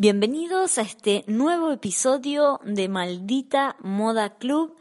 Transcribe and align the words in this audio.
Bienvenidos 0.00 0.78
a 0.78 0.82
este 0.82 1.24
nuevo 1.26 1.72
episodio 1.72 2.60
de 2.64 2.88
Maldita 2.88 3.74
Moda 3.80 4.38
Club. 4.38 4.76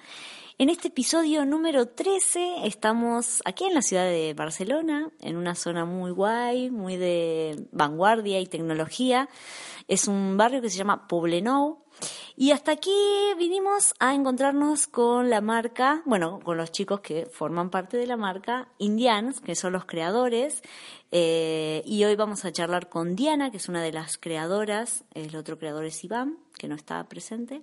En 0.60 0.72
este 0.72 0.88
episodio 0.88 1.46
número 1.46 1.88
13 1.88 2.66
estamos 2.66 3.44
aquí 3.46 3.66
en 3.66 3.76
la 3.76 3.84
ciudad 3.84 4.06
de 4.06 4.34
Barcelona, 4.34 5.12
en 5.22 5.38
una 5.38 5.54
zona 5.54 5.86
muy 5.86 6.10
guay, 6.10 6.72
muy 6.72 6.98
de 6.98 7.68
vanguardia 7.72 8.40
y 8.40 8.48
tecnología. 8.48 9.30
Es 9.88 10.08
un 10.08 10.36
barrio 10.36 10.60
que 10.60 10.72
se 10.72 10.80
llama 10.80 11.08
Poblenou. 11.08 11.84
Y 12.36 12.52
hasta 12.52 12.72
aquí 12.72 12.90
vinimos 13.38 13.94
a 14.00 14.16
encontrarnos 14.16 14.88
con 14.88 15.30
la 15.30 15.42
marca, 15.42 16.02
bueno, 16.06 16.40
con 16.44 16.58
los 16.58 16.72
chicos 16.72 17.02
que 17.02 17.28
forman 17.28 17.70
parte 17.70 17.98
de 17.98 18.08
la 18.08 18.18
marca 18.18 18.68
Indians, 18.80 19.42
que 19.42 19.54
son 19.54 19.74
los 19.74 19.86
creadores. 19.86 20.64
Eh, 21.12 21.84
y 21.86 22.04
hoy 22.04 22.16
vamos 22.16 22.46
a 22.46 22.52
charlar 22.52 22.90
con 22.90 23.16
Diana, 23.16 23.52
que 23.52 23.58
es 23.58 23.70
una 23.70 23.84
de 23.84 23.92
las 23.92 24.18
creadoras. 24.18 25.06
El 25.14 25.36
otro 25.36 25.60
creador 25.60 25.86
es 25.86 26.04
Iván, 26.04 26.40
que 26.58 26.68
no 26.68 26.74
está 26.74 27.08
presente. 27.08 27.62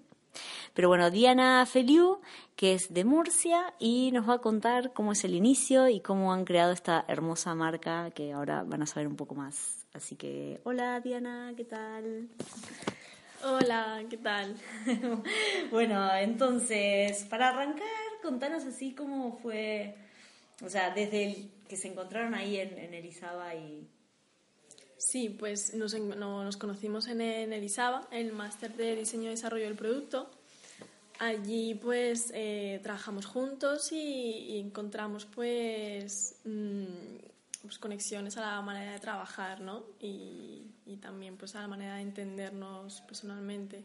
Pero 0.74 0.88
bueno, 0.88 1.10
Diana 1.10 1.64
Feliu, 1.66 2.20
que 2.56 2.74
es 2.74 2.92
de 2.92 3.04
Murcia, 3.04 3.74
y 3.78 4.10
nos 4.12 4.28
va 4.28 4.34
a 4.34 4.38
contar 4.38 4.92
cómo 4.92 5.12
es 5.12 5.24
el 5.24 5.34
inicio 5.34 5.88
y 5.88 6.00
cómo 6.00 6.32
han 6.32 6.44
creado 6.44 6.72
esta 6.72 7.04
hermosa 7.08 7.54
marca 7.54 8.10
que 8.10 8.32
ahora 8.32 8.64
van 8.64 8.82
a 8.82 8.86
saber 8.86 9.06
un 9.08 9.16
poco 9.16 9.34
más. 9.34 9.86
Así 9.92 10.16
que, 10.16 10.60
hola 10.64 11.00
Diana, 11.00 11.52
¿qué 11.56 11.64
tal? 11.64 12.28
Hola, 13.44 14.02
¿qué 14.08 14.16
tal? 14.16 14.56
bueno, 15.70 16.12
entonces, 16.16 17.24
para 17.24 17.50
arrancar, 17.50 17.86
contanos 18.22 18.64
así 18.64 18.94
cómo 18.94 19.38
fue, 19.38 19.94
o 20.64 20.68
sea, 20.68 20.94
desde 20.94 21.24
el 21.24 21.50
que 21.68 21.76
se 21.76 21.88
encontraron 21.88 22.34
ahí 22.34 22.56
en, 22.56 22.78
en 22.78 22.94
Elizaba 22.94 23.54
y... 23.54 23.86
Sí, 25.06 25.28
pues 25.28 25.74
nos, 25.74 25.94
nos 25.94 26.56
conocimos 26.56 27.08
en, 27.08 27.20
en 27.20 27.52
Elizaba, 27.52 28.08
el 28.10 28.32
máster 28.32 28.74
de 28.74 28.96
diseño 28.96 29.24
y 29.24 29.30
desarrollo 29.30 29.66
del 29.66 29.76
producto. 29.76 30.30
Allí 31.20 31.74
pues 31.74 32.32
eh, 32.34 32.80
trabajamos 32.82 33.26
juntos 33.26 33.92
y, 33.92 34.58
encontramos 34.58 35.26
pues, 35.26 36.36
mm, 36.44 36.84
pues, 37.62 37.78
conexiones 37.78 38.36
a 38.38 38.40
la 38.40 38.62
manera 38.62 38.92
de 38.92 38.98
trabajar, 38.98 39.60
¿no? 39.60 39.84
Y, 40.00 40.70
también 41.00 41.36
pues 41.36 41.54
a 41.54 41.60
la 41.60 41.68
manera 41.68 41.96
de 41.96 42.02
entendernos 42.02 43.02
personalmente. 43.02 43.84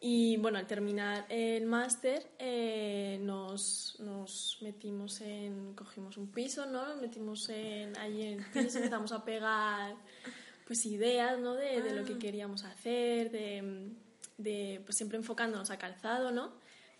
Y 0.00 0.38
bueno, 0.38 0.58
al 0.58 0.66
terminar 0.66 1.24
el 1.28 1.66
máster 1.66 2.32
eh, 2.38 3.20
nos, 3.22 3.96
nos, 4.00 4.58
metimos 4.60 5.20
en, 5.20 5.74
cogimos 5.74 6.16
un 6.16 6.32
piso, 6.32 6.66
¿no? 6.66 6.88
Nos 6.88 7.00
metimos 7.00 7.48
en, 7.48 7.96
ahí 7.98 8.22
en 8.22 8.40
el 8.40 8.46
piso, 8.46 8.78
empezamos 8.78 9.12
a 9.12 9.24
pegar 9.24 9.94
pues 10.66 10.86
ideas, 10.86 11.38
¿no? 11.38 11.54
De, 11.54 11.82
de 11.82 11.94
lo 11.94 12.04
que 12.04 12.14
ah. 12.14 12.18
queríamos 12.18 12.64
hacer, 12.64 13.30
de, 13.30 13.90
de, 14.38 14.80
pues 14.84 14.96
siempre 14.96 15.18
enfocándonos 15.18 15.70
a 15.70 15.78
calzado, 15.78 16.30
¿no? 16.30 16.52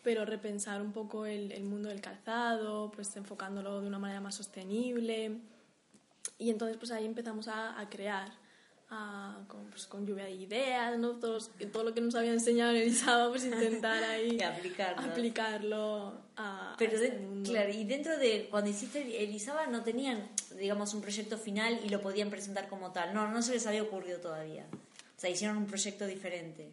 Pero 0.03 0.25
repensar 0.25 0.83
un 0.83 0.93
poco 0.93 1.27
el, 1.27 1.53
el 1.53 1.65
mundo 1.65 1.89
del 1.89 2.01
calzado, 2.01 2.91
pues 2.91 3.15
enfocándolo 3.17 3.81
de 3.81 3.87
una 3.87 3.99
manera 3.99 4.21
más 4.21 4.35
sostenible. 4.35 5.39
Y 6.39 6.51
entonces 6.51 6.77
pues 6.77 6.91
ahí 6.91 7.07
empezamos 7.07 7.49
a, 7.49 7.79
a 7.79 7.89
crear 7.89 8.33
con, 9.49 9.65
pues, 9.71 9.87
con, 9.87 10.07
lluvia 10.07 10.25
de 10.25 10.33
ideas, 10.33 10.99
¿no? 10.99 11.13
Todos, 11.13 11.51
todo 11.73 11.83
lo 11.83 11.95
que 11.95 12.01
nos 12.03 12.15
había 12.15 12.33
enseñado 12.33 12.73
en 12.73 12.83
el 12.83 12.95
sábado, 12.95 13.31
pues 13.31 13.45
intentar 13.45 14.03
ahí 14.05 14.39
aplicarlo, 14.43 15.03
aplicarlo 15.03 16.13
a, 16.37 16.75
Pero 16.79 16.99
este 16.99 17.19
mundo. 17.19 17.51
claro, 17.51 17.73
y 17.73 17.85
dentro 17.85 18.19
de 18.19 18.49
cuando 18.51 18.69
hiciste 18.69 19.25
el 19.25 19.35
ISABA 19.35 19.69
no 19.69 19.83
tenían, 19.83 20.29
digamos, 20.57 20.95
un 20.95 21.01
proyecto 21.03 21.37
final 21.39 21.81
y 21.85 21.89
lo 21.89 22.01
podían 22.01 22.31
presentar 22.31 22.69
como 22.69 22.93
tal. 22.93 23.13
No, 23.15 23.29
no 23.31 23.43
se 23.43 23.53
les 23.53 23.67
había 23.67 23.83
ocurrido 23.83 24.19
todavía. 24.21 24.67
O 25.17 25.21
sea, 25.21 25.31
hicieron 25.31 25.57
un 25.57 25.67
proyecto 25.67 26.07
diferente. 26.07 26.71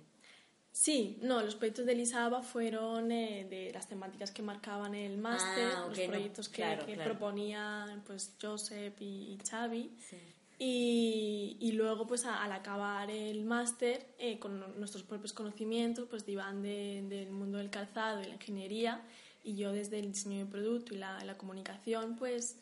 Sí, 0.71 1.17
no, 1.21 1.41
los 1.41 1.55
proyectos 1.55 1.85
de 1.85 1.91
Elisaba 1.93 2.41
fueron 2.41 3.11
eh, 3.11 3.45
de 3.49 3.71
las 3.73 3.87
temáticas 3.87 4.31
que 4.31 4.41
marcaban 4.41 4.95
el 4.95 5.17
máster, 5.17 5.67
Ah, 5.75 5.83
ok, 5.85 5.89
los 5.89 5.99
no, 5.99 6.05
proyectos 6.07 6.47
que, 6.49 6.55
claro, 6.61 6.85
que 6.85 6.93
claro. 6.93 7.11
proponían 7.11 8.01
pues 8.05 8.31
Josep 8.41 9.01
y, 9.01 9.33
y 9.33 9.39
Xavi. 9.49 9.91
Sí. 10.09 10.17
Y, 10.61 11.57
y 11.59 11.71
luego, 11.71 12.05
pues 12.05 12.25
a- 12.25 12.43
al 12.43 12.51
acabar 12.51 13.09
el 13.09 13.43
máster, 13.45 14.05
eh, 14.19 14.39
con 14.39 14.59
nuestros 14.79 15.03
propios 15.03 15.33
conocimientos, 15.33 16.05
pues 16.09 16.25
de 16.25 16.33
Iván 16.33 16.61
de- 16.61 17.03
del 17.07 17.31
mundo 17.31 17.57
del 17.57 17.69
calzado 17.69 18.21
y 18.21 18.25
la 18.25 18.33
ingeniería, 18.35 19.01
y 19.43 19.55
yo 19.55 19.71
desde 19.71 19.99
el 19.99 20.11
diseño 20.11 20.39
de 20.39 20.45
producto 20.45 20.93
y 20.93 20.97
la, 20.97 21.23
la 21.23 21.37
comunicación, 21.37 22.15
pues 22.17 22.57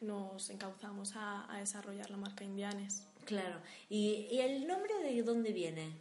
nos 0.00 0.48
encauzamos 0.50 1.14
a, 1.16 1.52
a 1.52 1.58
desarrollar 1.58 2.10
la 2.10 2.16
marca 2.16 2.44
Indianes. 2.44 3.04
Claro. 3.24 3.56
¿Y, 3.88 4.26
¿Y 4.30 4.40
el 4.40 4.66
nombre 4.66 4.94
de 5.02 5.22
dónde 5.22 5.52
viene? 5.52 5.92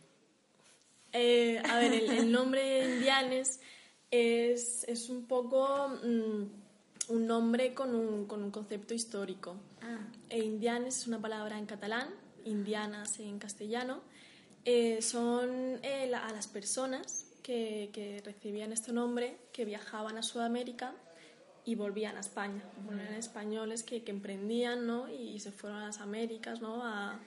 Eh, 1.12 1.62
a 1.68 1.80
ver, 1.80 1.94
el, 1.94 2.10
el 2.10 2.32
nombre 2.32 2.96
Indianes 2.96 3.60
es, 4.12 4.84
es 4.88 5.10
un 5.10 5.26
poco 5.26 5.90
mm, 6.04 6.44
un 7.14 7.28
nombre 7.28 7.74
con 7.74 7.94
un, 7.96 8.26
con 8.26 8.44
un 8.44 8.52
concepto 8.52 8.94
histórico. 8.94 9.56
Ah, 9.82 10.00
E 10.30 10.40
indianes 10.40 10.98
es 11.00 11.08
una 11.08 11.20
palabra 11.20 11.58
en 11.58 11.66
catalán, 11.66 12.10
indianas 12.46 13.20
en 13.20 13.40
castellano. 13.40 14.02
Eh, 14.66 15.02
son 15.02 15.80
eh, 15.84 16.08
la- 16.10 16.26
a 16.28 16.32
las 16.34 16.48
personas 16.48 17.26
que, 17.42 17.90
que 17.94 18.22
recibían 18.24 18.72
este 18.72 18.92
nombre, 18.94 19.38
que 19.52 19.66
viajaban 19.66 20.18
a 20.18 20.24
Sudamérica 20.24 20.94
y 21.66 21.76
volvían 21.76 22.18
a 22.18 22.22
España. 22.22 22.64
Eran 22.92 23.14
españoles 23.16 23.84
que, 23.84 24.04
que 24.04 24.12
emprendían 24.12 24.88
¿no? 24.88 25.10
y 25.10 25.40
se 25.40 25.52
fueron 25.52 25.80
a 25.80 25.86
las 25.88 26.00
Américas 26.00 26.62
¿no? 26.62 26.84
a, 26.84 27.20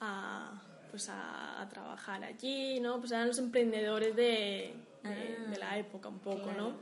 a, 0.00 0.62
pues 0.90 1.08
a, 1.08 1.60
a 1.62 1.68
trabajar 1.68 2.22
allí. 2.24 2.80
¿no? 2.80 2.98
Pues 3.00 3.12
eran 3.12 3.28
los 3.28 3.38
emprendedores 3.38 4.14
de, 4.14 4.22
de, 4.22 4.74
Ah, 5.04 5.50
de 5.50 5.58
la 5.58 5.78
época 5.78 6.08
un 6.08 6.18
poco. 6.18 6.42
claro. 6.42 6.70
¿no? 6.70 6.72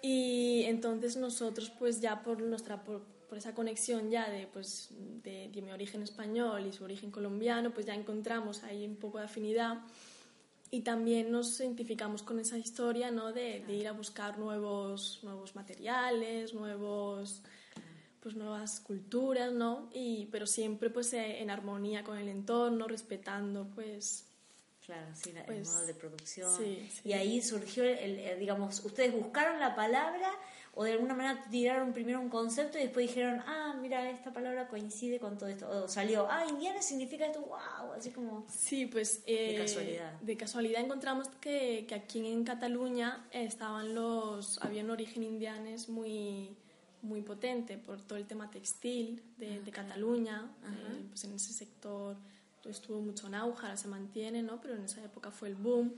Y 0.00 0.62
entonces 0.66 1.16
nosotros, 1.16 1.70
pues 1.76 2.00
ya 2.00 2.22
por 2.22 2.40
nuestra 2.40 2.84
por, 2.84 3.02
por 3.28 3.36
esa 3.36 3.52
conexión 3.52 4.10
ya 4.10 4.30
de, 4.30 4.46
pues, 4.46 4.90
de, 5.24 5.50
de 5.52 5.62
mi 5.62 5.72
origen 5.72 6.02
español 6.02 6.64
y 6.66 6.72
su 6.72 6.84
origen 6.84 7.10
colombiano, 7.10 7.72
pues 7.72 7.84
ya 7.84 7.94
encontramos 7.94 8.62
ahí 8.62 8.86
un 8.86 8.94
poco 8.96 9.18
de 9.18 9.24
afinidad 9.24 9.78
y 10.70 10.82
también 10.82 11.30
nos 11.30 11.58
identificamos 11.60 12.22
con 12.22 12.38
esa 12.38 12.58
historia, 12.58 13.10
¿no? 13.10 13.32
De, 13.32 13.60
de 13.66 13.74
ir 13.74 13.88
a 13.88 13.92
buscar 13.92 14.38
nuevos, 14.38 15.20
nuevos 15.22 15.54
materiales, 15.56 16.52
nuevos, 16.54 17.42
pues 18.20 18.34
nuevas 18.34 18.80
culturas, 18.80 19.52
¿no? 19.52 19.88
Y, 19.94 20.26
pero 20.26 20.46
siempre 20.46 20.90
pues 20.90 21.12
eh, 21.14 21.40
en 21.40 21.50
armonía 21.50 22.04
con 22.04 22.18
el 22.18 22.28
entorno, 22.28 22.86
respetando 22.88 23.68
pues 23.74 24.26
claro, 24.84 25.10
sí, 25.14 25.30
el 25.36 25.44
Pues, 25.44 25.68
modo 25.68 25.86
de 25.86 25.94
producción. 25.94 26.50
sí, 26.56 26.88
sí. 26.92 27.00
Y 27.04 27.12
ahí 27.12 27.40
surgió, 27.42 27.84
el, 27.84 28.18
el- 28.18 28.38
digamos, 28.38 28.84
ustedes 28.84 29.14
buscaron 29.14 29.60
la 29.60 29.74
palabra 29.76 30.30
o 30.80 30.84
de 30.84 30.92
alguna 30.92 31.12
manera 31.12 31.42
tiraron 31.50 31.92
primero 31.92 32.20
un 32.20 32.28
concepto 32.28 32.78
y 32.78 32.82
después 32.82 33.08
dijeron, 33.08 33.42
ah, 33.48 33.76
mira, 33.82 34.08
esta 34.10 34.32
palabra 34.32 34.68
coincide 34.68 35.18
con 35.18 35.36
todo 35.36 35.48
esto. 35.48 35.68
O 35.68 35.88
salió, 35.88 36.28
ah, 36.30 36.46
indiana 36.48 36.80
significa 36.82 37.26
esto, 37.26 37.40
wow, 37.40 37.94
así 37.96 38.10
como... 38.10 38.46
Sí, 38.48 38.86
pues 38.86 39.24
eh, 39.26 39.56
casualidad. 39.58 40.12
de 40.20 40.36
casualidad 40.36 40.80
encontramos 40.80 41.26
que, 41.40 41.84
que 41.88 41.96
aquí 41.96 42.24
en 42.24 42.44
Cataluña 42.44 43.26
estaban 43.32 43.92
los, 43.92 44.62
había 44.62 44.84
un 44.84 44.90
origen 44.90 45.24
indianes 45.24 45.88
muy, 45.88 46.56
muy 47.02 47.22
potente 47.22 47.76
por 47.76 48.00
todo 48.00 48.16
el 48.16 48.28
tema 48.28 48.48
textil 48.48 49.20
de, 49.36 49.60
de 49.60 49.70
Cataluña, 49.72 50.48
eh, 50.62 51.06
pues 51.08 51.24
en 51.24 51.34
ese 51.34 51.52
sector 51.52 52.16
estuvo 52.66 53.00
mucho 53.00 53.26
en 53.26 53.34
auge, 53.34 53.66
ahora 53.66 53.76
se 53.76 53.88
mantiene, 53.88 54.44
¿no? 54.44 54.60
Pero 54.60 54.76
en 54.76 54.84
esa 54.84 55.04
época 55.04 55.32
fue 55.32 55.48
el 55.48 55.56
boom 55.56 55.92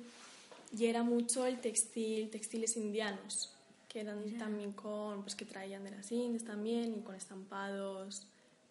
y 0.72 0.86
era 0.86 1.02
mucho 1.02 1.44
el 1.44 1.60
textil, 1.60 2.30
textiles 2.30 2.78
indianos 2.78 3.59
que 3.90 4.00
eran 4.00 4.38
también 4.38 4.72
con, 4.72 5.22
pues 5.22 5.34
que 5.34 5.44
traían 5.44 5.82
de 5.82 5.90
las 5.90 6.10
Indias 6.12 6.44
también 6.44 6.94
y 6.94 7.02
con 7.02 7.16
estampados 7.16 8.24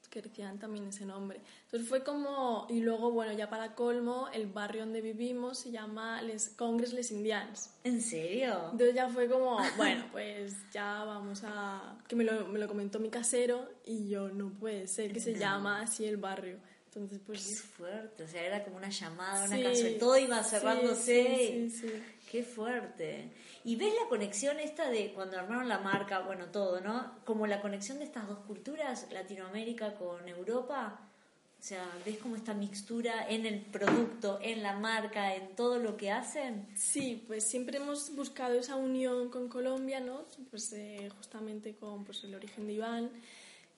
que 0.10 0.22
decían 0.22 0.58
también 0.58 0.88
ese 0.88 1.06
nombre. 1.06 1.40
Entonces 1.66 1.88
fue 1.88 2.04
como, 2.04 2.66
y 2.70 2.82
luego, 2.82 3.12
bueno, 3.12 3.32
ya 3.34 3.50
para 3.50 3.76
colmo, 3.76 4.28
el 4.34 4.48
barrio 4.48 4.82
donde 4.82 5.02
vivimos 5.02 5.60
se 5.60 5.72
llama 5.72 6.22
Les 6.22 6.50
Congress 6.50 6.94
Les 6.94 7.12
Indians. 7.12 7.72
¿En 7.84 8.02
serio? 8.02 8.70
Entonces 8.72 8.96
ya 8.96 9.10
fue 9.10 9.30
como, 9.30 9.60
bueno, 9.78 10.06
pues 10.12 10.56
ya 10.72 11.04
vamos 11.04 11.44
a... 11.44 11.98
que 12.08 12.16
me 12.16 12.24
lo, 12.24 12.48
me 12.48 12.58
lo 12.58 12.68
comentó 12.68 13.00
mi 13.00 13.10
casero 13.10 13.70
y 13.86 14.10
yo, 14.10 14.30
no 14.30 14.50
puede 14.50 14.88
ser 14.88 15.14
que 15.14 15.20
se 15.20 15.36
llama 15.36 15.82
así 15.82 16.06
el 16.06 16.18
barrio. 16.18 16.58
Entonces 16.86 17.20
Qué 17.20 17.26
pues... 17.26 17.62
fuerte, 17.62 18.24
o 18.24 18.28
sea, 18.28 18.44
era 18.44 18.64
como 18.64 18.78
una 18.78 18.90
llamada, 18.90 19.46
una 19.46 19.58
sí, 19.58 19.64
casualidad, 19.64 20.00
todo 20.00 20.18
iba 20.18 20.44
cerrándose. 20.44 21.38
Sí, 21.38 21.70
sí, 21.70 21.88
sí. 21.88 22.04
Qué 22.30 22.44
fuerte. 22.44 23.32
Y 23.64 23.76
ves 23.76 23.92
la 24.02 24.08
conexión 24.08 24.60
esta 24.60 24.88
de 24.90 25.14
cuando 25.14 25.40
armaron 25.40 25.68
la 25.68 25.80
marca, 25.80 26.20
bueno, 26.20 26.46
todo, 26.46 26.80
¿no? 26.80 27.16
Como 27.26 27.48
la 27.48 27.60
conexión 27.60 27.98
de 27.98 28.06
estas 28.06 28.28
dos 28.28 28.40
culturas, 28.40 29.08
Latinoamérica 29.12 29.96
con 29.96 30.30
Europa. 30.30 31.00
O 31.60 31.62
sea, 31.62 31.84
ves 32.06 32.20
como 32.20 32.36
esta 32.36 32.54
mixtura 32.54 33.28
en 33.28 33.48
el 33.48 33.62
producto, 33.62 34.40
en 34.44 34.62
la 34.62 34.78
marca, 34.78 35.36
en 35.36 35.56
todo 35.56 35.80
lo 35.80 35.98
que 35.98 36.12
hacen. 36.12 36.68
Sí, 36.76 37.24
pues 37.28 37.50
siempre 37.50 37.78
hemos 37.78 38.16
buscado 38.16 38.60
esa 38.60 38.76
unión 38.76 39.30
con 39.30 39.50
Colombia, 39.50 40.00
¿no? 40.00 40.26
Pues 40.52 40.72
eh, 40.74 41.10
justamente 41.18 41.76
con 41.76 42.06
pues, 42.06 42.24
el 42.24 42.36
origen 42.36 42.68
de 42.68 42.74
Iván 42.74 43.12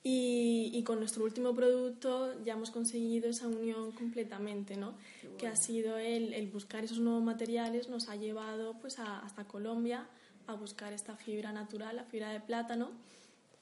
Y, 0.04 0.72
y, 0.74 0.84
con 0.84 0.98
nuestro 0.98 1.24
último 1.24 1.54
producto 1.54 2.34
ya 2.44 2.54
hemos 2.54 2.72
conseguido 2.72 3.30
esa 3.30 3.48
unión 3.48 3.92
completamente, 3.92 4.76
¿no? 4.76 4.96
Que 5.38 5.48
ha 5.48 5.56
sido 5.56 5.98
el, 6.00 6.34
el, 6.34 6.48
buscar 6.48 6.84
esos 6.84 6.98
nuevos 6.98 7.22
materiales, 7.22 7.88
nos 7.88 8.10
ha 8.10 8.16
llevado 8.16 8.80
pues 8.82 8.98
a, 8.98 9.20
hasta 9.20 9.44
Colombia 9.44 10.08
a 10.48 10.56
buscar 10.56 10.92
esta 10.92 11.16
fibra 11.16 11.52
natural, 11.52 11.96
la 11.98 12.04
fibra 12.06 12.32
de 12.32 12.40
plátano, 12.40 12.90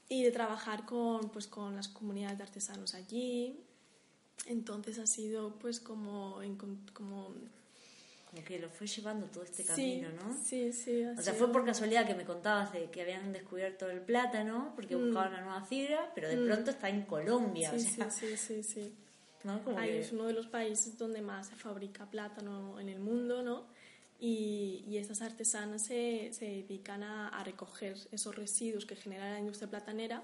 y 0.09 0.23
de 0.23 0.31
trabajar 0.31 0.85
con, 0.85 1.29
pues, 1.29 1.47
con 1.47 1.75
las 1.75 1.87
comunidades 1.87 2.39
de 2.39 2.43
artesanos 2.43 2.95
allí. 2.95 3.55
Entonces 4.47 4.97
ha 4.97 5.05
sido 5.05 5.55
pues 5.59 5.79
como, 5.79 6.39
como 6.93 7.33
como 8.29 8.43
que 8.43 8.59
lo 8.59 8.69
fue 8.69 8.85
llevando 8.85 9.25
todo 9.27 9.43
este 9.43 9.63
camino, 9.63 10.09
¿no? 10.11 10.37
Sí, 10.43 10.71
sí. 10.71 11.03
O 11.03 11.21
sea, 11.21 11.33
fue 11.33 11.51
por 11.51 11.65
casualidad 11.65 12.05
que 12.05 12.13
me 12.13 12.25
contabas 12.25 12.71
de 12.71 12.91
que 12.91 13.01
habían 13.01 13.33
descubierto 13.33 13.89
el 13.89 14.01
plátano, 14.01 14.73
porque 14.75 14.95
mm. 14.95 15.05
buscaban 15.05 15.33
una 15.33 15.41
nueva 15.41 15.61
fibra, 15.63 16.11
pero 16.13 16.29
de 16.29 16.37
mm. 16.37 16.45
pronto 16.45 16.71
está 16.71 16.89
en 16.89 17.05
Colombia. 17.05 17.71
Sí, 17.71 17.79
sí, 17.79 18.37
sí, 18.37 18.63
sí, 18.63 18.95
Ahí 19.77 19.97
es 19.97 20.11
uno 20.11 20.25
de 20.25 20.33
los 20.33 20.47
países 20.47 20.97
donde 20.97 21.21
más 21.21 21.47
se 21.47 21.55
fabrica 21.55 22.05
plátano 22.09 22.79
en 22.79 22.89
el 22.89 22.99
mundo, 22.99 23.41
¿no? 23.41 23.65
Y, 24.19 24.83
y 24.85 24.97
estas 24.97 25.21
artesanas 25.21 25.85
se, 25.85 26.29
se 26.33 26.45
dedican 26.45 27.03
a, 27.03 27.29
a, 27.29 27.43
recoger 27.43 27.95
esos 28.11 28.35
residuos 28.35 28.85
que 28.85 28.97
genera 28.97 29.31
la 29.31 29.39
industria 29.39 29.69
platanera 29.69 30.23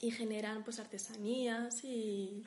y 0.00 0.10
generan 0.10 0.62
pues 0.64 0.78
artesanías 0.78 1.84
y... 1.84 2.42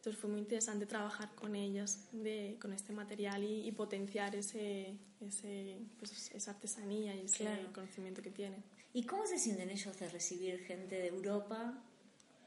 Entonces 0.00 0.18
fue 0.18 0.30
muy 0.30 0.40
interesante 0.40 0.86
trabajar 0.86 1.28
con 1.34 1.54
ellas, 1.54 2.08
de, 2.12 2.56
con 2.58 2.72
este 2.72 2.90
material 2.94 3.44
y, 3.44 3.68
y 3.68 3.72
potenciar 3.72 4.34
ese, 4.34 4.94
ese, 5.20 5.76
pues, 5.98 6.30
esa 6.34 6.52
artesanía 6.52 7.14
y 7.14 7.26
ese 7.26 7.46
conocimiento 7.74 8.22
que 8.22 8.30
tienen. 8.30 8.64
¿Y 8.94 9.02
cómo 9.04 9.26
se 9.26 9.38
sienten 9.38 9.68
ellos 9.68 9.98
de 9.98 10.08
recibir 10.08 10.58
gente 10.60 10.94
de 10.94 11.08
Europa 11.08 11.74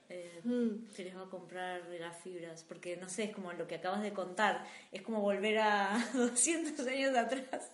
eh, 0.09 0.41
mm. 0.43 0.95
que 0.95 1.03
les 1.03 1.15
va 1.15 1.21
a 1.21 1.29
comprar 1.29 1.83
las 1.99 2.19
fibras? 2.23 2.65
Porque 2.67 2.97
no 2.97 3.07
sé, 3.07 3.25
es 3.25 3.35
como 3.35 3.53
lo 3.53 3.67
que 3.67 3.75
acabas 3.75 4.01
de 4.01 4.13
contar, 4.13 4.65
es 4.91 5.03
como 5.03 5.21
volver 5.21 5.59
a 5.59 6.03
200 6.15 6.87
años 6.87 7.15
atrás 7.15 7.69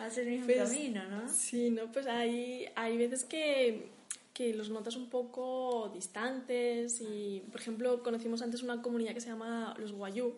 a 0.00 0.06
hacer 0.06 0.26
el 0.26 0.40
mismo 0.40 0.46
pues, 0.46 0.68
camino, 0.68 1.08
¿no? 1.08 1.28
Sí, 1.28 1.70
no, 1.70 1.92
pues 1.92 2.08
hay, 2.08 2.68
hay 2.74 2.98
veces 2.98 3.22
que 3.22 3.88
que 4.32 4.54
los 4.54 4.70
notas 4.70 4.96
un 4.96 5.10
poco 5.10 5.90
distantes 5.92 7.00
y, 7.00 7.42
por 7.50 7.60
ejemplo, 7.60 8.02
conocimos 8.02 8.42
antes 8.42 8.62
una 8.62 8.80
comunidad 8.80 9.14
que 9.14 9.20
se 9.20 9.28
llama 9.28 9.74
los 9.78 9.92
Guayú, 9.92 10.34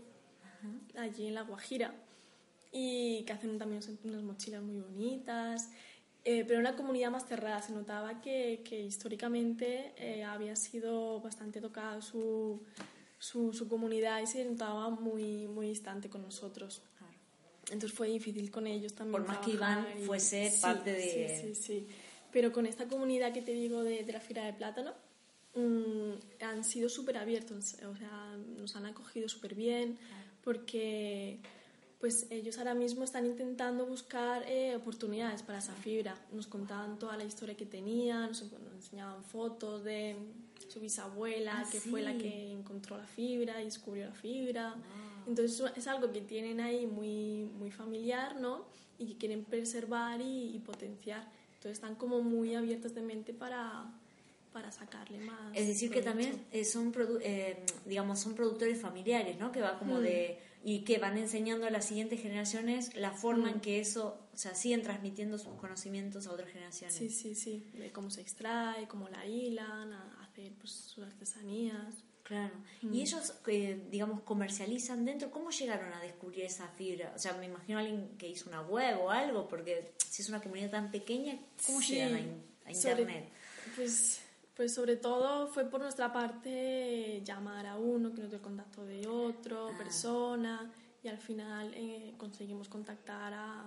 allí 0.97 1.27
en 1.27 1.35
La 1.35 1.43
Guajira, 1.43 1.95
y 2.73 3.23
que 3.25 3.33
hacen 3.33 3.59
también 3.59 3.83
unas 4.05 4.23
mochilas 4.23 4.63
muy 4.63 4.81
bonitas, 4.81 5.71
eh, 6.25 6.45
pero 6.47 6.59
una 6.59 6.75
comunidad 6.75 7.11
más 7.11 7.27
cerrada. 7.27 7.63
Se 7.63 7.73
notaba 7.73 8.21
que, 8.21 8.63
que 8.65 8.81
históricamente 8.81 9.93
eh, 9.97 10.25
había 10.25 10.57
sido 10.57 11.21
bastante 11.21 11.61
tocada 11.61 12.01
su, 12.01 12.63
su, 13.19 13.53
su, 13.53 13.69
comunidad 13.69 14.21
y 14.23 14.27
se 14.27 14.45
notaba 14.45 14.91
muy, 14.91 15.47
muy 15.47 15.69
distante 15.69 16.09
con 16.09 16.23
nosotros. 16.23 16.83
Entonces 17.71 17.93
fue 17.93 18.09
difícil 18.09 18.51
con 18.51 18.67
ellos 18.67 18.95
también. 18.95 19.23
Por 19.23 19.29
más 19.29 19.39
que 19.39 19.53
Iván 19.53 19.87
fuese 20.05 20.53
parte 20.61 20.93
de... 20.93 21.41
Sí, 21.41 21.55
sí, 21.55 21.63
sí. 21.63 21.87
Pero 22.35 22.53
con 22.53 22.67
esta 22.67 22.89
comunidad 22.89 23.33
que 23.33 23.43
te 23.43 23.53
digo 23.53 23.85
de, 23.85 24.03
de 24.03 24.13
la 24.13 24.19
Fira 24.19 24.45
de 24.45 24.53
Plátano, 24.53 24.93
mmm, 25.55 26.15
han 26.41 26.65
sido 26.65 26.89
súper 26.89 27.17
abiertos, 27.17 27.77
o 27.89 27.97
sea, 27.97 28.37
nos 28.59 28.75
han 28.75 28.87
acogido 28.87 29.29
súper 29.29 29.55
bien, 29.55 29.97
porque 30.43 31.39
pues 32.01 32.27
ellos 32.31 32.59
ahora 32.59 32.75
mismo 32.75 33.05
están 33.05 33.25
intentando 33.25 33.87
buscar 33.87 34.43
eh, 34.49 34.75
oportunidades 34.75 35.45
para 35.45 35.59
esa 35.59 35.75
fibra. 35.75 36.17
Nos 36.33 36.49
contaban 36.49 36.99
toda 36.99 37.17
la 37.17 37.23
historia 37.23 37.57
que 37.57 37.67
tenían, 37.67 38.31
nos, 38.31 38.45
enseñaban 38.75 39.23
fotos 39.23 39.85
de 39.85 40.17
su 40.69 40.81
bisabuela, 40.81 41.61
ah, 41.61 41.71
que 41.71 41.81
fue 41.81 42.03
la 42.03 42.19
que 42.19 42.51
encontró 42.51 42.99
la 42.99 43.07
fibra 43.07 43.63
y 43.63 43.67
descubrió 43.67 44.07
la 44.07 44.13
fibra. 44.13 44.75
Entonces 45.29 45.63
es 45.77 45.87
algo 45.87 46.11
que 46.13 46.21
tienen 46.21 46.61
ahí 46.61 46.85
muy, 46.85 47.49
muy 47.61 47.71
familiar, 47.71 48.41
¿no? 48.41 48.67
Y 48.99 49.07
que 49.07 49.19
quieren 49.19 49.45
preservar 49.45 50.21
y, 50.21 50.57
y 50.57 50.59
potenciar. 50.59 51.31
Entonces 51.65 51.83
están 51.83 51.95
como 51.95 52.21
muy 52.21 52.55
abiertos 52.55 52.95
de 52.95 53.01
mente 53.01 53.33
para, 53.33 53.91
para 54.53 54.71
sacarle 54.71 55.19
más. 55.21 55.57
Es 55.57 55.67
decir, 55.67 55.91
que 55.91 56.03
también 56.03 56.45
son, 56.71 56.93
eh, 57.23 57.65
digamos, 57.87 58.21
son 58.21 58.35
productores 58.35 58.79
familiares, 58.79 59.39
¿no? 59.39 59.51
Que 59.51 59.63
va 59.63 59.79
como 59.79 59.95
mm. 59.95 60.03
de... 60.03 60.39
y 60.63 60.81
que 60.81 60.99
van 60.99 61.17
enseñando 61.17 61.67
a 61.67 61.71
las 61.71 61.87
siguientes 61.87 62.21
generaciones 62.21 62.95
la 62.97 63.13
forma 63.13 63.49
en 63.49 63.57
mm. 63.57 63.61
que 63.63 63.81
eso, 63.81 64.29
o 64.35 64.37
sea, 64.37 64.55
siguen 64.55 64.83
transmitiendo 64.83 65.39
sus 65.39 65.55
conocimientos 65.55 66.27
a 66.27 66.33
otras 66.33 66.51
generaciones. 66.51 66.95
Sí, 66.95 67.09
sí, 67.09 67.35
sí, 67.35 67.67
de 67.79 67.91
cómo 67.93 68.11
se 68.11 68.21
extrae, 68.21 68.87
cómo 68.87 69.09
la 69.09 69.25
hilan, 69.25 69.95
a 69.95 70.23
hacer 70.23 70.53
pues, 70.59 70.71
sus 70.71 71.03
artesanías. 71.03 72.04
Claro. 72.25 72.55
Y 72.81 72.87
mm. 72.87 72.95
ellos, 72.95 73.35
eh, 73.47 73.87
digamos, 73.91 74.23
comercializan 74.23 75.05
dentro. 75.05 75.31
¿Cómo 75.31 75.51
llegaron 75.51 75.93
a 75.93 76.01
descubrir 76.01 76.45
esa 76.45 76.67
fibra? 76.69 77.13
O 77.15 77.19
sea, 77.19 77.35
me 77.35 77.47
imagino 77.47 77.79
alguien 77.79 78.17
que 78.17 78.29
hizo 78.29 78.49
una 78.49 78.63
web 78.63 78.99
o 79.03 79.11
algo, 79.11 79.47
porque 79.47 79.93
si 80.09 80.23
es 80.23 80.29
una 80.31 80.41
comunidad 80.41 80.71
tan 80.71 80.91
pequeña, 80.91 81.39
¿cómo 81.67 81.81
llegan 81.81 82.15
a, 82.65 82.73
Internet? 82.73 83.29
pues, 83.77 84.23
pues 84.57 84.73
sobre 84.73 84.97
todo 84.97 85.49
fue 85.49 85.69
por 85.69 85.83
nuestra 85.83 86.13
parte 86.15 87.21
llamar 87.23 87.67
a 87.67 87.77
uno, 87.77 88.15
que 88.15 88.23
nos 88.23 88.31
dio 88.31 88.41
contacto 88.41 88.87
de 88.87 89.07
otro, 89.07 89.69
ah. 89.69 89.77
persona, 89.77 90.73
y 91.03 91.09
al 91.09 91.19
final 91.19 91.75
eh, 91.75 92.15
conseguimos 92.17 92.71
contactar 92.71 93.35
a 93.35 93.65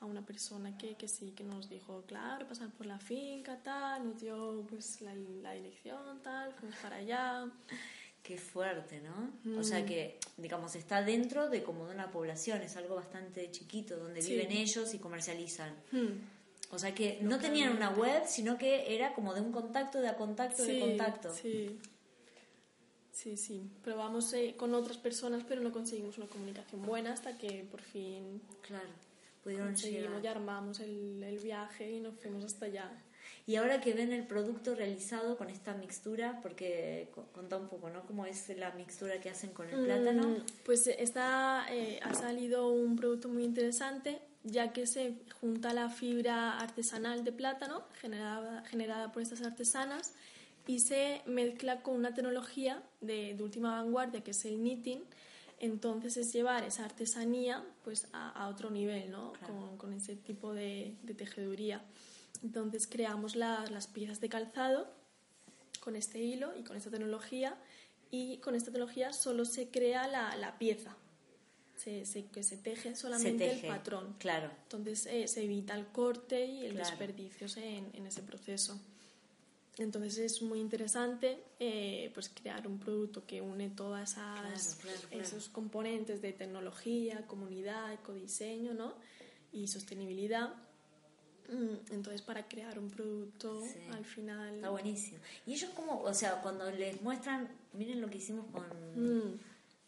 a 0.00 0.06
una 0.06 0.24
persona 0.24 0.76
que, 0.78 0.94
que, 0.94 1.08
sí, 1.08 1.32
que 1.32 1.44
nos 1.44 1.68
dijo, 1.68 2.04
claro, 2.06 2.46
pasar 2.46 2.70
por 2.70 2.86
la 2.86 2.98
finca, 2.98 3.60
tal, 3.62 4.06
nos 4.06 4.20
dio 4.20 4.64
pues 4.68 5.00
la, 5.00 5.14
la 5.14 5.52
dirección, 5.52 6.22
tal, 6.22 6.52
fuimos 6.54 6.78
para 6.78 6.96
allá. 6.96 7.50
Qué 8.22 8.36
fuerte, 8.36 9.00
¿no? 9.00 9.58
O 9.58 9.64
sea 9.64 9.84
que, 9.86 10.20
digamos, 10.36 10.74
está 10.76 11.02
dentro 11.02 11.48
de 11.48 11.62
como 11.62 11.86
de 11.86 11.94
una 11.94 12.10
población, 12.10 12.60
es 12.62 12.76
algo 12.76 12.94
bastante 12.94 13.50
chiquito, 13.50 13.96
donde 13.96 14.20
viven 14.20 14.52
ellos 14.52 14.92
y 14.94 14.98
comercializan. 14.98 15.74
Mm. 15.92 16.70
O 16.70 16.78
sea 16.78 16.94
que 16.94 17.18
no, 17.22 17.38
tenían 17.38 17.74
una 17.74 17.90
web, 17.90 18.24
sino 18.26 18.58
que 18.58 18.94
era 18.94 19.14
como 19.14 19.32
de 19.32 19.40
un 19.40 19.50
contacto, 19.50 20.00
de 20.00 20.08
a 20.08 20.16
contacto, 20.16 20.62
de 20.62 20.78
contacto. 20.78 21.34
Sí, 21.34 21.78
sí, 23.10 23.36
sí. 23.36 23.70
Probamos 23.82 24.32
eh, 24.34 24.54
con 24.58 24.74
otras 24.74 24.98
personas, 24.98 25.42
pero 25.48 25.62
no 25.62 25.72
conseguimos 25.72 26.18
una 26.18 26.26
comunicación 26.26 26.82
buena 26.82 27.14
hasta 27.14 27.38
que 27.38 27.66
por 27.70 27.80
fin... 27.80 28.42
Claro 28.60 29.07
Seguimos, 29.74 30.22
ya 30.22 30.30
armamos 30.32 30.80
el, 30.80 31.22
el, 31.22 31.38
viaje 31.38 31.90
y 31.90 32.00
nos 32.00 32.14
fuimos 32.16 32.44
hasta 32.44 32.66
allá. 32.66 32.90
Y 33.46 33.56
ahora 33.56 33.80
que 33.80 33.94
ven 33.94 34.12
el 34.12 34.26
producto 34.26 34.74
realizado 34.74 35.38
con 35.38 35.48
esta 35.48 35.72
mixtura, 35.72 36.38
porque 36.42 37.08
contá 37.32 37.56
un 37.56 37.68
poco, 37.68 37.88
¿no? 37.88 38.04
¿Cómo 38.06 38.26
es 38.26 38.48
la 38.56 38.72
mixtura 38.72 39.20
que 39.20 39.30
hacen 39.30 39.50
con 39.50 39.68
el 39.70 39.84
plátano? 39.84 40.28
Mm, 40.28 40.36
pues 40.64 40.86
está, 40.86 41.66
eh, 41.70 41.98
ha 42.02 42.12
salido 42.12 42.68
un 42.68 42.96
producto 42.96 43.28
muy 43.30 43.44
interesante, 43.44 44.20
ya 44.44 44.72
que 44.72 44.86
se 44.86 45.14
junta 45.40 45.72
la 45.72 45.88
fibra 45.88 46.58
artesanal 46.58 47.24
de 47.24 47.32
plátano, 47.32 47.84
generada, 48.00 48.64
generada 48.64 49.12
por 49.12 49.22
estas 49.22 49.40
artesanas, 49.40 50.12
y 50.66 50.80
se 50.80 51.22
mezcla 51.24 51.80
con 51.80 51.96
una 51.96 52.12
tecnología 52.12 52.82
de, 53.00 53.34
de 53.34 53.42
última 53.42 53.82
vanguardia, 53.82 54.22
que 54.22 54.32
es 54.32 54.44
el 54.44 54.58
knitting, 54.58 55.02
entonces 55.60 56.16
es 56.16 56.32
llevar 56.32 56.64
esa 56.64 56.84
artesanía 56.84 57.64
pues 57.84 58.08
a, 58.12 58.48
otro 58.48 58.70
nivel, 58.70 59.10
¿no? 59.10 59.32
Con, 59.76 59.92
ese 59.92 60.16
tipo 60.16 60.54
de, 60.54 60.94
tejeduría. 61.16 61.84
Entonces 62.42 62.86
creamos 62.86 63.34
las 63.36 63.86
piezas 63.88 64.20
de 64.20 64.28
calzado 64.28 64.88
con 65.80 65.96
este 65.96 66.20
hilo 66.20 66.56
y 66.56 66.62
con 66.62 66.76
esta 66.76 66.90
tecnología 66.90 67.56
y 68.10 68.38
con 68.38 68.54
esta 68.54 68.70
tecnología 68.70 69.12
solo 69.12 69.44
se 69.44 69.68
crea 69.68 70.06
la, 70.06 70.58
pieza. 70.58 70.96
Se, 71.76 72.04
que 72.32 72.42
se 72.42 72.56
teje 72.56 72.96
solamente 72.96 73.50
el 73.50 73.66
patrón. 73.66 74.16
Claro. 74.18 74.50
Entonces 74.64 75.06
eh, 75.06 75.28
se 75.28 75.44
evita 75.44 75.74
el 75.74 75.86
corte 75.86 76.44
y 76.44 76.66
el 76.66 76.76
desperdicio 76.76 77.46
en, 77.56 77.90
en 77.94 78.06
ese 78.06 78.22
proceso. 78.22 78.80
Entonces 79.78 80.18
es 80.18 80.42
muy 80.42 80.58
interesante 80.60 81.44
eh, 81.60 82.10
pues 82.12 82.28
crear 82.28 82.66
un 82.66 82.78
producto 82.78 83.24
que 83.24 83.40
une 83.40 83.70
todas 83.70 84.12
esas, 84.12 84.78
esos 85.10 85.48
componentes 85.48 86.20
de 86.20 86.32
tecnología, 86.32 87.24
comunidad, 87.26 87.92
ecodiseño 87.92 88.74
¿no? 88.74 88.94
y 89.52 89.68
sostenibilidad. 89.68 90.52
Mm, 91.48 91.92
entonces 91.92 92.22
para 92.22 92.48
crear 92.48 92.78
un 92.78 92.90
producto 92.90 93.62
al 93.92 94.04
final... 94.04 94.56
Está 94.56 94.70
buenísimo. 94.70 95.18
Y 95.46 95.54
ellos 95.54 95.70
como, 95.70 96.00
o 96.00 96.12
sea, 96.12 96.42
cuando 96.42 96.70
les 96.72 97.00
muestran, 97.00 97.48
miren 97.72 98.00
lo 98.00 98.10
que 98.10 98.18
hicimos 98.18 98.46
con... 98.46 98.64
Mm. 98.96 99.38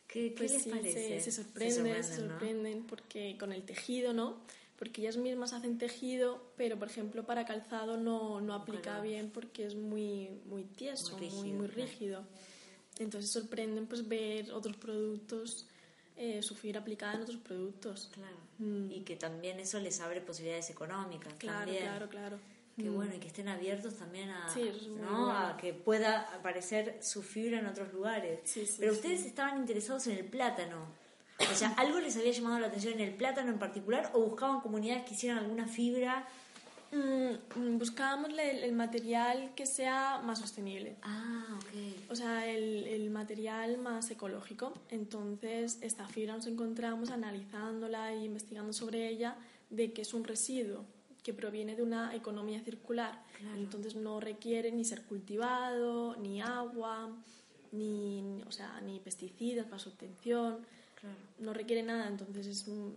¿Qué, 0.06 0.34
pues 0.36 0.52
les 0.52 0.66
parece? 0.66 1.20
Se, 1.20 1.30
sorprenden, 1.30 2.02
se 2.02 2.16
sorprenden, 2.16 2.84
porque 2.84 3.36
con 3.38 3.52
el 3.52 3.62
tejido, 3.62 4.12
¿no? 4.12 4.38
Porque 4.80 5.02
ellas 5.02 5.18
mismas 5.18 5.52
hacen 5.52 5.76
tejido, 5.76 6.42
pero 6.56 6.78
por 6.78 6.88
ejemplo 6.88 7.26
para 7.26 7.44
calzado 7.44 7.98
no, 7.98 8.40
no 8.40 8.54
aplica 8.54 8.98
bien 9.02 9.30
porque 9.30 9.66
es 9.66 9.74
muy, 9.74 10.30
muy 10.46 10.64
tieso, 10.64 11.18
muy 11.18 11.28
rígido. 11.28 11.58
Muy, 11.58 11.66
rígido. 11.66 12.24
Entonces 12.98 13.30
sorprenden 13.30 13.86
pues 13.86 14.08
ver 14.08 14.50
otros 14.52 14.78
productos, 14.78 15.68
eh, 16.16 16.42
su 16.42 16.54
fibra 16.54 16.80
aplicada 16.80 17.16
en 17.16 17.20
otros 17.20 17.36
productos. 17.36 18.10
Claro. 18.14 18.38
Mm. 18.56 18.90
Y 18.90 19.00
que 19.02 19.16
también 19.16 19.60
eso 19.60 19.78
les 19.80 20.00
abre 20.00 20.22
posibilidades 20.22 20.70
económicas. 20.70 21.34
Claro, 21.34 21.58
también. 21.58 21.82
claro, 21.82 22.08
claro. 22.08 22.38
Qué 22.78 22.88
bueno, 22.88 23.14
y 23.14 23.18
que 23.18 23.28
estén 23.28 23.48
abiertos 23.48 23.96
también 23.96 24.30
a, 24.30 25.50
a 25.50 25.56
que 25.58 25.74
pueda 25.74 26.22
aparecer 26.34 26.96
su 27.02 27.22
fibra 27.22 27.58
en 27.58 27.66
otros 27.66 27.92
lugares. 27.92 28.40
Sí, 28.44 28.64
sí, 28.64 28.76
Pero 28.78 28.92
ustedes 28.92 29.26
estaban 29.26 29.58
interesados 29.58 30.06
en 30.06 30.16
el 30.16 30.24
plátano. 30.24 30.86
O 31.50 31.54
sea, 31.54 31.70
¿algo 31.76 31.98
les 32.00 32.16
había 32.16 32.32
llamado 32.32 32.58
la 32.58 32.66
atención 32.68 32.94
en 32.94 33.00
el 33.00 33.14
plátano 33.14 33.50
en 33.50 33.58
particular 33.58 34.10
o 34.14 34.20
buscaban 34.20 34.60
comunidades 34.60 35.04
que 35.04 35.14
hicieran 35.14 35.38
alguna 35.38 35.66
fibra? 35.66 36.26
Mm, 36.92 37.58
mm, 37.60 37.78
buscábamos 37.78 38.30
el, 38.30 38.40
el 38.40 38.72
material 38.72 39.52
que 39.54 39.64
sea 39.66 40.20
más 40.24 40.40
sostenible. 40.40 40.96
Ah, 41.02 41.46
ok. 41.56 42.10
O 42.10 42.16
sea, 42.16 42.48
el, 42.48 42.86
el 42.88 43.10
material 43.10 43.78
más 43.78 44.10
ecológico. 44.10 44.74
Entonces, 44.90 45.78
esta 45.82 46.06
fibra 46.08 46.34
nos 46.34 46.46
encontramos 46.46 47.10
analizándola 47.10 48.12
e 48.12 48.24
investigando 48.24 48.72
sobre 48.72 49.08
ella 49.08 49.36
de 49.70 49.92
que 49.92 50.02
es 50.02 50.12
un 50.14 50.24
residuo 50.24 50.84
que 51.22 51.32
proviene 51.32 51.76
de 51.76 51.82
una 51.82 52.14
economía 52.14 52.60
circular. 52.60 53.22
Entonces, 53.56 53.94
no 53.94 54.18
requiere 54.20 54.72
ni 54.72 54.84
ser 54.84 55.02
cultivado, 55.02 56.16
ni 56.16 56.40
agua, 56.42 57.10
ni- 57.72 58.42
o 58.46 58.50
sea, 58.52 58.80
ni 58.80 58.98
pesticidas 59.00 59.66
para 59.66 59.78
su 59.78 59.90
obtención. 59.90 60.58
Claro. 61.00 61.16
No 61.38 61.52
requiere 61.54 61.82
nada, 61.82 62.06
entonces 62.08 62.46
es 62.46 62.66
un, 62.68 62.96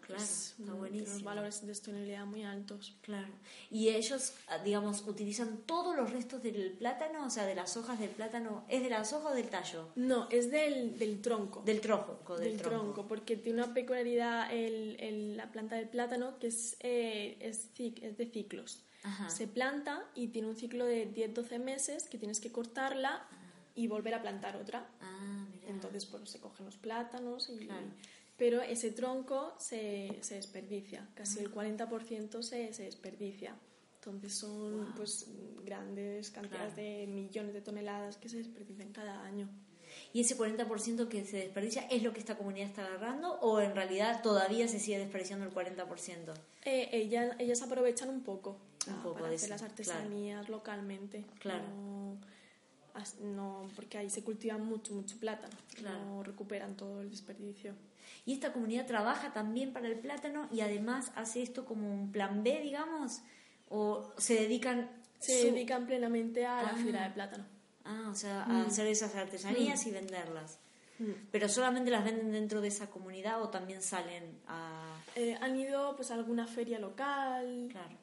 Claro, 0.00 0.22
es 0.22 0.54
está 0.58 0.72
un- 0.72 0.78
buenísimo. 0.78 1.10
unos 1.12 1.22
valores 1.22 1.66
de 1.66 1.74
sostenibilidad 1.74 2.24
muy 2.24 2.42
altos. 2.42 2.96
Claro. 3.02 3.28
¿Y 3.70 3.90
ellos, 3.90 4.32
ah, 4.48 4.58
digamos, 4.58 5.02
utilizan 5.06 5.58
todos 5.66 5.94
los 5.94 6.10
restos 6.10 6.42
del 6.42 6.72
plátano? 6.72 7.26
O 7.26 7.30
sea, 7.30 7.44
de 7.44 7.54
las 7.54 7.76
hojas 7.76 7.98
del 8.00 8.08
plátano. 8.10 8.64
¿Es 8.68 8.82
de 8.82 8.88
las 8.90 9.12
hojas 9.12 9.32
o 9.32 9.34
del 9.34 9.48
tallo? 9.50 9.88
No, 9.96 10.26
es 10.30 10.50
del, 10.50 10.98
del 10.98 11.20
tronco. 11.20 11.62
Del 11.64 11.80
tronco, 11.82 12.38
del, 12.38 12.56
del 12.56 12.62
tronco. 12.62 13.06
porque 13.06 13.36
tiene 13.36 13.62
una 13.62 13.74
peculiaridad 13.74 14.50
el, 14.52 14.96
el- 14.98 15.36
la 15.36 15.52
planta 15.52 15.76
del 15.76 15.88
plátano 15.88 16.38
que 16.38 16.46
es, 16.48 16.76
eh, 16.80 17.36
es, 17.40 17.68
de 17.76 18.30
ciclos. 18.32 18.82
Ajá. 19.04 19.28
Se 19.30 19.46
planta 19.46 20.02
y 20.14 20.28
tiene 20.28 20.48
un 20.48 20.56
ciclo 20.56 20.84
de 20.86 21.06
10-12 21.14 21.58
meses 21.60 22.08
que 22.08 22.18
tienes 22.18 22.40
que 22.40 22.50
cortarla 22.50 23.26
y 23.76 23.86
volver 23.86 24.14
a 24.14 24.22
plantar 24.22 24.56
otra. 24.56 24.88
Ah. 25.00 25.37
Entonces, 25.68 26.06
pues 26.06 26.28
se 26.30 26.40
cogen 26.40 26.66
los 26.66 26.76
plátanos 26.76 27.48
y... 27.50 27.66
Claro. 27.66 27.86
Pero 28.36 28.62
ese 28.62 28.92
tronco 28.92 29.52
se, 29.58 30.16
se 30.20 30.36
desperdicia, 30.36 31.08
casi 31.14 31.40
el 31.40 31.52
40% 31.52 32.40
se, 32.42 32.72
se 32.72 32.84
desperdicia. 32.84 33.56
Entonces 33.96 34.32
son 34.38 34.92
pues 34.96 35.26
grandes 35.64 36.30
cantidades 36.30 36.74
Claro. 36.74 36.88
de 36.88 37.06
millones 37.08 37.52
de 37.52 37.60
toneladas 37.62 38.16
que 38.16 38.28
se 38.28 38.36
desperdician 38.36 38.92
cada 38.92 39.22
año. 39.24 39.48
¿Y 40.12 40.20
ese 40.20 40.38
40% 40.38 41.08
que 41.08 41.24
se 41.24 41.38
desperdicia 41.38 41.82
es 41.90 42.02
lo 42.04 42.12
que 42.12 42.20
esta 42.20 42.36
comunidad 42.38 42.68
está 42.68 42.86
agarrando 42.86 43.32
o 43.40 43.60
en 43.60 43.74
realidad 43.74 44.22
todavía 44.22 44.68
se 44.68 44.78
sigue 44.78 44.98
desperdiciando 44.98 45.44
el 45.44 45.52
40%? 45.52 46.32
Eh, 46.64 46.90
ella- 46.92 47.34
ellas 47.40 47.60
aprovechan 47.62 48.08
un 48.08 48.22
poco, 48.22 48.56
Un 48.86 48.92
ah, 48.94 49.00
poco 49.02 49.14
para 49.16 49.30
de 49.30 49.34
hacer 49.34 49.46
eso, 49.46 49.54
las 49.54 49.62
artesanías 49.62 50.48
localmente. 50.48 51.24
Claro. 51.40 51.64
No, 51.74 52.12
as- 52.12 52.28
no, 53.20 53.68
porque 53.76 53.98
ahí 53.98 54.10
se 54.10 54.22
cultiva 54.22 54.56
mucho, 54.58 54.92
mucho 54.94 55.18
plátano. 55.18 55.54
Claro. 55.74 55.98
No 56.04 56.22
recuperan 56.22 56.76
todo 56.76 57.00
el 57.02 57.10
desperdicio. 57.10 57.74
Y 58.24 58.32
esta 58.34 58.52
comunidad 58.52 58.86
trabaja 58.86 59.32
también 59.32 59.72
para 59.72 59.86
el 59.88 59.98
plátano 59.98 60.48
y 60.52 60.60
además 60.60 61.12
hace 61.14 61.42
esto 61.42 61.64
como 61.64 61.92
un 61.92 62.10
plan 62.12 62.42
B, 62.42 62.60
digamos, 62.62 63.20
o 63.68 64.12
se 64.18 64.34
dedican... 64.34 64.90
Se 65.18 65.40
su- 65.42 65.46
dedican 65.48 65.86
plenamente 65.86 66.46
a 66.46 66.62
la 66.62 66.70
Ah. 66.70 66.76
fibra 66.76 67.04
de 67.04 67.10
plátano. 67.10 67.44
Ah, 67.84 68.08
o 68.10 68.14
sea, 68.14 68.42
a 68.44 68.62
hacer 68.66 68.86
esas 68.86 69.14
artesanías 69.14 69.86
y 69.86 69.90
venderlas. 69.90 70.58
Pero 71.30 71.48
solamente 71.48 71.90
las 71.92 72.04
venden 72.04 72.32
dentro 72.32 72.60
de 72.60 72.68
esa 72.68 72.90
comunidad 72.90 73.40
o 73.42 73.48
también 73.50 73.80
salen 73.82 74.36
a... 74.48 74.96
Eh, 75.14 75.38
han 75.40 75.56
ido 75.58 75.94
pues 75.96 76.10
a 76.10 76.14
alguna 76.14 76.46
feria 76.48 76.78
local, 76.80 77.68
Claro, 77.70 77.96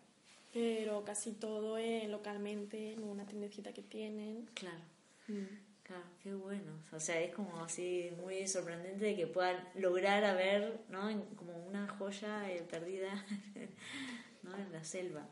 pero 0.56 1.04
casi 1.04 1.34
todo 1.34 1.78
eh, 1.78 2.08
localmente, 2.08 2.94
en 2.94 3.04
una 3.04 3.26
tiendecita 3.26 3.74
que 3.74 3.84
tienen. 3.84 4.50
claro. 4.54 4.80
Mm. 5.28 5.44
Claro, 5.84 6.04
qué 6.24 6.34
bueno. 6.34 6.72
O 6.94 7.00
sea, 7.00 7.20
es 7.22 7.32
como 7.32 7.62
así 7.64 8.10
muy 8.24 8.48
sorprendente 8.48 9.06
de 9.06 9.16
que 9.16 9.28
puedan 9.28 9.58
lograr 9.76 10.24
a 10.24 10.34
ver, 10.34 10.80
¿no? 10.90 11.08
En- 11.10 11.22
Como 11.36 11.52
una 11.68 11.88
joya 11.88 12.50
eh, 12.52 12.64
perdida, 12.68 13.24
¿no? 14.44 14.56
En 14.58 14.72
la 14.72 14.84
selva. 14.84 15.28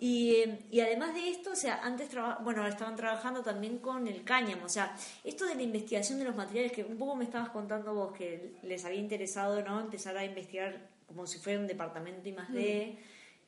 Y, 0.00 0.34
eh, 0.34 0.58
y 0.70 0.80
además 0.80 1.14
de 1.14 1.28
esto, 1.30 1.52
o 1.52 1.56
sea, 1.56 1.80
antes 1.84 2.08
traba- 2.08 2.38
bueno, 2.42 2.66
estaban 2.66 2.96
trabajando 2.96 3.42
también 3.42 3.78
con 3.78 4.08
el 4.08 4.24
cáñamo. 4.24 4.64
O 4.64 4.68
sea, 4.68 4.96
esto 5.22 5.46
de 5.46 5.54
la 5.54 5.62
investigación 5.62 6.18
de 6.18 6.24
los 6.24 6.34
materiales, 6.34 6.72
que 6.72 6.82
un 6.82 6.96
poco 6.98 7.14
me 7.14 7.24
estabas 7.24 7.50
contando 7.50 7.94
vos, 7.94 8.12
que 8.16 8.54
les 8.64 8.84
había 8.84 8.98
interesado, 9.00 9.62
¿no? 9.62 9.78
Empezar 9.80 10.16
a 10.16 10.24
investigar 10.24 10.88
como 11.06 11.24
si 11.26 11.38
fuera 11.38 11.60
un 11.60 11.66
departamento 11.68 12.28
y 12.28 12.32
más 12.32 12.52
de 12.52 12.96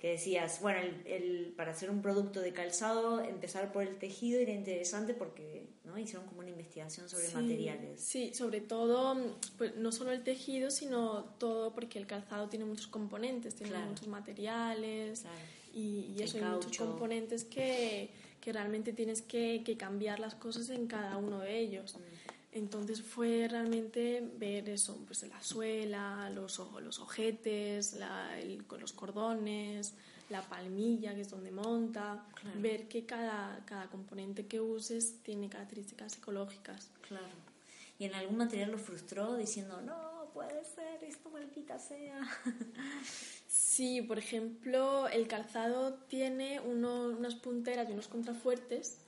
que 0.01 0.13
decías, 0.13 0.63
bueno, 0.63 0.81
el, 0.81 1.07
el- 1.07 1.53
para 1.55 1.73
hacer 1.73 1.91
un 1.91 2.01
producto 2.01 2.41
de 2.41 2.55
calzado, 2.55 3.23
empezar 3.23 3.71
por 3.71 3.83
el 3.83 3.97
tejido 3.99 4.41
era 4.41 4.51
interesante 4.53 5.13
porque 5.13 5.67
¿no? 5.85 5.99
hicieron 5.99 6.27
como 6.27 6.41
una 6.41 6.49
investigación 6.49 7.07
sobre 7.11 7.27
Sí, 7.27 7.35
materiales. 7.35 8.01
Sí, 8.01 8.33
sobre 8.33 8.63
todo, 8.63 9.15
pues, 9.59 9.77
no 9.77 9.93
solo 9.93 10.13
el 10.13 10.23
tejido, 10.25 10.71
sino 10.71 11.25
todo, 11.39 11.75
porque 11.75 11.99
el 11.99 12.07
calzado 12.07 12.49
tiene 12.49 12.65
muchos 12.65 12.87
componentes, 12.87 13.55
tiene 13.57 13.73
Claro. 13.73 13.89
muchos 13.89 14.09
materiales 14.09 15.21
Claro. 15.21 15.37
y, 15.75 16.15
y 16.17 16.23
eso, 16.23 16.39
hay 16.39 16.45
muchos 16.45 16.79
componentes 16.79 17.45
que, 17.45 18.09
que 18.41 18.53
realmente 18.55 18.95
tienes 18.95 19.21
que, 19.21 19.63
que 19.67 19.77
cambiar 19.77 20.19
las 20.19 20.35
cosas 20.35 20.71
en 20.71 20.87
cada 20.87 21.19
uno 21.19 21.41
de 21.41 21.59
ellos. 21.59 21.97
Mm. 21.97 22.01
Entonces 22.53 23.01
fue 23.03 23.47
realmente 23.49 24.23
ver 24.39 24.69
eso, 24.69 24.99
pues 25.07 25.23
la 25.23 25.41
suela, 25.43 26.29
los, 26.31 26.59
los 26.83 26.99
ojetes, 26.99 27.93
la- 27.95 28.39
el- 28.41 28.65
los 28.81 28.93
cordones, 28.93 29.95
la 30.31 30.43
palmilla, 30.49 31.15
que 31.15 31.21
es 31.21 31.31
donde 31.31 31.53
monta, 31.53 32.27
Claro. 32.35 32.61
ver 32.61 32.89
que 32.89 33.07
cada, 33.07 33.65
cada 33.67 33.87
componente 33.89 34.47
que 34.47 34.61
uses 34.61 35.23
tiene 35.23 35.49
características 35.49 36.17
ecológicas. 36.19 36.91
Claro. 37.07 37.27
¿Y 38.01 38.05
en 38.07 38.15
algún 38.15 38.37
material 38.39 38.73
lo 38.73 38.79
frustró 38.79 39.37
diciendo, 39.37 39.81
no, 39.83 40.31
puede 40.35 40.65
ser, 40.65 41.05
esto 41.05 41.31
maldita 41.31 41.79
sea? 41.79 42.21
Sí, 43.49 44.03
por 44.03 44.19
ejemplo, 44.19 45.09
el 45.09 45.27
calzado 45.27 45.95
tiene 46.09 46.61
uno- 46.61 47.07
unas 47.07 47.35
punteras 47.35 47.89
y 47.89 47.93
unos 47.93 48.09
contrafuertes 48.09 48.99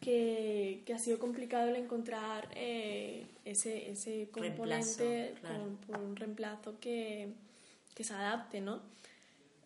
que, 0.00 0.82
que 0.86 0.94
ha 0.94 0.98
sido 0.98 1.18
complicado 1.18 1.68
el 1.68 1.76
encontrar 1.76 2.48
eh, 2.54 3.26
ese, 3.44 3.90
ese 3.90 4.28
componente 4.32 5.34
Reemplazo, 5.34 5.40
claro. 5.40 5.64
con- 5.64 5.76
por 5.76 5.98
un 6.00 6.16
reemplazo 6.16 6.80
que, 6.80 7.32
que 7.94 8.04
se 8.04 8.14
adapte, 8.14 8.60
¿no? 8.60 8.80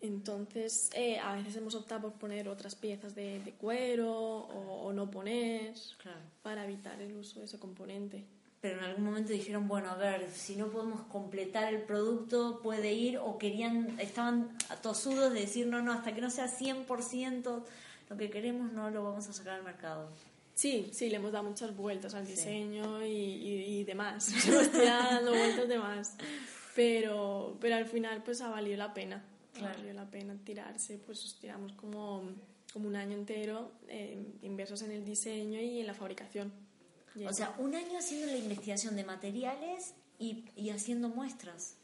Entonces, 0.01 0.89
eh, 0.93 1.17
a 1.19 1.35
veces 1.35 1.55
hemos 1.55 1.73
optado 1.73 2.01
por 2.09 2.13
poner 2.19 2.47
otras 2.49 2.75
piezas 2.75 3.15
de, 3.15 3.39
de 3.39 3.51
cuero 3.53 4.11
o, 4.13 4.83
o 4.87 4.93
no 4.93 5.09
poner 5.09 5.73
Claro. 6.01 6.19
para 6.43 6.65
evitar 6.65 7.01
el 7.01 7.15
uso 7.15 7.39
de 7.39 7.45
ese 7.45 7.57
componente. 7.57 8.23
Pero 8.61 8.79
en 8.79 8.83
algún 8.85 9.05
momento 9.05 9.31
dijeron, 9.31 9.67
bueno, 9.67 9.89
a 9.91 9.95
ver, 9.95 10.29
si 10.31 10.55
no 10.55 10.67
podemos 10.67 11.01
completar 11.03 11.73
el 11.73 11.81
producto, 11.83 12.59
puede 12.61 12.93
ir, 12.93 13.17
o 13.19 13.37
querían, 13.37 13.99
estaban 13.99 14.55
tosudos 14.81 15.33
de 15.33 15.41
decir, 15.41 15.67
no, 15.67 15.81
no, 15.81 15.93
hasta 15.93 16.13
que 16.13 16.21
no 16.21 16.29
sea 16.29 16.47
100% 16.47 17.63
lo 18.09 18.17
que 18.17 18.29
queremos, 18.29 18.71
no 18.71 18.89
lo 18.89 19.03
vamos 19.03 19.27
a 19.27 19.33
sacar 19.33 19.55
al 19.55 19.63
mercado. 19.63 20.09
Sí, 20.53 20.89
sí, 20.93 21.09
le 21.09 21.17
hemos 21.17 21.31
dado 21.33 21.43
muchas 21.49 21.75
vueltas 21.75 22.13
al 22.13 22.25
diseño 22.25 23.05
y, 23.05 23.09
y, 23.11 23.79
y 23.79 23.83
demás. 23.83 24.29
Hemos 24.47 24.71
tirado 24.71 25.03
dando 25.15 25.31
vueltas 25.31 25.67
de 25.67 25.77
más. 25.79 26.15
Pero, 26.75 27.57
pero 27.59 27.75
al 27.75 27.85
final 27.85 28.23
pues 28.23 28.41
ha 28.41 28.49
valido 28.49 28.77
la 28.77 28.93
pena. 28.93 29.23
Ha 29.55 29.57
Claro. 29.57 29.75
valido 29.77 29.93
la 29.93 30.09
pena 30.09 30.35
tirarse. 30.43 30.97
Pues 30.97 31.21
nos 31.23 31.39
tiramos 31.39 31.71
como, 31.73 32.23
como 32.73 32.87
un 32.87 32.95
año 32.95 33.13
entero 33.17 33.71
eh, 33.87 34.17
inversos 34.43 34.81
en 34.81 34.91
el 34.91 35.05
diseño 35.05 35.59
y 35.61 35.79
en 35.79 35.87
la 35.87 35.93
fabricación. 35.93 36.51
Y 37.15 37.25
O 37.25 37.33
sea, 37.33 37.55
un 37.59 37.73
año 37.75 37.97
haciendo 37.97 38.27
la 38.27 38.37
investigación 38.37 38.95
de 38.97 39.05
materiales 39.05 39.93
y, 40.19 40.45
y 40.57 40.69
haciendo 40.71 41.07
muestras. 41.09 41.77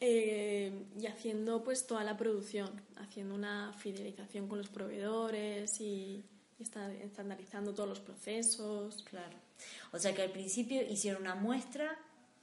Eh, 0.00 0.84
y 1.00 1.06
haciendo 1.06 1.64
pues 1.64 1.86
toda 1.86 2.04
la 2.04 2.16
producción, 2.16 2.70
haciendo 2.98 3.34
una 3.34 3.72
fidelización 3.72 4.46
con 4.48 4.58
los 4.58 4.68
proveedores 4.68 5.80
y, 5.80 6.24
y 6.58 6.62
esta- 6.62 6.92
estandarizando 6.92 7.74
todos 7.74 7.88
los 7.88 8.00
procesos. 8.00 9.02
Claro. 9.10 9.36
O 9.92 9.98
sea 9.98 10.14
que 10.14 10.22
al 10.22 10.30
principio 10.30 10.82
hicieron 10.82 11.22
una 11.22 11.34
muestra 11.34 11.98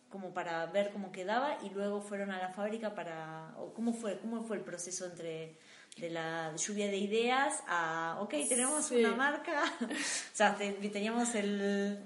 como 0.10 0.34
para 0.34 0.66
ver 0.68 0.92
cómo 0.92 1.12
quedaba 1.12 1.58
y 1.64 1.70
luego 1.70 2.02
fueron 2.02 2.32
a 2.32 2.40
la 2.40 2.50
fábrica 2.50 2.94
para... 2.94 3.54
o 3.58 3.74
¿Cómo 3.74 3.94
fue, 3.94 4.20
cómo 4.20 4.44
fue 4.44 4.58
el 4.58 4.64
proceso 4.64 5.06
entre 5.06 5.58
de 5.98 6.10
la 6.10 6.54
lluvia 6.58 6.88
de 6.88 6.98
ideas 6.98 7.64
a, 7.68 8.18
ok, 8.22 8.34
tenemos 8.50 8.86
Sí. 8.88 8.98
una 8.98 9.16
marca? 9.16 9.64
o 9.82 9.88
sea, 10.36 10.56
te- 10.56 10.74
teníamos 10.90 11.34
el... 11.36 12.00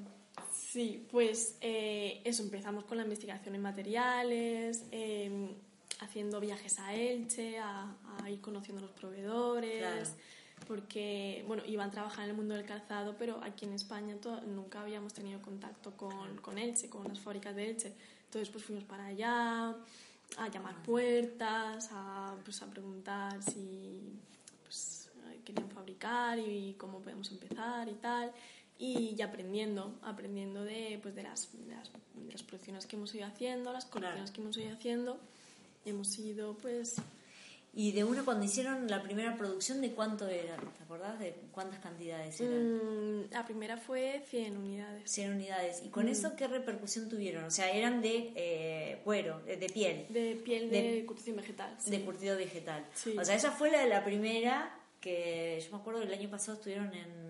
Sí, 0.71 1.07
pues 1.09 1.57
eh, 1.61 2.21
eso, 2.23 2.43
empezamos 2.43 2.83
con 2.85 2.97
la 2.97 3.03
investigación 3.03 3.55
en 3.55 3.61
materiales, 3.61 4.85
eh, 4.91 5.49
haciendo 5.99 6.39
viajes 6.39 6.77
a 6.79 6.93
Elche, 6.93 7.57
a, 7.57 7.95
a 8.21 8.29
ir 8.29 8.39
conociendo 8.39 8.79
a 8.79 8.85
los 8.87 8.91
proveedores, 8.91 9.79
Claro. 9.79 10.05
porque, 10.67 11.43
bueno, 11.47 11.63
iban 11.65 11.89
a 11.89 11.91
trabajar 11.91 12.25
en 12.25 12.31
el 12.31 12.35
mundo 12.35 12.53
del 12.53 12.65
calzado, 12.65 13.15
pero 13.17 13.41
aquí 13.43 13.65
en 13.65 13.73
España 13.73 14.15
nunca 14.45 14.81
habíamos 14.81 15.13
tenido 15.13 15.41
contacto 15.41 15.97
con, 15.97 16.37
con 16.37 16.59
Elche, 16.59 16.87
con 16.87 17.07
las 17.07 17.19
fábricas 17.19 17.55
de 17.55 17.69
Elche. 17.71 17.93
Entonces, 18.25 18.49
pues 18.49 18.63
fuimos 18.63 18.83
para 18.83 19.07
allá, 19.07 19.75
a 20.37 20.47
llamar 20.53 20.83
puertas, 20.83 21.89
a, 21.91 22.35
pues, 22.43 22.61
a 22.61 22.67
preguntar 22.67 23.41
si, 23.41 24.03
pues, 24.63 25.09
querían 25.43 25.71
fabricar 25.71 26.37
y 26.37 26.75
cómo 26.77 26.99
podemos 26.99 27.31
empezar 27.31 27.89
y 27.89 27.93
tal. 27.95 28.31
Y, 28.79 29.13
y 29.17 29.21
aprendiendo, 29.21 29.99
aprendiendo 30.01 30.63
de, 30.63 30.97
pues 31.01 31.13
de, 31.13 31.23
las, 31.23 31.49
de, 31.67 31.75
las, 31.75 31.91
de 31.91 32.31
las 32.31 32.43
producciones 32.43 32.85
que 32.87 32.95
hemos 32.95 33.13
ido 33.13 33.25
haciendo, 33.27 33.73
las 33.73 33.85
colecciones 33.85 34.31
que 34.31 34.39
hemos 34.41 34.57
ido 34.57 34.73
haciendo. 34.73 35.19
Hemos 35.85 36.17
ido, 36.17 36.55
pues, 36.61 36.95
y 37.73 37.91
de 37.91 38.03
uno 38.05 38.23
cuando 38.25 38.45
hicieron 38.45 38.87
la 38.89 39.03
primera 39.03 39.35
producción, 39.37 39.81
¿de 39.81 39.91
cuánto 39.91 40.27
era? 40.27 40.55
¿Te 40.55 40.83
acordás 40.83 41.19
de 41.19 41.35
cuántas 41.51 41.79
cantidades 41.79 42.39
eran? 42.41 42.77
Mm, 42.77 43.31
la 43.31 43.45
primera 43.45 43.75
fue 43.77 44.23
100 44.29 44.57
unidades. 44.57 45.11
100 45.11 45.33
unidades. 45.33 45.81
¿Y 45.85 45.89
con 45.89 46.05
Mm. 46.05 46.09
eso 46.09 46.35
qué 46.37 46.47
repercusión 46.47 47.09
tuvieron? 47.09 47.43
O 47.43 47.51
sea, 47.51 47.69
eran 47.71 48.01
de 48.01 48.31
eh, 48.35 49.01
cuero, 49.03 49.41
de, 49.41 49.57
piel, 49.73 50.05
De 50.09 50.35
piel 50.43 50.69
De- 50.69 50.81
de, 50.93 51.05
curtición 51.05 51.35
vegetal. 51.35 51.75
sí. 51.79 51.91
de 51.91 52.01
curtido 52.01 52.37
vegetal. 52.37 52.85
Sí. 52.93 53.15
O 53.17 53.23
sea, 53.25 53.35
esa 53.35 53.51
fue 53.51 53.71
la, 53.71 53.85
la 53.87 54.03
primera 54.05 54.73
que 55.01 55.61
yo 55.63 55.71
me 55.75 55.81
acuerdo 55.81 55.99
que 56.01 56.07
el 56.07 56.13
año 56.13 56.29
pasado 56.29 56.57
estuvieron 56.57 56.93
en, 56.93 57.28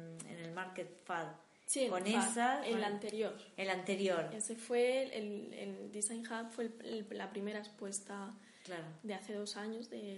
Market 0.60 0.90
Fad. 1.06 1.28
Sí, 1.66 1.88
con 1.88 2.06
el 2.08 2.16
esa. 2.16 2.66
el 2.66 2.74
con- 2.76 2.84
anterior. 2.84 3.34
El 3.56 3.70
anterior, 3.70 4.30
Ese 4.34 4.56
fue 4.56 5.04
el, 5.16 5.54
el 5.54 5.92
Design 5.92 6.24
Hub, 6.26 6.50
fue 6.52 6.66
el- 6.66 7.06
el- 7.12 7.18
la 7.18 7.30
primera 7.30 7.60
expuesta 7.60 8.34
claro. 8.66 8.86
de 9.04 9.14
hace 9.14 9.34
dos 9.34 9.56
años, 9.56 9.90
del, 9.90 10.18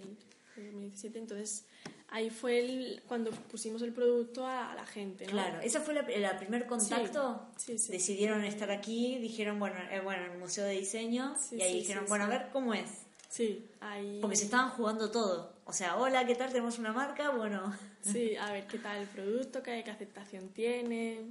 del 0.56 0.66
2017. 0.72 1.20
Entonces, 1.20 1.66
ahí 2.08 2.30
fue 2.30 2.60
el- 2.60 3.02
cuando 3.08 3.32
pusimos 3.32 3.82
el 3.82 3.92
producto 3.92 4.46
a, 4.48 4.72
a 4.72 4.76
la 4.76 4.86
gente. 4.86 5.26
¿no? 5.26 5.32
Claro, 5.32 5.60
esa 5.62 5.82
fue 5.82 5.94
la 5.94 6.38
primer 6.38 6.66
contacto. 6.68 7.48
Sí, 7.58 7.78
sí. 7.78 7.92
Decidieron 7.92 8.44
estar 8.46 8.72
aquí, 8.72 9.18
dijeron, 9.20 9.60
bueno, 9.60 9.76
eh, 9.92 10.00
bueno, 10.00 10.24
en 10.26 10.32
el 10.32 10.38
Museo 10.38 10.64
de 10.66 10.74
Diseño, 10.80 11.36
Sí, 11.38 11.58
y 11.58 11.62
ahí 11.64 11.72
sí, 11.74 11.78
dijeron, 11.80 12.06
sí, 12.06 12.10
bueno, 12.10 12.28
sí. 12.28 12.32
a 12.34 12.38
ver 12.40 12.50
cómo 12.52 12.74
es. 12.74 12.90
Sí, 13.32 13.66
ahí. 13.80 14.20
Porque 14.22 14.36
se 14.36 14.44
estaban 14.46 14.72
jugando 14.72 15.10
todo. 15.10 15.54
O 15.66 15.72
sea, 15.72 15.96
hola, 15.96 16.26
¿qué 16.28 16.36
tal? 16.36 16.50
Tenemos 16.52 16.78
una 16.80 16.92
marca, 16.92 17.32
bueno. 17.32 17.74
Sí, 18.02 18.36
a 18.36 18.52
ver 18.52 18.66
qué 18.66 18.80
tal 18.80 18.98
el 18.98 19.08
producto, 19.08 19.62
qué, 19.64 19.84
qué 19.86 19.92
aceptación 19.92 20.50
tiene. 20.50 21.22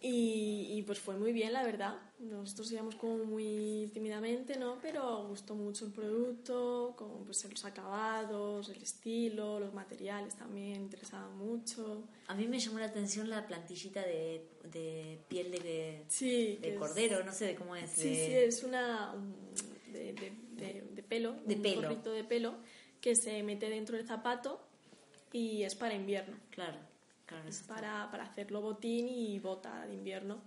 Y, 0.00 0.66
y, 0.76 0.82
pues 0.82 0.98
fue 0.98 1.16
muy 1.16 1.32
bien, 1.32 1.52
la 1.52 1.62
verdad. 1.62 1.94
Nosotros 2.18 2.72
íbamos 2.72 2.96
como 2.96 3.18
muy 3.24 3.88
tímidamente, 3.94 4.56
¿no? 4.58 4.78
Pero 4.82 5.28
gustó 5.28 5.54
mucho 5.54 5.86
el 5.86 5.92
producto, 5.92 6.94
como 6.98 7.18
pues 7.24 7.44
los 7.48 7.64
acabados, 7.64 8.68
el 8.70 8.82
estilo, 8.82 9.60
los 9.60 9.72
materiales 9.72 10.34
también 10.34 10.82
interesaban 10.82 11.38
mucho. 11.38 12.02
A 12.26 12.34
mí 12.34 12.48
me 12.48 12.58
llamó 12.58 12.80
la 12.80 12.86
atención 12.86 13.30
la 13.30 13.46
plantillita 13.46 14.02
de, 14.02 14.44
de 14.72 15.20
piel 15.28 15.52
de, 15.52 16.04
Sí, 16.08 16.58
de 16.60 16.72
es- 16.72 16.78
cordero, 16.80 17.22
no 17.22 17.32
sé 17.32 17.46
de 17.46 17.54
cómo 17.54 17.76
es. 17.76 17.88
Sí, 17.92 18.08
de- 18.08 18.26
sí, 18.26 18.32
es 18.34 18.64
una 18.64 19.12
un- 19.12 19.36
de, 19.92 20.12
de, 20.62 20.82
de- 20.94 21.02
pelo, 21.02 21.32
De 21.46 21.54
un 21.56 21.62
pelo. 21.62 21.82
gorrito 21.82 22.12
de 22.12 22.24
pelo 22.24 22.54
que 23.00 23.14
se 23.16 23.42
mete 23.42 23.68
dentro 23.68 23.96
del 23.96 24.06
zapato 24.06 24.60
y 25.32 25.62
es 25.62 25.74
para 25.74 25.94
invierno. 25.94 26.36
Claro, 26.50 26.78
claro, 27.26 27.48
está- 27.48 27.74
para, 27.74 28.10
para 28.10 28.24
hacerlo 28.24 28.60
botín 28.60 29.08
y 29.08 29.38
bota 29.38 29.86
de 29.86 29.94
invierno. 29.94 30.38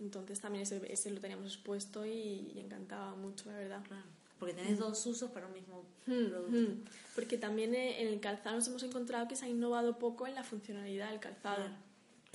Entonces 0.00 0.40
también 0.40 0.62
ese, 0.62 0.80
ese 0.92 1.10
lo 1.10 1.20
teníamos 1.20 1.46
expuesto 1.46 2.06
y, 2.06 2.52
y 2.54 2.60
encantaba 2.64 3.14
mucho, 3.16 3.50
la 3.50 3.56
verdad. 3.58 3.82
claro. 3.86 4.04
Porque 4.38 4.54
tenés 4.54 4.78
dos 4.78 5.04
usos 5.06 5.30
para 5.32 5.46
un 5.48 5.52
mismo 5.52 5.82
Mm, 6.06 6.26
producto. 6.30 6.56
mm. 6.72 6.84
Porque 7.16 7.36
también 7.38 7.74
en 7.74 8.06
el 8.06 8.20
calzado 8.20 8.54
nos 8.56 8.68
hemos 8.68 8.82
encontrado 8.84 9.26
que 9.26 9.34
se 9.34 9.44
ha 9.44 9.48
innovado 9.48 9.98
poco 9.98 10.26
en 10.28 10.34
la 10.36 10.44
funcionalidad 10.44 11.10
del 11.10 11.18
calzado. 11.18 11.56
Claro, 11.56 11.74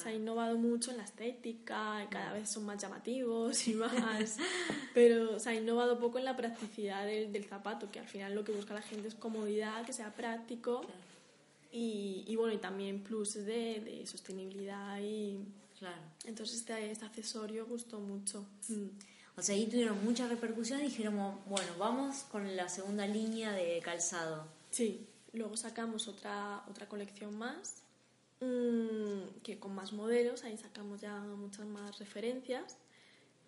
Se 0.04 0.10
ha 0.10 0.14
innovado 0.14 0.58
mucho 0.58 0.92
en 0.92 0.98
la 0.98 1.04
estética, 1.04 2.04
y 2.04 2.08
cada 2.08 2.34
vez 2.34 2.50
son 2.50 2.66
más 2.66 2.82
llamativos 2.82 3.68
y 3.68 3.74
más. 3.76 4.38
pero 4.94 5.40
se 5.40 5.50
ha 5.50 5.56
innovado 5.56 6.00
poco 6.00 6.20
en 6.20 6.26
la 6.26 6.36
practicidad 6.36 7.06
del, 7.06 7.32
del 7.32 7.46
zapato, 7.46 7.90
que 7.92 8.00
al 8.00 8.08
final 8.08 8.36
lo 8.36 8.44
que 8.44 8.52
busca 8.52 8.74
la 8.74 8.82
gente 8.82 9.08
es 9.08 9.16
comodidad, 9.16 9.86
que 9.86 9.94
sea 9.94 10.14
práctico. 10.14 10.82
Y, 11.72 12.24
y 12.28 12.36
bueno, 12.36 12.54
y 12.54 12.58
también 12.58 13.02
pluses 13.02 13.46
de, 13.48 13.80
de 13.82 14.06
sostenibilidad 14.06 15.00
y, 15.02 15.40
Claro. 15.80 15.98
entonces 16.26 16.60
este, 16.60 16.92
este 16.92 17.04
accesorio 17.06 17.66
gustó 17.66 18.00
mucho. 18.00 18.46
Mm. 18.70 18.88
O 19.36 19.42
sea, 19.42 19.56
ahí 19.56 19.66
tuvieron 19.66 20.04
mucha 20.06 20.28
repercusión 20.28 20.80
y 20.82 20.84
dijeron, 20.84 21.16
bueno, 21.48 21.68
vamos 21.80 22.18
con 22.32 22.56
la 22.56 22.70
segunda 22.70 23.08
línea 23.08 23.52
de 23.52 23.82
calzado. 23.84 24.46
Sí, 24.70 25.08
luego 25.34 25.58
sacamos 25.58 26.08
otra, 26.08 26.64
otra 26.70 26.88
colección 26.88 27.36
más, 27.38 27.82
que 29.44 29.60
con 29.60 29.74
más 29.76 29.94
modelos, 29.94 30.44
ahí 30.44 30.58
sacamos 30.58 31.02
ya 31.02 31.20
muchas 31.20 31.66
más 31.66 32.00
referencias. 32.00 32.78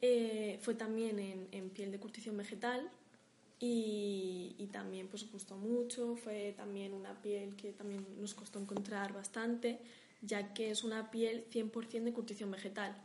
Eh, 0.02 0.60
fue 0.62 0.76
también 0.76 1.20
en, 1.20 1.48
en 1.52 1.70
piel 1.70 1.92
de 1.92 2.00
curtición 2.00 2.36
vegetal 2.38 2.90
y, 3.60 4.56
y 4.58 4.68
también 4.68 5.08
pues 5.08 5.30
gustó 5.32 5.56
mucho, 5.56 6.16
fue 6.18 6.54
también 6.58 6.94
una 6.94 7.22
piel 7.22 7.56
que 7.56 7.72
también 7.72 8.06
nos 8.20 8.34
costó 8.34 8.60
encontrar 8.60 9.14
bastante, 9.14 9.80
ya 10.22 10.54
que 10.54 10.72
es 10.72 10.84
una 10.84 11.10
piel 11.12 11.46
100% 11.50 12.04
de 12.04 12.14
curtición 12.14 12.52
vegetal. 12.52 12.96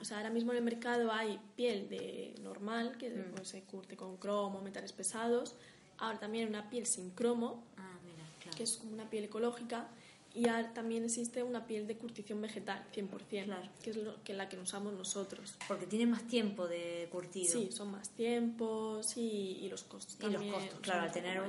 O 0.00 0.04
sea, 0.04 0.18
ahora 0.18 0.30
mismo 0.30 0.52
en 0.52 0.58
el 0.58 0.64
mercado 0.64 1.10
hay 1.10 1.40
piel 1.56 1.88
de 1.88 2.34
normal, 2.42 2.96
que 2.96 3.10
pues, 3.10 3.48
se 3.48 3.62
curte 3.64 3.96
con 3.96 4.16
cromo, 4.18 4.60
metales 4.62 4.92
pesados. 4.92 5.56
Ahora 5.98 6.20
también 6.20 6.48
una 6.48 6.70
piel 6.70 6.86
sin 6.86 7.10
cromo, 7.10 7.64
Ah, 7.76 7.98
mira, 8.04 8.22
claro. 8.40 8.56
que 8.56 8.62
es 8.62 8.76
como 8.76 8.92
una 8.92 9.10
piel 9.10 9.24
ecológica. 9.24 9.88
Y 10.32 10.44
también 10.74 11.04
existe 11.04 11.42
una 11.42 11.66
piel 11.66 11.86
de 11.88 11.96
curtición 11.96 12.40
vegetal, 12.40 12.84
100%, 12.94 13.44
Claro. 13.44 13.68
que 13.82 13.90
es 13.90 13.96
lo, 13.96 14.22
que 14.22 14.32
la 14.32 14.48
que 14.48 14.58
usamos 14.58 14.92
nosotros. 14.92 15.54
Porque 15.66 15.86
tiene 15.86 16.06
más 16.06 16.26
tiempo 16.28 16.68
de 16.68 17.08
curtido. 17.10 17.52
Sí, 17.52 17.70
son 17.72 17.90
más 17.90 18.10
tiempos 18.10 19.16
y, 19.16 19.58
y 19.60 19.68
los 19.68 19.82
costos 19.82 20.16
Y 20.20 20.22
los 20.24 20.32
también 20.32 20.52
costos, 20.52 20.72
son 20.74 20.82
claro, 20.82 21.02
al 21.02 21.12
tener 21.12 21.42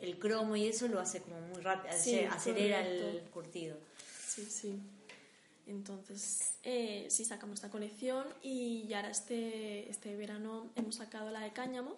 el, 0.00 0.18
cromo 0.18 0.56
y 0.56 0.66
eso 0.66 0.88
lo 0.88 0.98
hace 0.98 1.20
como 1.20 1.40
muy 1.42 1.60
rápido, 1.60 1.94
Sí, 1.98 2.20
acelera 2.20 2.86
el 2.86 3.20
curtido. 3.32 3.76
Sí, 4.26 4.44
sí. 4.46 4.80
Entonces, 5.66 6.54
eh, 6.62 7.06
sí 7.10 7.24
sacamos 7.24 7.56
esta 7.56 7.70
colección 7.70 8.24
y 8.42 8.92
ahora 8.92 9.10
este, 9.10 9.90
este 9.90 10.16
verano 10.16 10.70
hemos 10.76 10.94
sacado 10.94 11.30
la 11.30 11.40
de 11.40 11.52
cáñamo, 11.52 11.96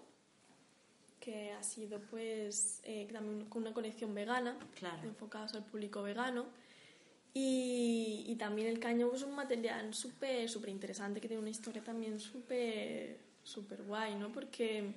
que 1.20 1.52
ha 1.52 1.62
sido 1.62 2.00
pues 2.11 2.81
eh, 2.85 3.09
también 3.12 3.46
con 3.46 3.62
una 3.62 3.72
colección 3.74 4.14
vegana, 4.14 4.57
Claro. 4.78 5.02
enfocados 5.09 5.54
al 5.54 5.64
público 5.64 6.02
vegano. 6.02 6.46
Y, 7.35 8.24
y 8.26 8.35
también 8.37 8.68
el 8.68 8.81
cáñamo 8.81 9.12
es 9.14 9.22
un 9.22 9.35
material 9.35 9.94
súper 9.94 10.48
súper 10.48 10.70
interesante 10.70 11.20
que 11.20 11.28
tiene 11.28 11.40
una 11.40 11.50
historia 11.50 11.83
también 11.85 12.18
súper 12.18 13.18
súper 13.44 13.83
guay, 13.83 14.14
¿no? 14.16 14.33
Porque 14.33 14.92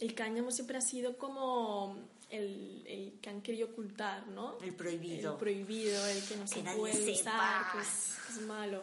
el 0.00 0.14
cáñamo 0.14 0.50
siempre 0.50 0.78
ha 0.78 0.80
sido 0.80 1.16
como 1.18 1.96
el, 2.30 2.82
el 2.86 3.12
que 3.20 3.30
han 3.30 3.42
querido 3.42 3.68
ocultar, 3.68 4.26
¿no? 4.28 4.58
El 4.60 4.74
prohibido. 4.74 5.32
El 5.32 5.38
prohibido, 5.38 6.06
el 6.06 6.22
que 6.24 6.36
no 6.36 6.46
se 6.48 6.62
nadie 6.62 6.78
puede 6.78 7.12
usar, 7.12 7.72
que 7.72 7.78
es, 7.80 8.16
que 8.26 8.32
es 8.32 8.40
malo. 8.46 8.82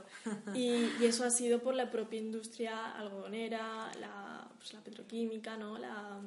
Y, 0.54 0.70
y 1.02 1.06
eso 1.06 1.26
ha 1.26 1.32
sido 1.32 1.60
por 1.62 1.76
la 1.76 1.92
propia 1.92 2.20
industria 2.20 2.92
algodonera, 2.94 3.92
la, 4.00 4.50
pues, 4.58 4.74
la 4.74 4.80
petroquímica, 4.82 5.58
¿no? 5.58 5.78
La, 5.78 6.20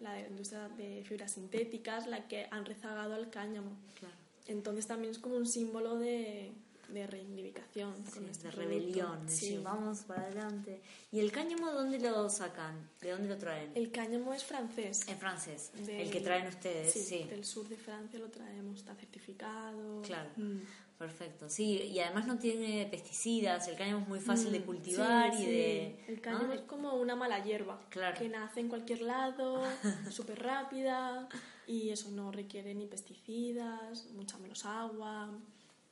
la 0.00 0.18
industria 0.20 0.68
de 0.70 1.02
fibras 1.04 1.32
sintéticas, 1.32 2.06
la 2.06 2.26
que 2.28 2.46
han 2.50 2.64
rezagado 2.64 3.14
al 3.14 3.30
cáñamo. 3.30 3.76
Claro. 3.98 4.14
Entonces 4.46 4.86
también 4.86 5.12
es 5.12 5.18
como 5.18 5.36
un 5.36 5.46
símbolo 5.46 5.96
de, 5.98 6.50
de 6.88 7.06
reivindicación 7.06 7.92
con 7.92 8.24
Sí, 8.24 8.26
este 8.30 8.48
de 8.48 8.52
producto. 8.54 8.60
rebelión, 8.60 9.28
Sí. 9.28 9.58
vamos 9.62 10.00
para 10.00 10.22
adelante. 10.22 10.80
¿Y 11.12 11.20
el 11.20 11.30
cáñamo 11.30 11.70
dónde 11.72 11.98
lo 12.00 12.28
sacan? 12.28 12.88
¿De 13.00 13.10
dónde 13.12 13.28
lo 13.28 13.38
traen? 13.38 13.70
El 13.76 13.90
cáñamo 13.92 14.34
es 14.34 14.42
francés. 14.44 15.06
En 15.08 15.18
francés, 15.18 15.70
Del- 15.86 16.00
el 16.00 16.10
que 16.10 16.20
traen 16.20 16.48
ustedes, 16.48 16.92
sí. 16.92 17.00
sí, 17.00 17.24
del 17.24 17.44
sur 17.44 17.68
de 17.68 17.76
Francia 17.76 18.18
lo 18.18 18.28
traemos, 18.28 18.78
está 18.78 18.94
certificado. 18.96 20.02
Claro. 20.02 20.30
Mm. 20.36 20.58
Perfecto, 21.06 21.48
sí, 21.50 21.82
y 21.82 21.98
además 21.98 22.28
no 22.28 22.38
tiene 22.38 22.86
pesticidas, 22.88 23.66
el 23.66 23.74
cáñamo 23.76 24.02
es 24.02 24.08
muy 24.08 24.20
fácil 24.20 24.52
de 24.52 24.60
Mm, 24.60 24.64
cultivar 24.64 25.34
sí, 25.34 25.42
y 25.42 25.44
sí. 25.46 25.50
de... 25.50 26.04
El 26.06 26.20
cáñamo 26.20 26.44
¿no? 26.46 26.52
es 26.52 26.60
como 26.60 26.94
una 26.94 27.16
mala 27.16 27.42
hierba, 27.42 27.80
Claro. 27.88 28.16
que 28.16 28.28
nace 28.28 28.60
en 28.60 28.68
cualquier 28.68 29.02
lado, 29.02 29.64
súper 30.12 30.40
rápida, 30.40 31.28
y 31.66 31.90
eso 31.90 32.08
no 32.12 32.30
requiere 32.30 32.72
ni 32.74 32.86
pesticidas, 32.86 34.06
mucha 34.14 34.38
menos 34.38 34.64
agua. 34.64 35.26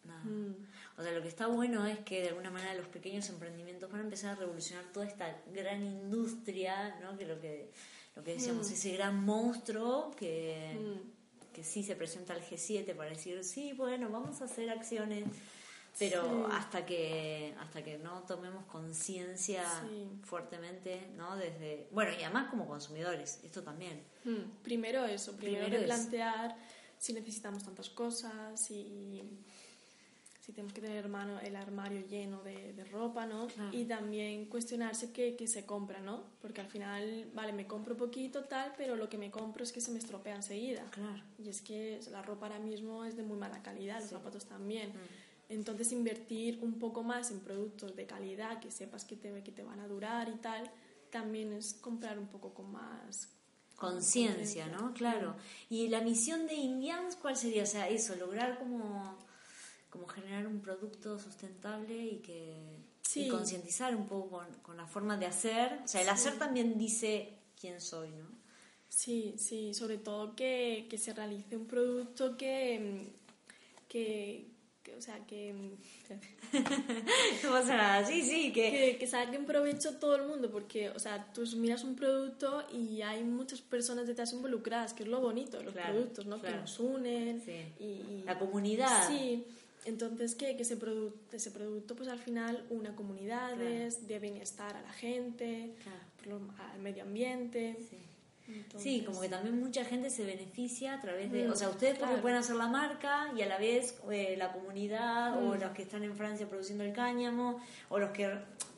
Mm. 0.05 0.53
O 0.97 1.03
sea, 1.03 1.11
lo 1.13 1.23
que 1.23 1.29
está 1.29 1.49
bueno 1.49 1.85
es 1.87 1.99
que 2.01 2.23
de 2.23 2.29
alguna 2.29 2.51
manera 2.53 2.73
los 2.75 2.87
pequeños 2.87 3.29
emprendimientos 3.31 3.91
van 3.91 4.03
a 4.03 4.05
empezar 4.05 4.37
a 4.37 4.39
revolucionar 4.39 4.85
toda 4.93 5.07
esta 5.07 5.43
gran 5.53 5.83
industria, 5.85 6.99
¿no? 7.03 7.19
Que 7.19 7.27
lo 7.27 7.41
que, 7.41 7.73
lo 8.15 8.23
que 8.23 8.35
decíamos, 8.35 8.71
ese 8.71 8.93
gran 8.93 9.25
monstruo 9.25 10.13
que, 10.17 10.77
Mm. 10.79 11.20
Que 11.61 11.65
sí 11.65 11.83
se 11.83 11.95
presenta 11.95 12.33
al 12.33 12.41
G7 12.41 12.95
para 12.97 13.11
decir, 13.11 13.45
sí, 13.45 13.73
bueno, 13.75 14.09
vamos 14.09 14.41
a 14.41 14.45
hacer 14.47 14.71
acciones, 14.71 15.25
pero 15.99 16.23
Sí. 16.23 16.53
hasta 16.53 16.87
que 16.87 17.55
hasta 17.61 17.85
que 17.85 17.99
no 17.99 18.23
tomemos 18.23 18.65
conciencia 18.65 19.63
Sí. 19.83 20.09
fuertemente, 20.25 21.09
¿no? 21.19 21.37
Desde, 21.37 21.87
bueno, 21.93 22.13
y 22.19 22.23
además 22.25 22.49
como 22.49 22.67
consumidores, 22.67 23.41
esto 23.45 23.63
también. 23.63 24.03
Mm. 24.25 24.63
Primero 24.63 25.05
eso, 25.05 25.37
primero, 25.37 25.67
Primero 25.67 25.81
de 25.87 25.93
eso. 25.93 25.95
plantear 25.95 26.57
si 26.99 27.13
necesitamos 27.13 27.63
tantas 27.63 27.91
cosas, 27.91 28.59
si 28.59 29.23
si 30.51 30.55
tenemos 30.55 30.73
que 30.73 30.81
tener 30.81 31.09
mano, 31.09 31.39
el 31.39 31.55
armario 31.55 32.05
lleno 32.09 32.43
de, 32.43 32.73
de 32.73 32.85
ropa, 32.85 33.25
¿no? 33.25 33.47
Y 33.71 33.85
también 33.85 34.47
cuestionarse 34.47 35.13
qué, 35.13 35.37
qué, 35.37 35.47
se 35.47 35.65
compra, 35.65 36.01
¿no? 36.01 36.25
Porque 36.43 36.61
al 36.61 36.67
final, 36.67 37.31
vale, 37.35 37.53
me 37.53 37.69
compro 37.69 37.97
poquito, 37.97 38.45
tal, 38.45 38.73
pero 38.77 38.97
lo 38.97 39.09
que 39.09 39.17
me 39.17 39.31
compro 39.31 39.63
es 39.63 39.71
que 39.71 39.81
se 39.81 39.93
me 39.93 40.01
estropea 40.01 40.35
enseguida. 40.35 40.85
Claro. 40.91 41.23
Y 41.39 41.49
es 41.49 41.63
que 41.63 42.01
la 42.11 42.23
ropa 42.23 42.47
ahora 42.47 42.59
mismo 42.59 43.05
es 43.05 43.17
de 43.17 43.23
muy 43.23 43.39
mala 43.39 43.63
calidad, 43.63 44.01
los 44.01 44.11
zapatos 44.11 44.47
también. 44.47 44.91
Mm. 44.91 45.53
Entonces, 45.53 45.93
invertir 45.93 46.59
un 46.63 46.81
poco 46.81 47.05
más 47.05 47.31
en 47.31 47.39
productos 47.39 47.95
de 47.95 48.07
calidad, 48.07 48.59
que 48.59 48.73
sepas 48.73 49.05
que 49.05 49.15
te, 49.15 49.45
que 49.45 49.53
te 49.53 49.63
van 49.63 49.79
a 49.79 49.87
durar 49.87 50.29
y 50.29 50.39
tal, 50.39 50.69
también 51.11 51.53
es 51.53 51.75
comprar 51.75 52.19
un 52.19 52.27
poco 52.27 52.53
con 52.53 52.73
más 52.73 53.29
conciencia, 53.77 54.67
¿no? 54.67 54.93
Claro. 54.95 55.37
Y 55.69 55.89
la 55.89 56.01
misión 56.01 56.49
de 56.49 56.55
Indians, 56.55 57.17
¿cuál 57.17 57.37
sería? 57.37 57.63
O 57.63 57.67
sea, 57.67 57.89
eso, 57.89 58.17
lograr 58.17 58.59
como, 58.59 59.17
como 59.91 60.07
generar 60.07 60.47
un 60.47 60.61
producto 60.61 61.19
sustentable 61.19 61.95
y 61.95 62.17
que 62.19 62.81
concientizar 63.29 63.95
un 63.97 64.07
poco 64.07 64.43
con, 64.63 64.77
la 64.77 64.87
forma 64.87 65.17
de 65.17 65.27
hacer. 65.27 65.81
O 65.85 65.89
sea, 65.89 66.03
el 66.03 66.09
hacer 66.09 66.39
también 66.39 66.79
dice 66.79 67.39
quién 67.61 67.81
soy, 67.81 68.11
¿no? 68.11 68.27
Sí, 68.89 69.35
sí, 69.39 69.75
sobre 69.75 69.99
todo 69.99 70.35
que, 70.35 70.87
que 70.89 70.99
se 70.99 71.13
realice 71.13 71.57
un 71.57 71.67
producto 71.67 72.37
que, 72.37 73.13
que, 73.89 74.47
o 74.97 75.01
sea, 75.01 75.25
que... 75.27 75.55
no 77.45 77.51
pasa 77.51 77.77
nada, 77.77 78.05
sí, 78.05 78.23
sí, 78.23 78.53
que... 78.53 78.71
que... 78.71 78.99
Que 78.99 79.07
saquen 79.07 79.47
provecho 79.47 79.99
todo 79.99 80.17
el 80.17 80.27
mundo, 80.27 80.51
porque, 80.51 80.91
o 80.91 80.99
sea, 80.99 81.33
tú 81.33 81.45
miras 81.57 81.85
un 81.85 81.95
producto 81.95 82.65
y 82.73 83.03
hay 83.03 83.23
muchas 83.23 83.61
personas 83.61 84.09
detrás 84.09 84.33
involucradas, 84.33 84.93
que 84.93 85.05
es 85.05 85.09
lo 85.09 85.21
bonito 85.21 85.63
los 85.63 85.75
productos, 85.75 86.27
¿no? 86.27 86.41
Que 86.43 86.51
nos 86.51 86.79
unen. 86.81 87.43
Y, 87.79 88.23
La 88.25 88.39
comunidad. 88.39 89.09
Sí, 89.09 89.45
entonces 89.85 90.35
que, 90.35 90.57
que 90.57 90.63
ese, 90.63 90.77
producto, 90.77 91.37
ese 91.37 91.51
producto, 91.51 91.97
pues 91.97 92.09
al 92.09 92.19
final, 92.19 92.65
una 92.71 92.95
comunidades, 92.95 94.07
de 94.07 94.19
bienestar 94.19 94.77
a 94.77 94.83
la 94.83 94.93
gente, 94.93 95.75
al 96.75 96.81
medio 96.81 97.03
ambiente. 97.03 97.77
Sí. 97.89 97.97
Sí, 98.77 99.05
como 99.05 99.21
que 99.21 99.29
también 99.29 99.61
mucha 99.61 99.85
gente 99.85 100.11
se 100.11 100.25
beneficia 100.25 100.95
a 100.95 101.01
través 101.01 101.31
de, 101.31 101.49
o 101.49 101.55
sea, 101.55 101.69
ustedes 101.69 101.99
porque 101.99 102.17
pueden 102.17 102.39
hacer 102.39 102.57
la 102.57 102.67
marca 102.67 103.33
y 103.37 103.43
a 103.43 103.47
la 103.47 103.59
vez 103.59 104.01
eh, 104.11 104.35
la 104.39 104.53
comunidad 104.53 105.37
o 105.39 105.55
mm. 105.55 105.61
los 105.61 105.71
que 105.73 105.83
están 105.83 106.03
en 106.05 106.17
Francia 106.17 106.49
produciendo 106.49 106.85
el 106.85 106.93
cáñamo 106.93 107.61
o 107.89 107.99
los 107.99 108.11
que, 108.11 108.29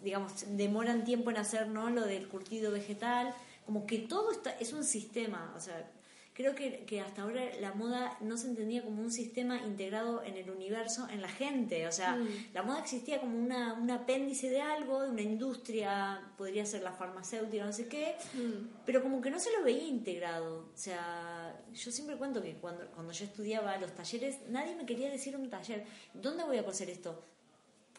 digamos, 0.02 0.32
demoran 0.56 1.04
tiempo 1.04 1.30
en 1.30 1.38
hacer, 1.38 1.68
¿no? 1.68 1.90
Lo 1.90 2.04
del 2.04 2.28
curtido 2.28 2.72
vegetal, 2.72 3.34
como 3.64 3.86
que 3.86 3.98
todo 3.98 4.32
está, 4.32 4.50
es 4.58 4.72
un 4.72 4.84
sistema, 4.84 5.54
o 5.56 5.60
sea, 5.60 5.88
creo 6.34 6.54
que, 6.54 6.84
que, 6.86 7.00
hasta 7.00 7.22
ahora 7.22 7.42
la 7.60 7.74
moda 7.74 8.16
no 8.20 8.36
se 8.36 8.48
entendía 8.48 8.82
como 8.82 9.02
un 9.02 9.10
sistema 9.10 9.58
integrado 9.58 10.22
en 10.22 10.36
el 10.36 10.50
universo, 10.50 11.06
en 11.10 11.20
la 11.20 11.28
gente. 11.28 11.86
O 11.86 11.92
sea, 11.92 12.16
mm. 12.16 12.28
la 12.54 12.62
moda 12.62 12.80
existía 12.80 13.20
como 13.20 13.38
una, 13.38 13.74
un 13.74 13.90
apéndice 13.90 14.48
de 14.48 14.60
algo, 14.60 15.02
de 15.02 15.10
una 15.10 15.22
industria, 15.22 16.32
podría 16.36 16.64
ser 16.64 16.82
la 16.82 16.92
farmacéutica, 16.92 17.64
no 17.64 17.72
sé 17.72 17.88
qué, 17.88 18.16
mm. 18.34 18.84
pero 18.86 19.02
como 19.02 19.20
que 19.20 19.30
no 19.30 19.38
se 19.38 19.52
lo 19.52 19.62
veía 19.62 19.86
integrado. 19.86 20.70
O 20.72 20.76
sea, 20.76 21.60
yo 21.72 21.90
siempre 21.90 22.16
cuento 22.16 22.42
que 22.42 22.54
cuando, 22.54 22.86
cuando 22.92 23.12
yo 23.12 23.24
estudiaba 23.24 23.76
los 23.78 23.94
talleres, 23.94 24.38
nadie 24.48 24.74
me 24.74 24.86
quería 24.86 25.10
decir 25.10 25.36
un 25.36 25.50
taller, 25.50 25.84
¿dónde 26.14 26.44
voy 26.44 26.58
a 26.58 26.64
coser 26.64 26.88
esto? 26.88 27.22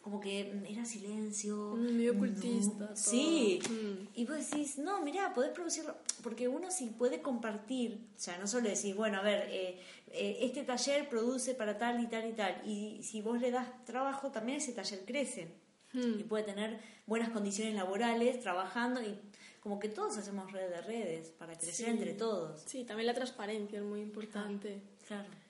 Como 0.04 0.20
que 0.20 0.62
era 0.68 0.84
silencio. 0.84 1.76
Medio 1.76 2.12
ocultista. 2.12 2.94
Sí. 2.94 3.58
Mm. 3.70 4.08
Y 4.14 4.26
vos 4.26 4.36
decís, 4.36 4.76
no, 4.76 5.02
mira, 5.02 5.32
podés 5.32 5.52
producirlo. 5.52 5.96
Porque 6.22 6.46
uno 6.46 6.70
sí 6.70 6.94
puede 6.98 7.22
compartir, 7.22 8.06
o 8.14 8.20
sea, 8.20 8.36
no 8.36 8.46
solo 8.46 8.68
decir, 8.68 8.94
bueno, 8.96 9.20
a 9.20 9.22
ver, 9.22 9.48
eh, 9.48 9.80
eh, 10.12 10.38
este 10.42 10.62
taller 10.62 11.08
produce 11.08 11.54
para 11.54 11.78
tal 11.78 12.04
y 12.04 12.06
tal 12.06 12.28
y 12.28 12.32
tal. 12.34 12.60
Y 12.68 13.02
si 13.02 13.22
vos 13.22 13.40
le 13.40 13.50
das 13.50 13.66
trabajo, 13.86 14.30
también 14.30 14.58
ese 14.58 14.74
taller 14.74 15.06
crece. 15.06 15.54
Mm. 15.94 16.20
Y 16.20 16.24
puede 16.24 16.44
tener 16.44 16.80
buenas 17.06 17.30
condiciones 17.30 17.74
laborales, 17.74 18.40
trabajando 18.40 19.00
y 19.00 19.18
como 19.60 19.78
que 19.78 19.88
todos 19.88 20.18
hacemos 20.18 20.52
redes 20.52 20.70
de 20.70 20.82
redes 20.82 21.28
para 21.30 21.56
crecer 21.56 21.88
entre 21.88 22.12
todos. 22.12 22.60
Sí, 22.66 22.84
también 22.84 23.06
la 23.06 23.14
transparencia 23.14 23.78
es 23.78 23.84
muy 23.86 24.02
importante. 24.02 24.82
claro 25.08 25.43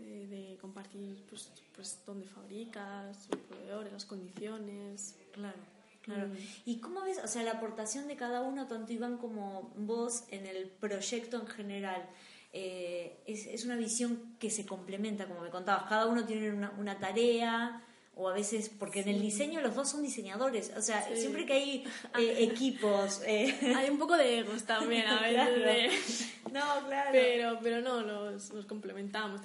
de, 0.00 0.58
compartir 0.60 1.24
pues, 1.28 1.50
pues 1.74 2.00
dónde 2.06 2.26
fabricas, 2.26 3.28
los 3.30 3.40
proveedores, 3.40 3.92
las 3.92 4.04
condiciones. 4.04 5.16
Claro. 5.32 5.58
Claro. 6.02 6.28
Mm. 6.28 6.36
¿Y 6.64 6.80
cómo 6.80 7.02
ves, 7.02 7.18
o 7.22 7.28
sea, 7.28 7.42
la 7.42 7.52
aportación 7.52 8.08
de 8.08 8.16
cada 8.16 8.40
uno, 8.40 8.66
tanto 8.66 8.92
Iván 8.92 9.18
como 9.18 9.72
vos, 9.76 10.24
en 10.30 10.46
el 10.46 10.68
proyecto 10.68 11.38
en 11.38 11.46
general? 11.46 12.08
Eh, 12.52 13.22
es, 13.26 13.46
es, 13.46 13.64
una 13.64 13.76
visión 13.76 14.34
que 14.38 14.50
se 14.50 14.66
complementa, 14.66 15.26
como 15.26 15.40
me 15.40 15.50
contabas, 15.50 15.88
cada 15.88 16.06
uno 16.06 16.24
tiene 16.24 16.50
una, 16.50 16.70
una 16.78 16.98
tarea, 16.98 17.84
o 18.20 18.28
a 18.28 18.34
veces, 18.34 18.68
porque 18.68 19.00
en 19.00 19.08
el 19.08 19.20
diseño 19.20 19.62
los 19.62 19.74
dos 19.74 19.88
son 19.88 20.02
diseñadores, 20.02 20.72
o 20.76 20.82
sea, 20.82 21.02
siempre 21.16 21.46
que 21.46 21.52
hay 21.54 21.84
eh, 22.18 22.44
equipos... 22.44 23.22
Eh. 23.26 23.74
Hay 23.74 23.88
un 23.88 23.98
poco 23.98 24.16
de 24.16 24.40
egos 24.40 24.64
también 24.64 25.06
a 25.06 25.20
veces. 25.22 26.28
No, 26.52 26.84
claro. 26.88 27.10
Pero, 27.12 27.58
pero 27.62 27.80
no, 27.80 28.02
nos, 28.02 28.52
nos 28.52 28.66
complementamos. 28.66 29.40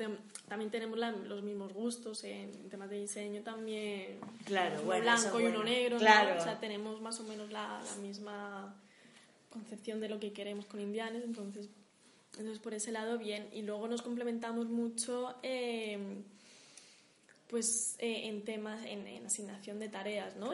También 0.47 0.71
tenemos 0.71 0.97
los 0.97 1.43
mismos 1.43 1.71
gustos 1.71 2.23
en 2.23 2.67
temas 2.69 2.89
de 2.89 2.99
diseño 2.99 3.43
también. 3.43 4.19
Claro, 4.43 4.81
uno 4.81 4.99
blanco 4.99 5.39
y 5.39 5.45
uno 5.45 5.63
negro, 5.63 5.97
claro. 5.97 6.41
o 6.41 6.43
sea, 6.43 6.59
tenemos 6.59 7.01
más 7.01 7.19
o 7.19 7.23
menos 7.23 7.51
la, 7.51 7.79
la, 7.79 7.95
misma 8.01 8.75
concepción 9.51 9.99
de 9.99 10.09
lo 10.09 10.19
que 10.19 10.33
queremos 10.33 10.65
con 10.65 10.79
Indianes, 10.79 11.23
entonces, 11.23 11.69
entonces 12.39 12.57
por 12.57 12.73
ese 12.73 12.91
lado 12.91 13.19
bien. 13.19 13.49
Y 13.53 13.61
luego 13.61 13.87
nos 13.87 14.01
complementamos 14.01 14.67
mucho... 14.67 15.35
Eh, 15.43 16.23
pues 17.47 17.95
eh, 17.99 18.27
en 18.27 18.43
temas, 18.43 18.83
en, 18.85 19.25
asignación 19.25 19.79
de 19.79 19.89
tareas, 19.89 20.35
¿no? 20.35 20.51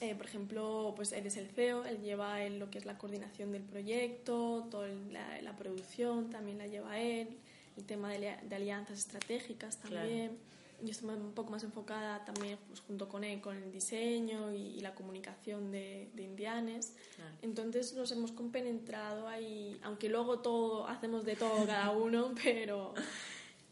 Eh, 0.00 0.14
por 0.14 0.26
ejemplo, 0.26 0.92
pues 0.96 1.12
él 1.12 1.26
es 1.26 1.36
el 1.36 1.48
CEO, 1.48 1.84
él 1.84 2.00
lleva 2.02 2.42
él 2.42 2.58
lo 2.58 2.70
que 2.70 2.78
es 2.78 2.84
la 2.84 2.98
coordinación 2.98 3.52
del 3.52 3.62
proyecto, 3.62 4.66
toda 4.70 4.88
la, 5.10 5.56
producción 5.56 6.30
también 6.30 6.58
la 6.58 6.66
lleva 6.66 6.98
él, 6.98 7.38
el 7.76 7.84
tema 7.84 8.10
de, 8.10 8.30
alianzas 8.54 8.98
estratégicas 8.98 9.78
también. 9.78 10.36
Yo 10.82 10.90
estoy 10.90 11.08
un 11.10 11.32
poco 11.32 11.52
más 11.52 11.62
enfocada 11.62 12.24
también 12.24 12.58
pues, 12.66 12.80
junto 12.80 13.08
con 13.08 13.24
él 13.24 13.40
con 13.40 13.56
el 13.56 13.72
diseño 13.72 14.52
y, 14.52 14.80
la 14.80 14.94
comunicación 14.94 15.70
de, 15.70 16.10
de 16.14 16.22
Indianes. 16.24 16.94
Entonces 17.40 17.94
nos 17.94 18.10
hemos 18.12 18.32
compenetrado 18.32 19.28
ahí, 19.28 19.78
aunque 19.82 20.08
luego 20.08 20.40
todo 20.40 20.86
hacemos 20.88 21.24
de 21.24 21.36
todo 21.36 21.64
cada 21.66 21.92
uno, 21.92 22.34
pero 22.44 22.94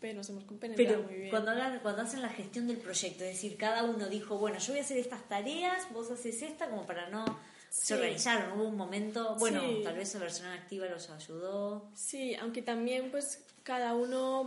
pero 0.03 0.15
nos 0.15 0.29
hemos 0.29 0.43
compenetrado 0.45 1.05
muy 1.05 1.15
bien. 1.15 1.31
Cuando, 1.31 1.53
cuando 1.81 2.03
hacen 2.03 2.21
la 2.21 2.29
gestión 2.29 2.67
del 2.67 2.79
proyecto, 2.79 3.23
es 3.23 3.35
decir, 3.35 3.57
cada 3.57 3.85
uno 3.85 4.09
dijo, 4.09 4.37
bueno, 4.37 4.59
yo 4.59 4.73
voy 4.73 4.81
a 4.81 4.83
hacer 4.83 4.99
estas 4.99 5.27
tareas, 5.29 5.91
vos 5.93 6.11
haces 6.11 6.43
esta, 6.43 6.69
como 6.69 6.85
para 6.85 7.09
no... 7.09 7.25
Se 7.71 7.95
organizaron, 7.95 8.53
hubo 8.59 8.69
un 8.69 8.77
momento, 8.77 9.35
bueno, 9.37 9.63
tal 9.83 9.97
vez 9.97 10.13
la 10.13 10.21
versión 10.21 10.49
activa 10.49 10.87
los 10.89 11.09
ayudó. 11.09 11.89
Sí, 11.95 12.35
aunque 12.35 12.61
también 12.61 13.11
pues 13.11 13.43
cada 13.63 13.95
uno 13.95 14.47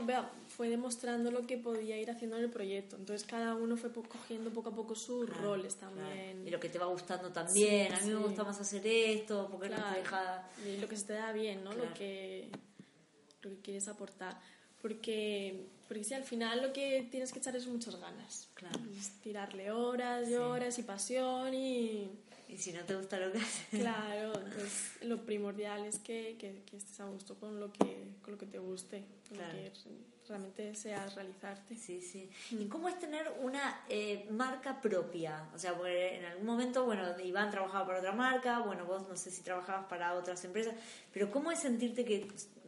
fue 0.49 0.69
demostrando 0.69 1.31
lo 1.31 1.47
que 1.47 1.57
podía 1.57 1.97
ir 1.97 2.11
haciendo 2.11 2.37
en 2.37 2.43
el 2.43 2.51
proyecto. 2.51 2.97
Entonces 2.97 3.25
cada 3.25 3.55
uno 3.55 3.77
fue 3.77 3.91
cogiendo 3.91 4.51
poco 4.51 4.69
a 4.69 4.75
poco 4.75 4.93
sus 4.93 5.27
roles 5.27 5.75
también. 5.77 6.45
Y 6.45 6.51
lo 6.51 6.59
que 6.59 6.69
te 6.69 6.77
va 6.77 6.85
gustando 6.85 7.31
también. 7.31 7.91
a 7.93 8.01
mí 8.01 8.09
me 8.09 8.19
gusta 8.19 8.43
más 8.43 8.59
hacer 8.59 8.85
esto, 8.85 9.47
porque 9.49 9.69
no 9.69 9.77
te 9.77 9.99
deja... 10.01 10.47
Y 10.63 10.77
lo 10.77 10.87
que 10.87 10.95
se 10.95 11.05
te 11.05 11.13
da 11.13 11.31
bien, 11.31 11.63
¿no? 11.63 11.73
Lo, 11.73 11.91
que, 11.95 12.51
lo 13.41 13.49
que 13.49 13.61
quieres 13.61 13.87
aportar 13.87 14.37
porque, 14.81 15.67
porque 15.87 16.03
si 16.03 16.13
al 16.13 16.23
final 16.23 16.61
lo 16.61 16.73
que 16.73 17.07
tienes 17.09 17.31
que 17.31 17.39
echar 17.39 17.55
es 17.55 17.67
muchas 17.67 17.99
ganas. 17.99 18.47
Claro. 18.53 18.79
tirarle 19.21 19.71
horas 19.71 20.29
y 20.29 20.35
horas 20.35 20.77
y 20.79 20.83
pasión 20.83 21.53
y... 21.53 22.09
Y 22.47 22.57
si 22.57 22.71
no 22.71 22.83
te 22.83 22.95
gusta 22.95 23.19
lo 23.19 23.31
que 23.31 23.39
haces. 23.39 23.81
Claro, 23.81 24.33
entonces 24.37 24.91
lo 25.01 25.25
primordial 25.25 25.83
es 25.85 25.97
que, 25.97 26.35
que, 26.37 26.63
estés 26.77 26.99
a 26.99 27.05
gusto 27.05 27.35
con 27.35 27.59
lo 27.59 27.73
que, 27.73 28.07
con 28.21 28.33
lo 28.33 28.37
que 28.37 28.45
te 28.45 28.59
guste, 28.59 29.03
con 29.27 29.39
lo 29.39 29.43
que 29.51 29.71
realmente 30.27 30.63
deseas 30.63 31.13
realizarte. 31.15 31.75
Sí, 31.75 32.01
sí. 32.01 32.29
¿Y 32.51 32.65
mm. 32.65 32.69
cómo 32.69 32.89
es 32.89 32.99
tener 32.99 33.31
una 33.41 33.83
eh, 33.89 34.27
marca 34.31 34.81
propia? 34.81 35.49
O 35.53 35.59
sea, 35.59 35.75
porque 35.75 36.17
en 36.17 36.25
algún 36.25 36.45
momento, 36.45 36.85
bueno, 36.85 37.03
Iván 37.19 37.51
trabajaba 37.51 37.85
para 37.85 37.99
otra 37.99 38.11
marca, 38.11 38.59
bueno, 38.59 38.85
vos 38.85 39.07
no 39.07 39.15
sé 39.15 39.31
si 39.31 39.41
trabajabas 39.41 39.85
para 39.87 40.13
otras 40.15 40.43
empresas, 40.45 40.73
pero 41.13 41.31
¿cómo 41.31 41.51
es 41.51 41.59
sentirte 41.59 42.05
que, 42.05 42.27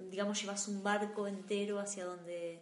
digamos, 0.10 0.42
llevas 0.42 0.68
un 0.68 0.84
barco 0.84 1.28
entero 1.28 1.80
hacia 1.80 2.06
donde... 2.06 2.62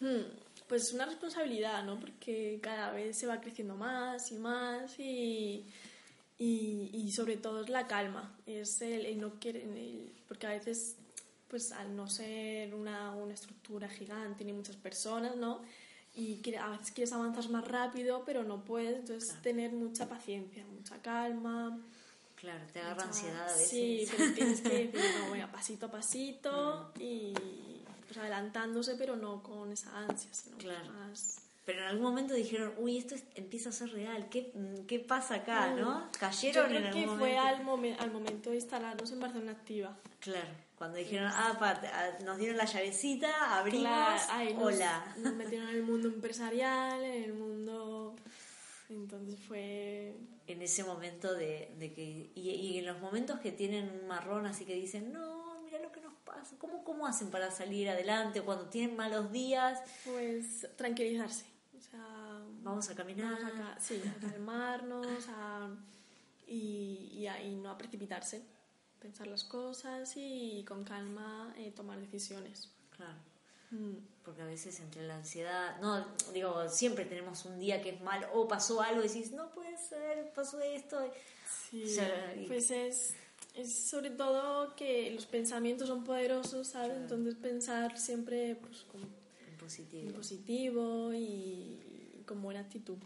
Hmm, 0.00 0.22
pues 0.68 0.92
una 0.92 1.06
responsabilidad, 1.06 1.84
¿no? 1.84 1.98
Porque 1.98 2.58
cada 2.62 2.90
vez 2.90 3.16
se 3.18 3.26
va 3.26 3.40
creciendo 3.40 3.74
más 3.76 4.30
y 4.30 4.36
más 4.36 4.98
y... 4.98 5.66
Y, 6.38 7.10
sobre 7.12 7.38
todo 7.38 7.62
es 7.62 7.70
la 7.70 7.86
calma, 7.86 8.36
es 8.44 8.82
el, 8.82 9.18
no 9.18 9.40
querer, 9.40 9.64
porque 10.28 10.46
a 10.46 10.50
veces 10.50 10.98
pues 11.48 11.72
al 11.72 11.94
no 11.94 12.08
ser 12.08 12.74
una, 12.74 13.12
una 13.12 13.34
estructura 13.34 13.88
gigante 13.88 14.44
ni 14.44 14.52
muchas 14.52 14.76
personas, 14.76 15.36
¿no? 15.36 15.62
Y 16.14 16.40
a 16.56 16.70
veces 16.70 16.92
quieres 16.92 17.12
avanzar 17.12 17.50
más 17.50 17.68
rápido, 17.68 18.22
pero 18.24 18.42
no 18.42 18.64
puedes, 18.64 18.96
entonces 18.96 19.40
tener 19.42 19.72
mucha 19.72 20.08
paciencia, 20.08 20.64
mucha 20.64 21.00
calma. 21.02 21.78
Claro, 22.36 22.64
te 22.72 22.80
agarra 22.80 23.04
ansiedad 23.04 23.42
a 23.42 23.52
veces. 23.52 23.68
Sí, 23.68 24.08
pero 24.16 24.32
tienes 24.32 24.60
que 24.62 24.86
decir, 24.86 25.00
no, 25.38 25.52
pasito 25.52 25.86
a 25.86 25.90
pasito 25.90 26.92
mm. 26.96 27.02
y 27.02 27.34
pues 28.06 28.16
adelantándose, 28.18 28.94
pero 28.96 29.16
no 29.16 29.42
con 29.42 29.72
esa 29.72 29.96
ansia, 29.98 30.32
sino 30.32 30.56
más 30.92 31.46
pero 31.66 31.80
en 31.80 31.86
algún 31.88 32.04
momento 32.04 32.32
dijeron, 32.32 32.72
uy, 32.78 32.96
esto 32.96 33.16
empieza 33.34 33.70
a 33.70 33.72
ser 33.72 33.90
real, 33.90 34.28
¿qué, 34.30 34.52
qué 34.86 35.00
pasa 35.00 35.34
acá, 35.34 35.72
mm. 35.72 35.80
no? 35.80 36.08
Cayeron 36.16 36.72
Yo 36.72 36.78
creo 36.78 36.92
que 36.92 37.08
fue 37.18 37.36
al, 37.36 37.56
al 37.98 38.12
momento 38.12 38.50
de 38.50 38.56
instalarnos 38.56 39.10
en 39.10 39.18
Barcelona 39.18 39.50
Activa. 39.50 39.98
Claro, 40.20 40.48
cuando 40.76 40.98
dijeron, 40.98 41.30
ah, 41.32 41.58
ah 41.60 42.18
nos 42.24 42.38
dieron 42.38 42.56
la 42.56 42.64
llavecita, 42.64 43.58
abrimos, 43.58 44.20
hola. 44.58 45.14
Nos 45.18 45.34
metieron 45.36 45.68
en 45.68 45.76
el 45.76 45.82
mundo 45.82 46.08
empresarial, 46.08 47.02
en 47.02 47.24
el 47.24 47.34
mundo... 47.34 48.14
Entonces 48.88 49.40
fue... 49.40 50.14
En 50.46 50.62
ese 50.62 50.84
momento 50.84 51.34
de, 51.34 51.74
de 51.78 51.92
que... 51.92 52.30
Y, 52.34 52.50
y 52.50 52.78
en 52.78 52.86
los 52.86 53.00
momentos 53.00 53.40
que 53.40 53.50
tienen 53.50 53.90
un 53.90 54.06
marrón 54.06 54.46
así 54.46 54.64
que 54.64 54.74
dicen, 54.74 55.12
no, 55.12 55.60
mira 55.64 55.80
lo 55.80 55.90
que 55.90 56.00
nos 56.00 56.14
pasa, 56.24 56.54
¿cómo, 56.58 56.84
cómo 56.84 57.06
hacen 57.06 57.30
para 57.30 57.50
salir 57.50 57.88
adelante 57.88 58.42
cuando 58.42 58.66
tienen 58.66 58.96
malos 58.96 59.32
días? 59.32 59.80
Pues 60.04 60.68
tranquilizarse 60.76 61.56
vamos 62.62 62.90
a 62.90 62.94
caminar. 62.94 63.38
a, 63.42 63.80
sí, 63.80 64.02
a 64.04 64.20
calmarnos 64.20 65.06
y, 66.46 67.28
no 67.62 67.70
a 67.70 67.78
precipitarse. 67.78 68.42
Pensar 69.06 69.28
las 69.28 69.44
cosas 69.44 70.14
y 70.16 70.64
con 70.66 70.82
calma 70.82 71.54
eh, 71.58 71.70
tomar 71.70 72.00
decisiones. 72.00 72.72
Claro. 72.96 73.14
Mm. 73.70 73.98
Porque 74.24 74.42
a 74.42 74.46
veces 74.46 74.80
entre 74.80 75.06
la 75.06 75.14
ansiedad, 75.14 75.80
no, 75.80 76.04
digo, 76.34 76.68
siempre 76.68 77.04
tenemos 77.04 77.44
un 77.44 77.60
día 77.60 77.80
que 77.80 77.90
es 77.90 78.00
mal 78.00 78.26
o 78.34 78.48
pasó 78.48 78.82
algo 78.82 79.04
y 79.04 79.06
decís, 79.06 79.30
no 79.30 79.48
puede 79.50 79.78
ser, 79.78 80.32
pasó 80.34 80.60
esto. 80.60 80.98
Sí, 81.70 81.96
pues 82.48 82.72
es, 82.72 83.14
es 83.54 83.88
sobre 83.88 84.10
todo 84.10 84.74
que 84.74 85.12
los 85.12 85.26
pensamientos 85.26 85.86
son 85.86 86.02
poderosos, 86.02 86.66
¿sabes? 86.66 86.96
Entonces 86.96 87.36
pensar 87.36 87.96
siempre 87.96 88.56
pues, 88.56 88.84
en 89.48 89.56
positivo. 89.56 90.08
En 90.08 90.14
positivo 90.14 91.14
y, 91.14 92.24
con 92.26 92.42
buena 92.42 92.58
actitud. 92.58 92.96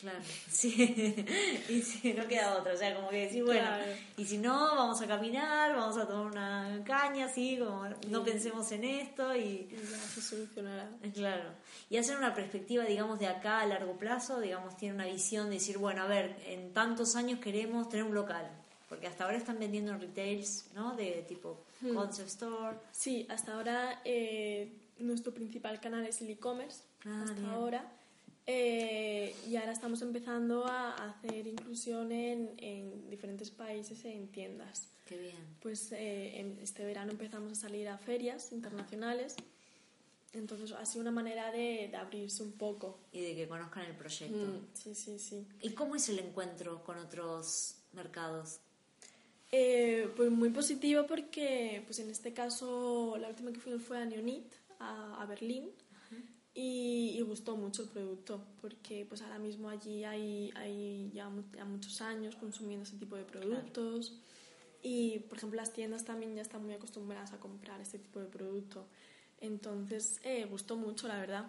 Claro, 0.00 0.18
sí. 0.50 1.26
y 1.68 1.82
si 1.82 2.14
no 2.14 2.26
queda 2.26 2.56
otra, 2.56 2.72
o 2.72 2.76
sea, 2.76 2.94
como 2.94 3.10
que 3.10 3.26
decir, 3.26 3.44
bueno, 3.44 3.68
y 4.16 4.24
si 4.24 4.38
no, 4.38 4.74
vamos 4.74 5.00
a 5.02 5.06
caminar, 5.06 5.76
vamos 5.76 5.98
a 5.98 6.06
tomar 6.06 6.26
una 6.26 6.82
caña, 6.84 7.26
así, 7.26 7.58
como 7.58 7.86
no 8.08 8.24
pensemos 8.24 8.70
en 8.72 8.84
esto 8.84 9.36
y... 9.36 9.68
ya 9.70 9.98
se 9.98 10.22
solucionará. 10.22 10.88
Claro. 11.14 11.50
Y 11.90 11.96
hacer 11.96 12.16
una 12.16 12.34
perspectiva, 12.34 12.84
digamos, 12.84 13.18
de 13.18 13.26
acá 13.26 13.60
a 13.60 13.66
largo 13.66 13.98
plazo, 13.98 14.40
digamos, 14.40 14.76
tiene 14.76 14.94
una 14.94 15.06
visión 15.06 15.48
de 15.48 15.56
decir, 15.56 15.76
bueno, 15.76 16.02
a 16.02 16.06
ver, 16.06 16.36
en 16.46 16.72
tantos 16.72 17.16
años 17.16 17.40
queremos 17.40 17.88
tener 17.88 18.06
un 18.06 18.14
local. 18.14 18.48
Porque 18.88 19.06
hasta 19.06 19.24
ahora 19.24 19.36
están 19.36 19.58
vendiendo 19.58 19.96
retails, 19.96 20.70
¿no? 20.74 20.96
De 20.96 21.24
tipo 21.28 21.64
hmm. 21.80 21.94
concept 21.94 22.28
store. 22.28 22.76
Sí, 22.90 23.26
hasta 23.28 23.54
ahora 23.54 24.00
eh, 24.04 24.72
nuestro 24.98 25.32
principal 25.32 25.80
canal 25.80 26.06
es 26.06 26.20
el 26.22 26.30
e-commerce. 26.30 26.82
Ah, 27.04 27.24
hasta 27.24 27.52
ahora 27.52 27.84
eh, 28.52 29.36
y 29.48 29.54
ahora 29.54 29.70
estamos 29.70 30.02
empezando 30.02 30.66
a 30.66 30.94
hacer 30.94 31.46
inclusión 31.46 32.10
en, 32.10 32.52
en 32.58 33.08
diferentes 33.08 33.48
países 33.52 34.04
en 34.04 34.26
tiendas. 34.26 34.88
Qué 35.06 35.16
bien. 35.18 35.36
Pues 35.62 35.92
eh, 35.92 36.40
en 36.40 36.58
este 36.58 36.84
verano 36.84 37.12
empezamos 37.12 37.52
a 37.52 37.54
salir 37.54 37.88
a 37.88 37.96
ferias 37.96 38.50
internacionales. 38.50 39.36
Entonces 40.32 40.72
ha 40.72 40.84
sido 40.84 41.02
una 41.02 41.12
manera 41.12 41.52
de, 41.52 41.88
de, 41.92 41.96
abrirse 41.96 42.42
un 42.42 42.50
poco. 42.52 42.98
Y 43.12 43.20
de 43.20 43.36
que 43.36 43.46
conozcan 43.46 43.84
el 43.84 43.94
proyecto. 43.94 44.36
Mm, 44.36 44.66
sí, 44.74 44.96
sí, 44.96 45.18
sí. 45.20 45.46
¿Y 45.62 45.70
cómo 45.70 45.94
es 45.94 46.08
el 46.08 46.18
encuentro 46.18 46.82
con 46.82 46.98
otros 46.98 47.76
mercados? 47.92 48.58
Eh, 49.52 50.10
pues 50.16 50.28
muy 50.28 50.50
positivo 50.50 51.06
porque 51.06 51.84
pues 51.86 52.00
en 52.00 52.10
este 52.10 52.32
caso 52.32 53.16
la 53.16 53.28
última 53.28 53.52
que 53.52 53.60
fuimos 53.60 53.82
fue 53.82 53.98
a 53.98 54.04
Neonit, 54.04 54.52
a, 54.80 55.22
a 55.22 55.26
Berlín 55.26 55.70
y, 56.62 57.22
gustó 57.22 57.56
mucho 57.56 57.82
el 57.82 57.88
producto 57.88 58.42
porque 58.60 59.06
pues 59.08 59.22
ahora 59.22 59.38
mismo 59.38 59.70
allí 59.70 60.04
hay, 60.04 60.52
hay 60.56 61.10
ya, 61.14 61.28
muchos 61.28 62.02
años 62.02 62.36
consumiendo 62.36 62.84
ese 62.84 62.96
tipo 62.96 63.16
de 63.16 63.24
productos. 63.24 64.18
Y 64.82 65.20
por 65.20 65.38
ejemplo 65.38 65.56
las 65.56 65.72
tiendas 65.72 66.04
también 66.04 66.34
ya 66.34 66.42
están 66.42 66.64
muy 66.64 66.74
acostumbradas 66.74 67.32
a 67.32 67.38
comprar 67.38 67.80
este 67.80 67.98
tipo 67.98 68.20
de 68.20 68.26
producto. 68.26 68.86
Entonces 69.40 70.20
eh, 70.22 70.44
gustó 70.44 70.76
mucho 70.76 71.08
la 71.08 71.18
verdad. 71.18 71.46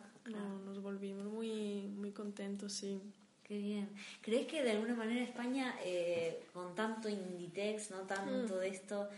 Nos 0.65 0.81
volvimos 0.81 1.25
muy 1.25 1.87
muy 1.87 2.11
contentos 2.11 2.71
sí. 2.71 3.01
Qué 3.43 3.57
bien. 3.57 3.89
¿Crees 4.21 4.47
que 4.47 4.63
de 4.63 4.71
alguna 4.71 4.95
manera 4.95 5.21
España, 5.23 5.75
eh, 5.83 6.45
con 6.53 6.73
tanto 6.73 7.09
Inditex, 7.09 7.91
no 7.91 8.01
tanto 8.01 8.55
mm. 8.55 8.59
de 8.59 8.67
esto, 8.69 9.09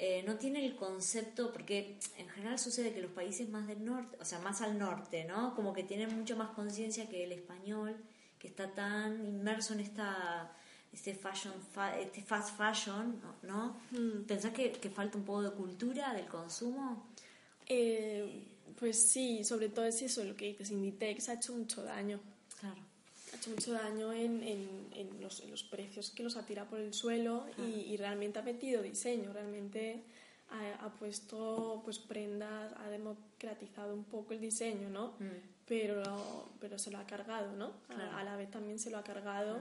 eh, 0.00 0.22
no 0.24 0.36
tiene 0.36 0.64
el 0.64 0.76
concepto, 0.76 1.52
porque 1.52 1.98
en 2.16 2.28
general 2.28 2.56
sucede 2.56 2.92
que 2.92 3.02
los 3.02 3.10
países 3.10 3.48
más 3.48 3.66
del 3.66 3.84
norte, 3.84 4.16
o 4.20 4.24
sea, 4.24 4.38
más 4.38 4.62
al 4.62 4.78
norte, 4.78 5.24
¿no? 5.24 5.56
Como 5.56 5.72
que 5.72 5.82
tienen 5.82 6.16
mucho 6.16 6.36
más 6.36 6.50
conciencia 6.50 7.08
que 7.08 7.24
el 7.24 7.32
español, 7.32 7.96
que 8.38 8.46
está 8.46 8.72
tan 8.72 9.26
inmerso 9.26 9.74
en 9.74 9.80
esta 9.80 10.52
este 10.92 11.14
fashion 11.14 11.52
este 12.00 12.22
fast 12.22 12.56
fashion, 12.56 13.20
¿no? 13.42 13.80
Mm. 13.90 14.22
¿Pensás 14.26 14.52
que, 14.52 14.70
falta 14.94 15.18
un 15.18 15.24
poco 15.24 15.42
de 15.42 15.50
cultura 15.50 16.14
del 16.14 16.26
consumo? 16.26 17.08
Eh, 17.66 18.44
pues 18.78 19.10
sí, 19.10 19.42
sobre 19.42 19.68
todo 19.68 19.84
es 19.84 20.00
eso, 20.00 20.22
lo 20.22 20.36
que 20.36 20.46
dices, 20.46 20.70
Inditex 20.70 21.28
ha 21.28 21.34
hecho 21.34 21.54
mucho 21.54 21.82
daño. 21.82 22.20
Claro 23.38 23.54
ha 23.56 23.60
hecho 23.60 23.72
mucho 23.72 23.72
daño 23.72 24.12
en, 24.12 24.42
en, 24.94 25.20
los, 25.20 25.44
los, 25.48 25.62
precios 25.62 26.10
que 26.10 26.22
los 26.22 26.36
ha 26.36 26.44
tirado 26.44 26.68
por 26.68 26.80
el 26.80 26.92
suelo 26.92 27.46
y, 27.58 27.96
realmente 27.96 28.38
ha 28.38 28.42
metido 28.42 28.82
diseño, 28.82 29.32
realmente 29.32 30.02
ha, 30.50 30.88
puesto 30.98 31.80
pues 31.84 31.98
prendas, 31.98 32.72
ha 32.78 32.88
democratizado 32.90 33.94
un 33.94 34.04
poco 34.04 34.32
el 34.32 34.40
diseño, 34.40 34.88
¿no? 34.90 35.14
Mm. 35.18 35.66
Pero, 35.66 36.48
pero 36.60 36.78
se 36.78 36.90
lo 36.90 36.98
ha 36.98 37.06
cargado, 37.06 37.52
¿no? 37.52 37.72
A, 37.90 38.24
la 38.24 38.36
vez 38.36 38.50
también 38.50 38.78
se 38.78 38.90
lo 38.90 38.98
ha 38.98 39.04
cargado 39.04 39.60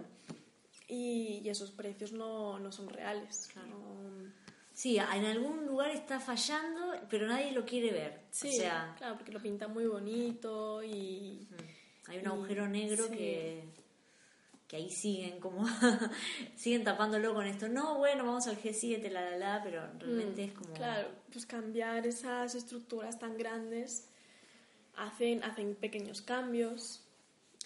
y, 0.87 1.41
y, 1.43 1.49
esos 1.49 1.71
precios 1.71 2.13
no, 2.13 2.59
no 2.59 2.71
son 2.71 2.89
reales. 2.89 3.49
Sí, 4.73 4.97
en 4.97 5.25
algún 5.25 5.65
lugar 5.65 5.89
está 5.89 6.19
fallando, 6.19 6.93
pero 7.09 7.27
nadie 7.27 7.51
lo 7.51 7.65
quiere 7.65 7.91
ver. 7.91 8.21
Sí, 8.29 8.59
claro, 8.97 9.15
porque 9.17 9.31
lo 9.31 9.41
pinta 9.41 9.67
muy 9.67 9.87
bonito 9.87 10.83
y... 10.83 11.47
Hay 12.07 12.19
un 12.19 12.27
agujero 12.27 12.67
negro 12.67 13.09
que, 13.09 13.63
que 14.67 14.77
ahí 14.77 14.89
siguen 14.89 15.39
como 15.39 15.65
siguen 16.55 16.83
tapándolo 16.83 17.33
con 17.33 17.45
esto. 17.45 17.67
No, 17.67 17.97
bueno, 17.97 18.25
vamos 18.25 18.47
al 18.47 18.61
G7, 18.61 19.09
la 19.09 19.21
la 19.29 19.37
la, 19.37 19.61
pero 19.63 19.81
realmente 19.99 20.45
es 20.45 20.53
como 20.53 20.73
Claro, 20.73 21.09
pues 21.31 21.45
cambiar 21.45 22.07
esas 22.07 22.55
estructuras 22.55 23.19
tan 23.19 23.37
grandes 23.37 24.09
hacen 24.95 25.43
hacen 25.43 25.75
pequeños 25.75 26.21
cambios. 26.21 27.03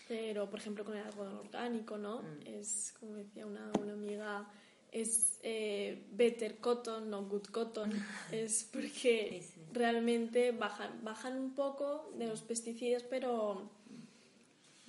Pero, 0.08 0.50
por 0.50 0.60
ejemplo, 0.60 0.84
con 0.84 0.98
el 0.98 1.06
algodón 1.06 1.38
orgánico, 1.38 1.98
¿no? 1.98 2.22
Mm. 2.22 2.48
Es, 2.48 2.94
como 3.00 3.16
decía 3.16 3.46
una, 3.46 3.72
una 3.80 3.94
amiga, 3.94 4.46
es 4.92 5.40
eh, 5.42 6.06
better 6.12 6.58
cotton, 6.58 7.10
no 7.10 7.24
good 7.24 7.46
cotton. 7.46 7.92
es 8.32 8.68
porque 8.72 9.42
realmente 9.72 10.52
bajan, 10.52 11.04
bajan 11.04 11.40
un 11.40 11.56
poco 11.56 12.12
de 12.18 12.28
los 12.28 12.42
pesticidas, 12.42 13.04
pero 13.04 13.70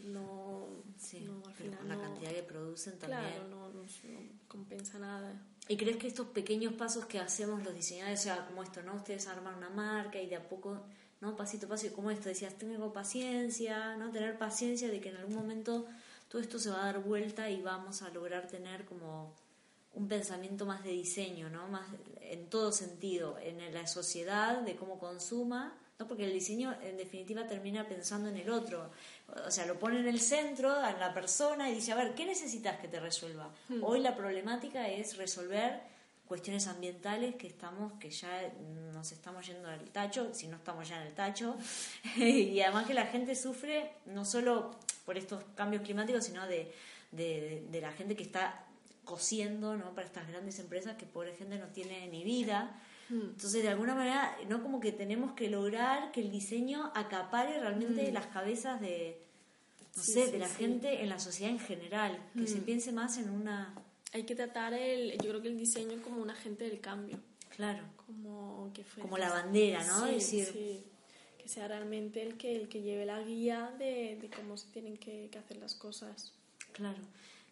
no, 0.02 0.68
no 0.68 1.42
al 1.46 1.54
final 1.54 1.88
la 1.88 1.96
cantidad 1.96 2.30
que 2.32 2.42
producen 2.42 2.98
también. 2.98 3.20
Claro, 3.20 3.48
no, 3.48 3.68
no, 3.68 3.82
compensa 4.48 4.98
nada. 4.98 5.40
¿Y 5.68 5.76
crees 5.76 5.96
que 5.96 6.08
estos 6.08 6.26
pequeños 6.28 6.74
pasos 6.74 7.06
que 7.06 7.18
hacemos 7.18 7.62
los 7.62 7.74
diseñadores, 7.74 8.20
o 8.20 8.22
sea, 8.24 8.46
como 8.46 8.62
esto, 8.62 8.82
¿no? 8.82 8.94
Ustedes 8.96 9.26
arman 9.28 9.54
una 9.56 9.70
marca 9.70 10.20
y 10.20 10.28
de 10.28 10.36
a 10.36 10.48
poco, 10.48 10.82
¿no? 11.20 11.36
Pasito 11.36 11.66
a 11.66 11.68
paso, 11.68 11.92
como 11.92 12.10
esto, 12.10 12.28
decías, 12.28 12.54
tengo 12.58 12.92
paciencia, 12.92 13.96
¿no? 13.96 14.10
Tener 14.10 14.38
paciencia 14.38 14.88
de 14.88 15.00
que 15.00 15.10
en 15.10 15.16
algún 15.16 15.36
momento 15.36 15.86
todo 16.28 16.42
esto 16.42 16.58
se 16.58 16.70
va 16.70 16.82
a 16.82 16.92
dar 16.92 17.02
vuelta 17.02 17.48
y 17.48 17.62
vamos 17.62 18.02
a 18.02 18.10
lograr 18.10 18.48
tener 18.48 18.84
como 18.84 19.34
un 19.94 20.08
pensamiento 20.08 20.66
más 20.66 20.82
de 20.82 20.90
diseño, 20.90 21.48
¿no? 21.48 21.68
Más 21.68 21.86
en 22.20 22.48
todo 22.48 22.72
sentido, 22.72 23.38
en 23.38 23.72
la 23.72 23.86
sociedad, 23.86 24.62
de 24.62 24.74
cómo 24.74 24.98
consuma, 24.98 25.78
¿no? 26.02 26.08
Porque 26.08 26.24
el 26.24 26.32
diseño 26.32 26.74
en 26.82 26.96
definitiva 26.96 27.46
termina 27.46 27.86
pensando 27.86 28.28
en 28.28 28.36
el 28.36 28.50
otro 28.50 28.90
o 29.46 29.50
sea, 29.50 29.66
lo 29.66 29.78
pone 29.78 30.00
en 30.00 30.08
el 30.08 30.20
centro, 30.20 30.76
en 30.86 31.00
la 31.00 31.12
persona, 31.14 31.70
y 31.70 31.74
dice, 31.74 31.92
a 31.92 31.94
ver, 31.94 32.14
¿qué 32.14 32.26
necesitas 32.26 32.78
que 32.80 32.88
te 32.88 33.00
resuelva? 33.00 33.50
Hmm. 33.68 33.82
Hoy 33.82 34.00
la 34.00 34.14
problemática 34.14 34.88
es 34.88 35.16
resolver 35.16 35.80
cuestiones 36.26 36.66
ambientales 36.66 37.34
que 37.36 37.46
estamos, 37.46 37.94
que 37.94 38.10
ya 38.10 38.52
nos 38.92 39.10
estamos 39.12 39.46
yendo 39.46 39.68
al 39.68 39.90
tacho, 39.90 40.30
si 40.32 40.48
no 40.48 40.56
estamos 40.56 40.88
ya 40.88 41.00
en 41.00 41.08
el 41.08 41.14
tacho, 41.14 41.56
y 42.16 42.60
además 42.60 42.86
que 42.86 42.94
la 42.94 43.06
gente 43.06 43.34
sufre 43.34 43.90
no 44.06 44.24
solo 44.24 44.70
por 45.04 45.16
estos 45.16 45.42
cambios 45.54 45.82
climáticos, 45.82 46.24
sino 46.24 46.46
de, 46.46 46.72
de, 47.10 47.66
de 47.70 47.80
la 47.80 47.92
gente 47.92 48.16
que 48.16 48.22
está 48.22 48.66
cosiendo 49.04 49.76
¿no? 49.76 49.94
para 49.94 50.06
estas 50.06 50.28
grandes 50.28 50.58
empresas 50.58 50.96
que 50.96 51.06
pobre 51.06 51.34
gente 51.34 51.58
no 51.58 51.66
tiene 51.66 52.06
ni 52.08 52.22
vida. 52.22 52.80
Hmm. 53.12 53.29
Entonces, 53.33 53.62
de 53.62 53.68
alguna 53.68 53.94
manera, 53.94 54.35
no 54.48 54.62
como 54.62 54.81
que 54.81 54.90
tenemos 54.90 55.33
que 55.33 55.51
lograr 55.51 56.12
que 56.12 56.22
el 56.22 56.31
diseño 56.31 56.90
acapare 56.94 57.61
realmente 57.61 58.11
hmm. 58.11 58.14
las 58.14 58.27
cabezas 58.29 58.81
de, 58.81 59.20
no 59.94 60.03
sé, 60.03 60.33
de 60.33 60.38
la 60.38 60.48
gente 60.48 61.03
en 61.03 61.11
la 61.11 61.18
sociedad 61.18 61.53
en 61.53 61.59
general, 61.59 62.18
que 62.35 62.46
se 62.46 62.61
hmm. 62.61 62.64
piense 62.64 62.90
más 62.90 63.18
en 63.18 63.29
una... 63.29 63.75
Hay 64.14 64.25
que 64.25 64.35
tratar 64.35 64.72
el, 64.72 65.12
yo 65.18 65.29
creo 65.29 65.42
que 65.42 65.48
el 65.48 65.59
diseño 65.59 66.01
como 66.01 66.22
un 66.22 66.31
agente 66.31 66.64
del 66.64 66.81
cambio. 66.81 67.18
Claro. 67.55 67.85
Como 68.07 68.70
que 68.72 68.83
Como 68.83 69.18
la 69.18 69.29
bandera, 69.29 69.85
¿no? 69.85 70.07
decir... 70.07 70.46
que 71.37 71.48
sea 71.48 71.68
realmente 71.68 72.22
el 72.22 72.38
que, 72.38 72.57
el 72.57 72.68
que 72.68 72.81
lleve 72.81 73.05
la 73.05 73.20
guía 73.20 73.75
de, 73.79 74.16
de 74.22 74.31
cómo 74.31 74.57
se 74.57 74.68
tienen 74.68 74.96
que, 74.96 75.29
que 75.31 75.38
hacer 75.38 75.59
las 75.59 75.75
cosas. 75.75 76.33
Claro. 76.72 77.01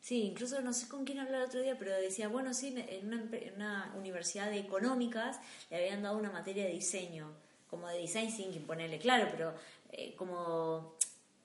Sí, 0.01 0.23
incluso 0.23 0.61
no 0.63 0.73
sé 0.73 0.89
con 0.89 1.05
quién 1.05 1.19
hablaba 1.19 1.45
el 1.45 1.49
otro 1.49 1.61
día, 1.61 1.77
pero 1.79 1.95
decía, 1.95 2.29
bueno, 2.29 2.55
sí, 2.55 2.75
en 2.75 3.07
una, 3.07 3.29
en 3.37 3.55
una 3.55 3.95
universidad 3.99 4.51
de 4.51 4.59
económicas 4.59 5.39
le 5.69 5.77
habían 5.77 6.03
dado 6.03 6.17
una 6.17 6.31
materia 6.31 6.65
de 6.65 6.73
diseño, 6.73 7.31
como 7.69 7.87
de 7.87 7.99
design 7.99 8.35
thinking, 8.35 8.67
ponerle 8.67 8.99
claro, 8.99 9.29
pero 9.31 9.55
eh, 9.93 10.15
como, 10.17 10.95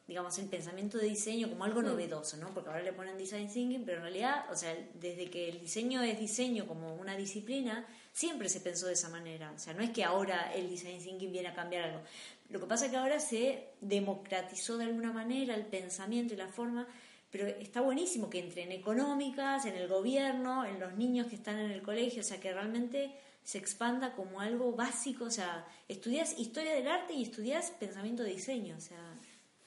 digamos, 0.08 0.38
el 0.40 0.48
pensamiento 0.48 0.98
de 0.98 1.08
diseño 1.08 1.50
como 1.50 1.66
algo 1.66 1.82
novedoso, 1.82 2.38
¿no? 2.38 2.54
Porque 2.54 2.70
ahora 2.70 2.82
le 2.82 2.94
ponen 2.94 3.18
design 3.18 3.52
thinking, 3.52 3.84
pero 3.86 3.98
en 3.98 4.04
realidad, 4.04 4.46
o 4.50 4.56
sea, 4.56 4.74
desde 4.94 5.30
que 5.30 5.50
el 5.50 5.60
diseño 5.60 6.02
es 6.02 6.18
diseño 6.18 6.66
como 6.66 6.96
una 6.96 7.18
disciplina, 7.18 7.86
siempre 8.14 8.48
se 8.48 8.62
pensó 8.62 8.88
de 8.88 8.94
esa 8.94 9.10
manera. 9.10 9.52
O 9.52 9.60
sea, 9.60 9.74
no 9.74 9.84
es 9.84 9.90
que 9.90 10.06
ahora 10.06 10.54
el 10.54 10.70
design 10.70 11.00
thinking 11.04 11.32
viene 11.32 11.50
a 11.50 11.54
cambiar 11.54 11.84
algo. 11.84 12.02
Lo 12.50 12.60
que 12.60 12.68
pasa 12.68 12.86
es 12.86 12.92
que 12.92 12.98
ahora 12.98 13.20
se 13.20 13.68
democratizó 13.82 14.78
de 14.78 14.86
alguna 14.86 15.12
manera 15.12 15.56
el 15.56 15.66
pensamiento 15.66 16.34
y 16.34 16.38
la 16.38 16.48
forma 16.48 16.88
pero 17.32 17.48
está 17.48 17.82
buenísimo 17.82 18.30
que 18.30 18.40
entre 18.40 18.64
en 18.64 18.72
económicas, 18.72 19.66
en 19.66 19.76
el 19.76 19.88
gobierno, 19.88 20.66
en 20.66 20.80
los 20.80 20.96
niños 20.96 21.28
que 21.28 21.36
están 21.36 21.60
en 21.60 21.72
el 21.72 21.82
colegio, 21.82 22.22
o 22.22 22.24
sea, 22.24 22.40
que 22.40 22.54
realmente 22.54 23.12
se 23.44 23.58
expanda 23.58 24.14
como 24.14 24.40
algo 24.40 24.72
básico, 24.74 25.26
o 25.26 25.32
sea, 25.32 25.68
estudias 25.88 26.40
historia 26.40 26.74
del 26.74 26.88
arte 26.88 27.14
y 27.14 27.24
estudias 27.24 27.72
pensamiento 27.72 28.24
de 28.24 28.32
diseño, 28.32 28.76
o 28.78 28.82
sea... 28.82 29.20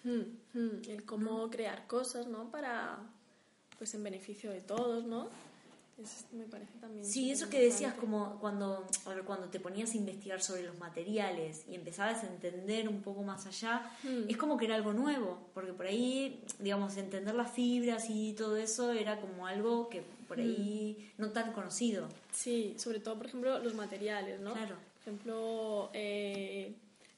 Hmm, 0.04 0.38
hmm, 0.54 0.82
el 0.88 1.04
cómo 1.04 1.50
crear 1.50 1.86
cosas, 1.88 2.28
¿no? 2.28 2.50
Para, 2.50 2.98
pues 3.78 3.94
en 3.94 4.04
beneficio 4.04 4.50
de 4.52 4.60
todos, 4.60 5.04
¿no? 5.04 5.28
Me 6.32 6.44
parece 6.44 6.78
también. 6.80 7.04
Sí, 7.04 7.30
eso 7.30 7.48
que 7.48 7.60
decías, 7.60 7.94
como 7.94 8.38
cuando, 8.38 8.86
cuando 9.26 9.48
te 9.48 9.58
ponías 9.58 9.92
a 9.92 9.96
investigar 9.96 10.40
sobre 10.40 10.62
los 10.62 10.78
materiales 10.78 11.64
y 11.68 11.74
empezabas 11.74 12.22
a 12.22 12.28
entender 12.28 12.88
un 12.88 13.02
poco 13.02 13.22
más 13.22 13.46
allá, 13.46 13.90
hmm. 14.04 14.28
es 14.28 14.36
como 14.36 14.56
que 14.56 14.66
era 14.66 14.76
algo 14.76 14.92
nuevo, 14.92 15.38
porque 15.54 15.72
por 15.72 15.86
ahí, 15.86 16.44
digamos, 16.60 16.96
entender 16.96 17.34
las 17.34 17.50
fibras 17.50 18.06
y 18.08 18.32
todo 18.34 18.56
eso 18.56 18.92
era 18.92 19.20
como 19.20 19.46
algo 19.46 19.88
que 19.88 20.02
por 20.28 20.38
ahí 20.38 21.12
hmm. 21.16 21.22
no 21.22 21.30
tan 21.30 21.52
conocido. 21.52 22.08
Sí, 22.32 22.74
sobre 22.78 23.00
todo, 23.00 23.16
por 23.16 23.26
ejemplo, 23.26 23.58
los 23.58 23.74
materiales, 23.74 24.40
¿no? 24.40 24.52
Claro. 24.52 24.76
Por 24.76 25.00
ejemplo, 25.02 25.90
eh, 25.94 26.74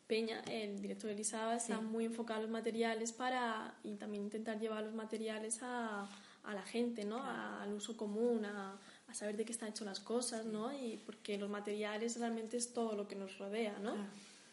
Peña, 0.07 0.41
el 0.51 0.81
director 0.81 1.09
de 1.09 1.15
Elisaba, 1.15 1.57
está 1.57 1.81
muy 1.81 2.05
enfocado 2.05 2.41
en 2.41 2.47
los 2.47 2.53
materiales 2.53 3.13
para 3.13 3.75
y 3.85 3.97
también 3.97 4.25
intentar 4.25 4.59
llevar 4.59 4.85
los 4.85 4.95
materiales 4.95 5.59
a 5.63 6.09
a 6.45 6.55
la 6.55 6.63
gente, 6.63 7.05
¿no? 7.05 7.23
al 7.23 7.73
uso 7.73 7.97
común, 7.97 8.45
a, 8.45 8.79
saber 9.13 9.37
de 9.37 9.45
qué 9.45 9.51
están 9.51 9.71
hechas 9.71 9.87
las 9.87 9.99
cosas, 9.99 10.47
¿no? 10.47 10.73
Y 10.73 10.97
porque 11.05 11.37
los 11.37 11.51
materiales 11.51 12.17
realmente 12.21 12.57
es 12.57 12.73
todo 12.73 12.95
lo 12.95 13.09
que 13.09 13.17
nos 13.17 13.39
rodea, 13.39 13.77
¿no? 13.81 13.97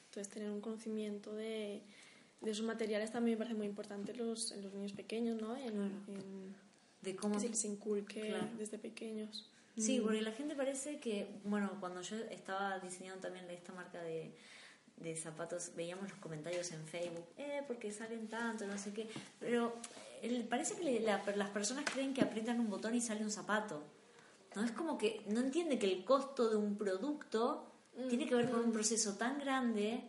Entonces, 0.06 0.34
tener 0.34 0.50
un 0.50 0.62
conocimiento 0.62 1.36
de, 1.36 1.84
de, 2.42 2.52
esos 2.52 2.66
materiales 2.66 3.12
también 3.12 3.38
me 3.38 3.44
parece 3.44 3.56
muy 3.56 3.68
importante 3.68 4.16
los, 4.16 4.52
en 4.52 4.64
los 4.64 4.74
niños 4.74 4.94
pequeños, 4.94 5.40
¿no? 5.40 5.56
En, 5.56 6.56
de 7.02 7.16
cómo 7.16 7.40
que 7.40 7.54
se 7.54 7.68
inculque 7.68 8.36
desde 8.58 8.80
pequeños. 8.80 9.48
Sí, 9.78 10.00
mm. 10.00 10.04
porque 10.04 10.22
la 10.24 10.32
gente 10.32 10.56
parece 10.56 11.00
que, 11.00 11.28
bueno, 11.44 11.78
cuando 11.80 12.02
yo 12.02 12.16
estaba 12.32 12.80
diseñando 12.80 13.22
también 13.22 13.48
esta 13.52 13.74
marca 13.74 14.02
de, 14.02 14.32
de 14.98 15.16
zapatos, 15.16 15.72
veíamos 15.76 16.10
los 16.10 16.20
comentarios 16.20 16.72
en 16.72 16.84
Facebook, 16.88 17.28
eh, 17.38 17.62
porque 17.68 17.92
salen 17.92 18.28
tanto, 18.28 18.66
no 18.66 18.78
sé 18.78 18.92
qué, 18.92 19.08
pero 19.40 19.76
parece 20.50 20.76
que 20.76 21.00
las 21.02 21.50
personas 21.50 21.86
creen 21.86 22.14
que 22.14 22.22
aprietan 22.22 22.60
un 22.60 22.70
botón 22.70 22.96
y 22.96 23.02
sale 23.02 23.24
un 23.24 23.32
zapato. 23.32 23.84
No 24.56 24.64
es 24.64 24.72
como 24.72 24.98
que 24.98 25.24
no 25.28 25.40
entiende 25.40 25.78
que 25.78 25.92
el 25.92 26.04
costo 26.04 26.50
de 26.50 26.56
un 26.56 26.78
producto 26.78 27.72
tiene 28.10 28.28
que 28.28 28.36
ver 28.36 28.50
con 28.50 28.60
un 28.64 28.72
proceso 28.72 29.16
tan 29.16 29.40
grande 29.40 30.04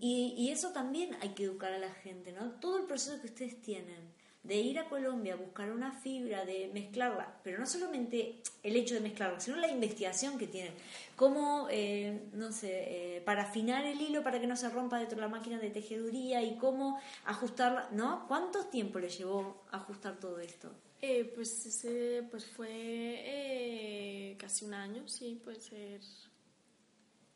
y, 0.00 0.34
y, 0.36 0.50
eso 0.50 0.70
también 0.70 1.16
hay 1.22 1.30
que 1.30 1.44
educar 1.44 1.72
a 1.72 1.78
la 1.78 1.90
gente, 1.90 2.32
¿no? 2.32 2.50
Todo 2.52 2.78
el 2.78 2.84
proceso 2.84 3.20
que 3.20 3.28
ustedes 3.28 3.62
tienen 3.62 4.12
de 4.42 4.56
ir 4.56 4.78
a 4.78 4.88
Colombia 4.88 5.34
a 5.34 5.36
buscar 5.36 5.70
una 5.70 5.92
fibra, 5.92 6.44
de 6.44 6.70
mezclarla, 6.74 7.36
pero 7.44 7.58
no 7.58 7.66
solamente 7.66 8.42
el 8.62 8.76
hecho 8.76 8.94
de 8.94 9.00
mezclarla, 9.00 9.38
sino 9.40 9.56
la 9.56 9.68
investigación 9.68 10.38
que 10.38 10.46
tienen. 10.48 10.72
Cómo, 11.14 11.68
eh, 11.70 12.22
no 12.32 12.50
sé, 12.50 13.16
eh, 13.16 13.20
para 13.20 13.42
afinar 13.42 13.84
el 13.86 14.00
hilo 14.00 14.24
para 14.24 14.40
que 14.40 14.46
no 14.46 14.56
se 14.56 14.68
rompa 14.68 14.98
dentro 14.98 15.16
de 15.16 15.22
la 15.22 15.28
máquina 15.28 15.58
de 15.58 15.70
tejeduría 15.70 16.42
y 16.42 16.56
cómo 16.56 17.00
ajustarla, 17.24 17.88
¿no? 17.92 18.26
¿Cuánto 18.26 18.66
tiempo 18.66 18.98
le 18.98 19.08
llevó 19.08 19.62
ajustar 19.70 20.18
todo 20.18 20.40
esto? 20.40 20.72
Eh, 21.00 21.30
pues 21.34 21.66
ese, 21.66 22.24
pues 22.30 22.46
fue 22.46 24.36
casi 24.38 24.64
un 24.64 24.74
año, 24.74 25.06
sí, 25.06 25.40
puede 25.44 25.60
ser 25.60 26.00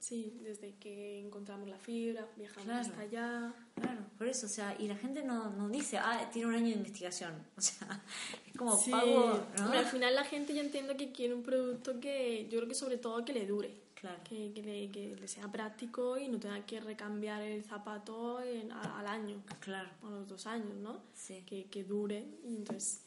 Sí, 0.07 0.39
desde 0.41 0.73
que 0.77 1.19
encontramos 1.19 1.69
la 1.69 1.79
fibra, 1.79 2.29
viajamos 2.37 2.71
hasta 2.71 3.01
allá. 3.01 3.53
Claro, 3.75 4.03
por 4.17 4.29
eso, 4.29 4.47
o 4.47 4.49
sea, 4.49 4.77
y 4.79 4.87
la 4.87 4.95
gente 4.95 5.25
no, 5.25 5.51
no 5.51 5.69
dice, 5.69 5.99
ah, 5.99 6.31
tiene 6.33 6.47
un 6.47 6.55
año 6.55 6.67
de 6.67 6.75
investigación. 6.75 7.33
O 7.57 7.61
sea, 7.61 8.05
es 8.47 8.57
como 8.57 8.81
pago. 8.89 9.45
¿no? 9.59 9.67
Pero 9.67 9.79
al 9.81 9.87
final 9.87 10.15
la 10.15 10.23
gente 10.23 10.55
yo 10.55 10.61
entiendo 10.61 10.97
que 10.97 11.11
quiere 11.11 11.35
un 11.35 11.43
producto 11.43 11.99
que, 11.99 12.45
yo 12.49 12.59
creo 12.59 12.69
que 12.69 12.77
sobre 12.77 12.99
todo 12.99 13.25
que 13.25 13.33
le 13.33 13.47
dure. 13.49 13.75
Claro. 13.97 14.21
Que, 14.23 14.53
que, 14.53 14.63
le, 14.63 14.93
que 14.93 15.17
le 15.17 15.27
sea 15.27 15.51
práctico 15.51 16.17
y 16.17 16.29
no 16.29 16.39
tenga 16.39 16.65
que 16.65 16.79
recambiar 16.79 17.43
el 17.43 17.65
zapato 17.65 18.41
en, 18.41 18.71
al 18.71 19.09
año. 19.09 19.43
Claro. 19.59 19.89
O 20.05 20.07
a 20.07 20.11
los 20.11 20.29
dos 20.29 20.47
años, 20.47 20.77
¿no? 20.77 21.01
Sí. 21.15 21.43
Que, 21.45 21.65
que 21.65 21.83
dure. 21.83 22.25
Y 22.45 22.55
entonces, 22.55 23.01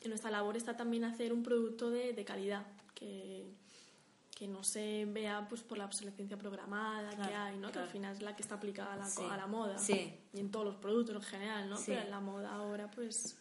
en 0.00 0.08
nuestra 0.08 0.30
labor 0.30 0.56
está 0.56 0.74
también 0.74 1.04
hacer 1.04 1.34
un 1.34 1.42
producto 1.42 1.90
de, 1.90 2.14
de 2.14 2.24
calidad. 2.24 2.66
Que 2.94 3.44
que 4.40 4.48
no 4.48 4.64
se 4.64 5.04
vea 5.04 5.46
pues 5.50 5.60
por 5.60 5.76
la 5.76 5.84
obsolescencia 5.84 6.38
programada 6.38 7.10
que 7.10 7.34
hay, 7.34 7.58
¿no? 7.58 7.70
Que 7.70 7.78
al 7.78 7.88
final 7.88 8.16
es 8.16 8.22
la 8.22 8.34
que 8.34 8.40
está 8.40 8.54
aplicada 8.54 8.94
a 8.94 8.96
la, 8.96 9.34
a 9.34 9.36
la 9.36 9.46
moda. 9.46 9.76
Sí. 9.76 10.18
Y 10.32 10.40
en 10.40 10.50
todos 10.50 10.64
los 10.64 10.76
productos 10.76 11.14
en 11.16 11.22
general, 11.22 11.68
¿no? 11.68 11.76
Pero 11.84 12.00
en 12.00 12.10
la 12.10 12.20
moda 12.20 12.50
ahora, 12.54 12.90
pues... 12.90 13.36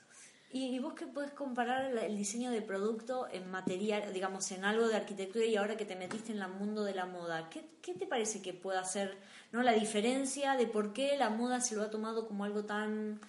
¿Y, 0.52 0.78
vos 0.80 0.96
qué 0.96 1.08
puedes 1.08 1.32
comparar 1.32 1.96
el 1.98 2.18
diseño 2.18 2.52
de 2.52 2.62
producto 2.62 3.30
en 3.32 3.50
material, 3.50 4.12
digamos, 4.12 4.52
en 4.52 4.66
algo 4.66 4.90
de 4.90 4.98
arquitectura 4.98 5.46
y 5.46 5.56
ahora 5.56 5.78
que 5.78 5.86
te 5.86 5.96
metiste 5.96 6.34
en 6.34 6.42
el 6.42 6.50
mundo 6.50 6.84
de 6.84 6.94
la 6.94 7.06
moda? 7.06 7.50
¿Qué, 7.50 7.64
qué 7.82 7.94
te 7.94 8.06
parece 8.06 8.42
que 8.42 8.52
puede 8.52 8.80
hacer 8.80 9.18
¿no? 9.54 9.64
la 9.64 9.72
diferencia 9.72 10.58
de 10.58 10.68
por 10.68 10.92
qué 10.92 11.16
la 11.16 11.30
moda 11.30 11.62
se 11.62 11.78
lo 11.78 11.84
ha 11.84 11.90
tomado 11.90 12.28
como 12.28 12.44
algo 12.44 12.66
tan 12.66 13.22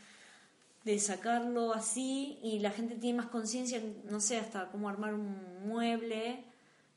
de 0.83 0.99
sacarlo 0.99 1.73
así 1.73 2.41
y 2.43 2.59
la 2.59 2.73
gente 2.73 2.97
tiene 2.97 3.19
más 3.19 3.27
conciencia, 3.27 3.81
no 4.07 4.19
sé, 4.19 4.39
hasta 4.39 4.67
cómo 4.73 4.89
armar 4.89 5.15
un 5.15 5.69
mueble? 5.69 6.43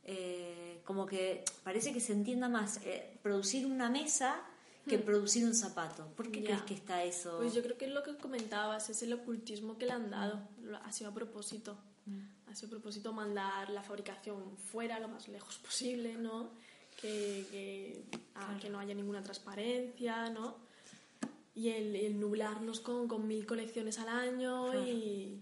Eh, 0.05 0.62
como 0.83 1.05
que 1.05 1.43
parece 1.63 1.93
que 1.93 1.99
se 1.99 2.13
entienda 2.13 2.49
más 2.49 2.79
eh, 2.83 3.17
producir 3.21 3.65
una 3.65 3.89
mesa 3.89 4.41
que 4.87 4.97
hmm. 4.97 5.03
producir 5.03 5.45
un 5.45 5.55
zapato. 5.55 6.07
¿Por 6.15 6.29
qué 6.29 6.43
crees 6.43 6.61
que 6.63 6.73
está 6.73 7.03
eso? 7.03 7.37
Pues 7.37 7.53
yo 7.53 7.63
creo 7.63 7.77
que 7.77 7.85
es 7.85 7.91
lo 7.91 8.03
que 8.03 8.15
comentabas, 8.17 8.89
es 8.89 9.01
el 9.03 9.13
ocultismo 9.13 9.77
que 9.77 9.85
le 9.85 9.93
han 9.93 10.09
dado. 10.09 10.41
Ha 10.83 10.91
sido 10.91 11.11
a 11.11 11.13
propósito. 11.13 11.77
Hmm. 12.05 12.19
Ha 12.47 12.55
sido 12.55 12.67
a 12.67 12.71
propósito 12.71 13.13
mandar 13.13 13.69
la 13.69 13.81
fabricación 13.81 14.57
fuera 14.57 14.99
lo 14.99 15.07
más 15.07 15.27
lejos 15.27 15.57
posible, 15.57 16.15
¿no? 16.15 16.51
Que, 16.99 17.47
que, 17.49 18.03
que 18.61 18.69
no 18.69 18.79
haya 18.79 18.93
ninguna 18.93 19.23
transparencia, 19.23 20.29
¿no? 20.29 20.57
Y 21.55 21.69
el, 21.69 21.95
el 21.95 22.19
nublarnos 22.19 22.81
con, 22.81 23.07
con, 23.07 23.27
mil 23.27 23.45
colecciones 23.45 23.99
al 23.99 24.09
año 24.09 24.73
y 24.85 25.39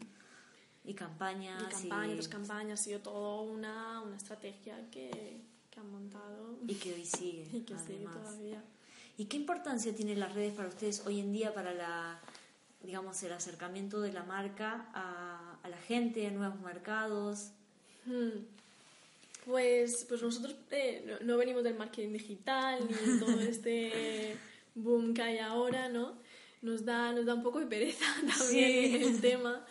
y 0.84 0.94
campañas. 0.94 1.62
Y 1.62 1.90
campañas, 1.90 2.28
campañas, 2.28 2.80
ha 2.80 2.84
sido 2.84 3.00
todo 3.00 3.44
una, 3.44 4.02
una 4.02 4.18
estrategia 4.18 4.90
que, 4.92 5.42
que 5.70 5.80
han 5.80 5.92
montado. 5.92 6.58
Y 6.68 6.76
que 6.76 6.94
hoy 6.94 7.06
sigue. 7.06 7.48
Y 7.54 7.62
que 7.62 7.78
sigue 7.78 8.06
todavía. 8.06 8.64
¿Y 9.18 9.26
qué 9.26 9.38
importancia 9.38 9.94
tienen 9.94 10.20
las 10.20 10.34
redes 10.34 10.54
para 10.54 10.70
ustedes 10.70 11.04
hoy 11.06 11.20
en 11.20 11.32
día 11.32 11.54
para 11.54 11.74
la, 11.74 12.20
digamos, 12.82 13.22
el 13.24 13.34
acercamiento 13.34 14.02
de 14.02 14.14
la 14.14 14.24
marca 14.24 14.90
a, 14.94 15.58
a 15.62 15.70
la 15.70 15.78
gente, 15.78 16.26
a 16.26 16.32
nuevos 16.32 16.60
mercados? 16.62 17.52
Hmm. 18.06 18.46
Pues, 19.46 20.06
pues 20.08 20.22
nosotros 20.22 20.56
eh, 20.70 21.18
no, 21.22 21.38
venimos 21.38 21.64
del 21.64 21.76
marketing 21.76 22.14
digital 22.14 22.80
ni 22.88 23.20
todo 23.20 23.40
este 23.42 24.38
boom 24.76 25.14
que 25.14 25.22
hay 25.22 25.38
ahora, 25.40 25.90
¿no? 25.90 26.14
Nos 26.62 26.86
da, 26.86 27.12
nos 27.12 27.26
da 27.26 27.34
un 27.34 27.42
poco 27.42 27.60
de 27.60 27.66
pereza 27.66 28.06
también 28.38 29.02
el 29.02 29.20
tema 29.20 29.66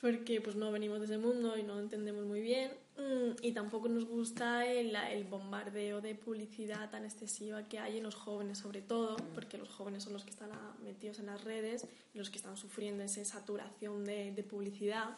porque 0.00 0.40
pues 0.40 0.54
no 0.56 0.70
venimos 0.70 1.00
de 1.00 1.06
ese 1.06 1.18
mundo 1.18 1.56
y 1.56 1.62
no 1.62 1.78
entendemos 1.78 2.24
muy 2.24 2.40
bien 2.40 2.70
mm, 2.96 3.42
y 3.42 3.52
tampoco 3.52 3.88
nos 3.88 4.06
gusta 4.06 4.64
el, 4.66 4.94
el, 4.94 5.24
bombardeo 5.24 6.00
de 6.00 6.14
publicidad 6.14 6.90
tan 6.90 7.04
excesiva 7.04 7.66
que 7.68 7.78
hay 7.78 7.98
en 7.98 8.04
los 8.04 8.14
jóvenes 8.14 8.58
sobre 8.58 8.80
todo 8.80 9.16
porque 9.34 9.58
los 9.58 9.68
jóvenes 9.68 10.04
son 10.04 10.12
los 10.12 10.24
que 10.24 10.30
están 10.30 10.50
metidos 10.84 11.18
en 11.18 11.26
las 11.26 11.42
redes 11.42 11.86
y 12.14 12.18
los 12.18 12.30
que 12.30 12.36
están 12.36 12.56
sufriendo 12.56 13.02
esa 13.02 13.24
saturación 13.24 14.04
de, 14.04 14.32
de 14.32 14.42
publicidad. 14.42 15.16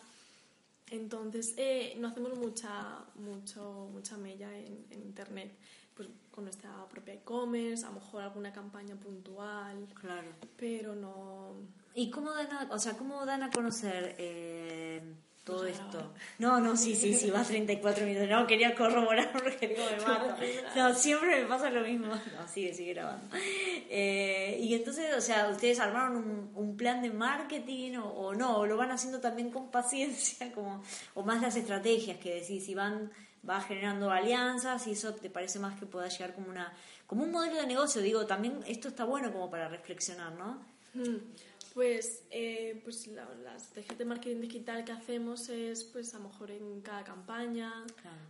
Entonces 0.90 1.54
eh, 1.56 1.94
no 1.98 2.08
hacemos 2.08 2.36
mucha 2.36 3.04
mucho, 3.14 3.88
mucha 3.92 4.16
mella 4.16 4.56
en, 4.58 4.86
en 4.90 5.02
internet 5.02 5.52
pues 5.94 6.08
con 6.30 6.44
nuestra 6.44 6.70
propia 6.88 7.14
e-commerce 7.14 7.84
a 7.84 7.88
lo 7.88 7.96
mejor 7.96 8.22
alguna 8.22 8.52
campaña 8.52 8.96
puntual 8.96 9.86
claro. 9.94 10.28
pero 10.56 10.94
no 10.94 11.54
¿Y 11.94 12.10
cómo 12.10 12.32
dan 12.32 12.52
a, 12.52 12.68
o 12.70 12.78
sea, 12.78 12.94
cómo 12.94 13.24
dan 13.26 13.42
a 13.42 13.50
conocer 13.50 14.14
eh, 14.18 15.02
todo 15.44 15.66
esto. 15.66 16.12
No, 16.38 16.60
no, 16.60 16.76
sí, 16.76 16.94
sí, 16.94 17.14
sí, 17.14 17.30
va 17.30 17.42
34 17.42 18.04
minutos. 18.06 18.28
No, 18.28 18.46
quería 18.46 18.74
corroborar 18.74 19.32
porque 19.32 19.68
digo, 19.68 19.82
me 19.90 20.02
mato. 20.06 20.36
No, 20.76 20.94
siempre 20.94 21.42
me 21.42 21.48
pasa 21.48 21.70
lo 21.70 21.82
mismo. 21.82 22.08
No, 22.36 22.48
sigue, 22.48 22.72
sigue 22.74 22.94
grabando. 22.94 23.26
Eh, 23.34 24.58
y 24.60 24.74
entonces, 24.74 25.14
o 25.16 25.20
sea, 25.20 25.48
¿ustedes 25.50 25.80
armaron 25.80 26.16
un, 26.16 26.50
un 26.54 26.76
plan 26.76 27.02
de 27.02 27.10
marketing 27.10 27.96
o, 27.96 28.08
o, 28.08 28.34
no? 28.34 28.58
¿O 28.58 28.66
lo 28.66 28.76
van 28.76 28.90
haciendo 28.92 29.20
también 29.20 29.50
con 29.50 29.70
paciencia? 29.72 30.52
como 30.52 30.82
O 31.14 31.22
más 31.22 31.42
las 31.42 31.56
estrategias 31.56 32.18
que 32.18 32.36
decís, 32.36 32.64
si 32.64 32.74
van 32.74 33.10
va 33.48 33.60
generando 33.60 34.10
alianzas 34.10 34.86
y 34.86 34.92
eso 34.92 35.14
te 35.14 35.30
parece 35.30 35.58
más 35.58 35.78
que 35.78 35.86
pueda 35.86 36.08
llegar 36.08 36.34
como 36.34 36.50
una 36.50 36.72
como 37.06 37.24
un 37.24 37.32
modelo 37.32 37.56
de 37.56 37.66
negocio 37.66 38.02
digo 38.02 38.26
también 38.26 38.60
esto 38.66 38.88
está 38.88 39.04
bueno 39.04 39.32
como 39.32 39.50
para 39.50 39.66
reflexionar 39.68 40.34
no 40.34 40.62
mm. 40.92 41.16
Pues, 41.80 42.26
eh, 42.30 42.78
pues 42.84 43.06
la, 43.06 43.56
estrategia 43.56 43.96
de 43.96 44.04
marketing 44.04 44.42
digital 44.42 44.84
que 44.84 44.92
hacemos 44.92 45.48
es, 45.48 45.82
pues 45.82 46.12
a 46.12 46.18
lo 46.18 46.24
mejor 46.28 46.50
en 46.50 46.82
cada 46.82 47.02
campaña. 47.04 47.72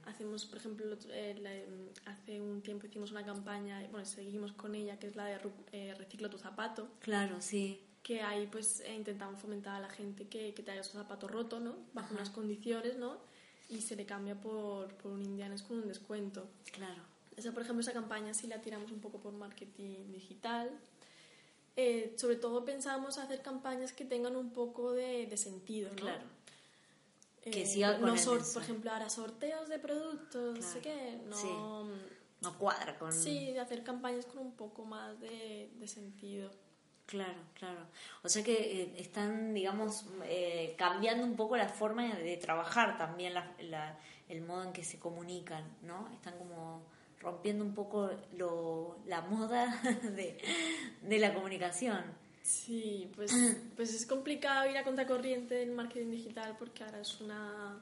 Hacemos, 0.07 0.47
por 0.47 0.59
ejemplo, 0.59 0.97
eh, 1.09 1.91
hace 2.05 2.41
un 2.41 2.63
tiempo 2.63 2.87
hicimos 2.87 3.11
una 3.11 3.25
campaña, 3.25 3.85
bueno, 3.91 4.07
seguimos 4.07 4.53
con 4.53 4.77
ella, 4.77 5.01
que 5.01 5.09
es 5.09 5.17
la 5.17 5.25
de 5.25 5.41
eh, 5.73 5.97
Recicla 5.99 6.31
tu 6.31 6.39
zapato. 6.39 6.91
Claro, 7.01 7.41
sí. 7.41 7.81
Que 8.05 8.23
ahí, 8.23 8.47
pues, 8.47 8.85
intentamos 8.97 9.41
fomentar 9.41 9.75
a 9.75 9.81
la 9.81 9.91
gente 9.91 10.29
que, 10.29 10.55
que 10.55 10.63
traiga 10.63 10.85
su 10.85 10.93
zapato 10.93 11.27
roto, 11.27 11.59
¿no? 11.59 11.75
Bajo 11.93 12.15
unas 12.15 12.31
condiciones, 12.31 12.99
¿no? 12.99 13.19
Y 13.69 13.81
se 13.81 13.97
le 13.97 14.07
cambia 14.07 14.41
por, 14.41 14.95
por 14.95 15.11
un 15.11 15.23
indianes 15.23 15.65
con 15.65 15.79
un 15.79 15.89
descuento. 15.89 16.49
Claro. 16.71 17.03
Esa, 17.37 17.51
por 17.51 17.65
ejemplo, 17.65 17.81
esa 17.81 17.93
campaña 17.93 18.33
sí 18.33 18.47
la 18.47 18.61
tiramos 18.61 18.93
un 18.93 19.01
poco 19.01 19.19
por 19.19 19.33
marketing 19.33 20.13
digital. 20.13 20.71
Eh, 21.77 22.15
sobre 22.17 22.37
todo 22.37 22.65
pensamos 22.65 23.19
hacer 23.19 23.43
campañas 23.43 23.93
que 23.93 24.05
tengan 24.05 24.37
un 24.37 24.53
poco 24.53 24.93
de, 24.93 25.35
sentido, 25.37 25.91
¿no? 25.91 25.97
Claro. 25.97 26.25
Eh, 27.43 27.51
que 27.51 27.65
siga 27.65 27.99
con 27.99 28.15
no 28.15 28.15
Por 28.53 28.63
ejemplo, 28.63 28.91
ahora 28.91 29.09
sorteos 29.09 29.69
de 29.69 29.79
productos, 29.79 30.59
no 30.59 30.63
sé 30.63 30.81
qué, 30.81 31.21
no... 31.27 31.89
No 32.43 32.57
cuadra 32.59 32.99
con... 32.99 33.13
Sí, 33.13 33.57
hacer 33.59 33.85
campañas 33.85 34.25
con 34.25 34.39
un 34.39 34.53
poco 34.53 34.87
más 34.87 35.21
de, 35.21 35.71
sentido. 35.87 36.51
Claro, 37.05 37.39
claro. 37.53 37.87
O 38.23 38.29
sea 38.31 38.43
que 38.43 38.83
eh, 38.83 38.95
están, 38.97 39.53
digamos, 39.53 40.07
cambiando 40.79 41.25
un 41.25 41.37
poco 41.37 41.57
la 41.57 41.69
forma 41.69 42.15
de 42.15 42.37
trabajar 42.39 42.97
también, 42.97 43.35
el 44.29 44.43
modo 44.43 44.65
en 44.65 44.73
que 44.73 44.85
se 44.85 44.99
comunican, 44.99 45.65
¿no? 45.83 46.09
Están 46.15 46.39
como 46.39 46.83
rompiendo 47.21 47.65
un 47.65 47.75
poco 47.75 48.11
lo, 48.37 48.99
la 49.07 49.21
moda 49.23 49.81
de, 51.03 51.19
la 51.19 51.35
comunicación. 51.35 52.03
Sí, 52.43 53.11
pues, 53.15 53.33
pues 53.77 53.95
es 53.95 54.07
complicado 54.07 54.69
ir 54.69 54.77
a 54.77 54.85
contracorriente 54.85 55.55
del 55.55 55.73
marketing 55.73 56.11
digital 56.11 56.57
porque 56.59 56.85
ahora 56.85 57.01
es 57.01 57.21
una... 57.21 57.79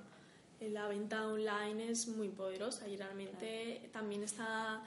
La 0.60 0.88
venta 0.88 1.24
online 1.24 1.88
es 1.88 2.08
muy 2.08 2.30
poderosa 2.30 2.88
y 2.88 2.96
realmente 2.96 3.88
también 3.92 4.24
está 4.24 4.82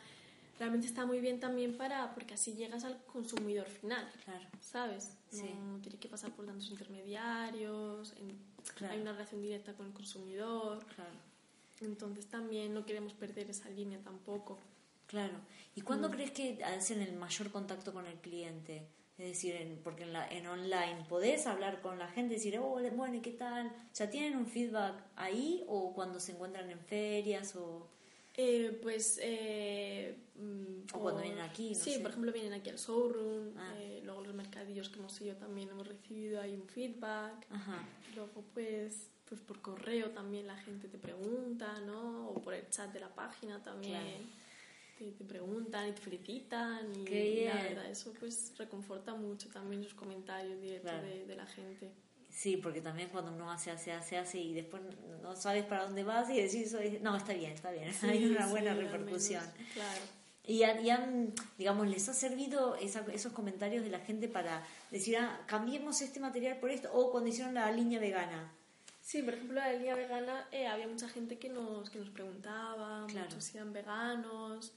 realmente 0.60 0.86
está 0.86 1.06
muy 1.06 1.22
bien 1.22 1.40
también 1.40 1.78
para 1.78 2.14
porque 2.14 2.34
así 2.34 2.56
llegas 2.56 2.84
al 2.84 3.02
consumidor 3.06 3.66
final 3.68 4.06
claro. 4.26 4.46
sabes 4.60 5.18
no 5.32 5.80
tiene 5.80 5.98
que 5.98 6.10
pasar 6.10 6.32
por 6.32 6.46
tantos 6.46 6.70
intermediarios 6.70 8.14
hay 8.82 9.00
una 9.00 9.14
relación 9.14 9.42
directa 9.42 9.74
con 9.74 9.88
el 9.88 9.94
consumidor. 9.94 10.86
Claro 10.94 11.31
entonces 11.86 12.28
también 12.28 12.74
no 12.74 12.86
queremos 12.86 13.14
perder 13.14 13.50
esa 13.50 13.70
línea 13.70 14.00
tampoco. 14.04 14.60
Claro. 15.08 15.34
¿Y 15.76 15.82
cuándo 15.82 16.10
mm. 16.10 16.12
crees 16.12 16.32
que 16.32 16.64
hacen 16.64 17.02
el 17.02 17.14
mayor 17.14 17.52
contacto 17.52 17.94
con 17.94 18.06
el 18.08 18.16
cliente? 18.20 18.88
Es 19.18 19.28
decir, 19.28 19.80
porque 19.84 20.04
en, 20.04 20.14
la, 20.14 20.28
en 20.30 20.48
online 20.48 21.06
podés 21.08 21.46
hablar 21.46 21.82
con 21.82 22.00
la 22.00 22.08
gente 22.08 22.34
y 22.34 22.38
decir, 22.38 22.58
oh, 22.58 22.80
bueno, 22.96 23.16
¿y 23.16 23.22
qué 23.22 23.32
tal? 23.32 23.68
O 23.68 23.94
sea, 23.96 24.10
¿tienen 24.10 24.36
un 24.36 24.48
feedback 24.48 25.04
ahí 25.16 25.64
o 25.68 25.94
cuando 25.94 26.20
se 26.20 26.32
encuentran 26.32 26.72
en 26.72 26.80
ferias 26.80 27.56
o...? 27.56 27.88
Eh, 28.36 28.80
pues... 28.82 29.20
Eh, 29.22 30.18
mm, 30.36 30.96
o 30.96 31.00
cuando 31.00 31.22
vienen 31.22 31.42
aquí, 31.42 31.76
Sí, 31.76 32.00
por 32.00 32.10
ejemplo, 32.10 32.32
vienen 32.32 32.54
aquí 32.54 32.72
al 32.72 32.78
showroom, 32.78 33.56
ah. 33.58 33.76
eh, 33.78 34.02
luego 34.04 34.22
los 34.22 34.34
mercadillos 34.34 34.90
que 34.90 34.98
hemos 34.98 35.22
ido 35.22 35.36
también 35.36 35.70
hemos 35.70 35.88
recibido 35.88 36.42
ahí 36.42 36.56
un 36.56 36.68
feedback. 36.68 37.46
Ajá. 37.52 37.86
Luego, 38.16 38.44
pues 38.56 39.11
pues 39.32 39.40
por 39.40 39.62
correo 39.62 40.10
también 40.10 40.46
la 40.46 40.58
gente 40.58 40.90
te 40.90 40.98
pregunta, 40.98 41.80
¿no? 41.86 42.28
O 42.32 42.34
por 42.42 42.54
el 42.54 42.70
chat 42.70 42.92
de 42.92 43.00
la 43.00 43.08
página 43.16 43.64
también. 43.64 44.30
Te, 44.98 45.24
preguntan 45.24 45.88
y 45.88 45.94
te 45.94 46.02
felicitan 46.02 46.94
y 46.94 47.46
la 47.46 47.56
verdad 47.64 47.86
eso 47.90 48.14
pues 48.20 48.52
reconforta 48.58 49.16
mucho 49.16 49.48
también 49.48 49.86
sus 49.86 49.94
comentarios 49.94 50.62
directos 50.62 51.02
de, 51.02 51.34
la 51.34 51.46
gente. 51.46 51.94
Sí, 52.30 52.58
porque 52.58 52.82
también 52.82 53.08
cuando 53.08 53.32
uno 53.32 53.50
hace, 53.50 53.72
hace, 53.72 53.94
hace, 53.94 54.18
hace 54.18 54.38
y 54.38 54.54
después 54.54 54.82
no 55.22 55.34
sabes 55.38 55.64
para 55.64 55.86
dónde 55.86 56.04
vas 56.04 56.30
y 56.30 56.42
decís, 56.42 56.76
no, 57.02 57.16
está 57.16 57.32
bien, 57.34 57.54
está 57.54 57.72
bien, 57.72 57.90
hay 58.02 58.26
una 58.26 58.48
buena 58.48 58.74
repercusión. 58.74 59.46
claro. 59.74 60.02
Y, 60.44 60.64
han, 60.64 61.34
digamos, 61.58 61.88
¿les 61.88 62.10
ha 62.10 62.14
servido 62.14 62.76
esos 62.76 63.32
comentarios 63.32 63.86
de 63.86 63.92
la 63.92 64.00
gente 64.00 64.28
para 64.28 64.68
decir, 64.90 65.16
ah, 65.16 65.40
cambiemos 65.46 66.02
este 66.02 66.20
material 66.20 66.60
por 66.60 66.70
esto? 66.72 66.90
O 66.94 67.12
cuando 67.12 67.30
hicieron 67.30 67.54
la 67.54 67.72
línea 67.72 68.00
vegana, 68.00 68.52
Sí, 69.02 69.24
por 69.24 69.34
ejemplo, 69.34 69.56
la 69.56 69.74
línea 69.74 69.96
vegana 69.96 70.48
eh, 70.52 70.68
había 70.68 70.88
mucha 70.88 71.10
gente 71.10 71.38
que 71.38 71.50
nos, 71.50 71.90
que 71.90 72.00
nos 72.00 72.10
preguntaba, 72.10 73.08
muchos 73.08 73.56
eran 73.56 73.74
veganos 73.74 74.72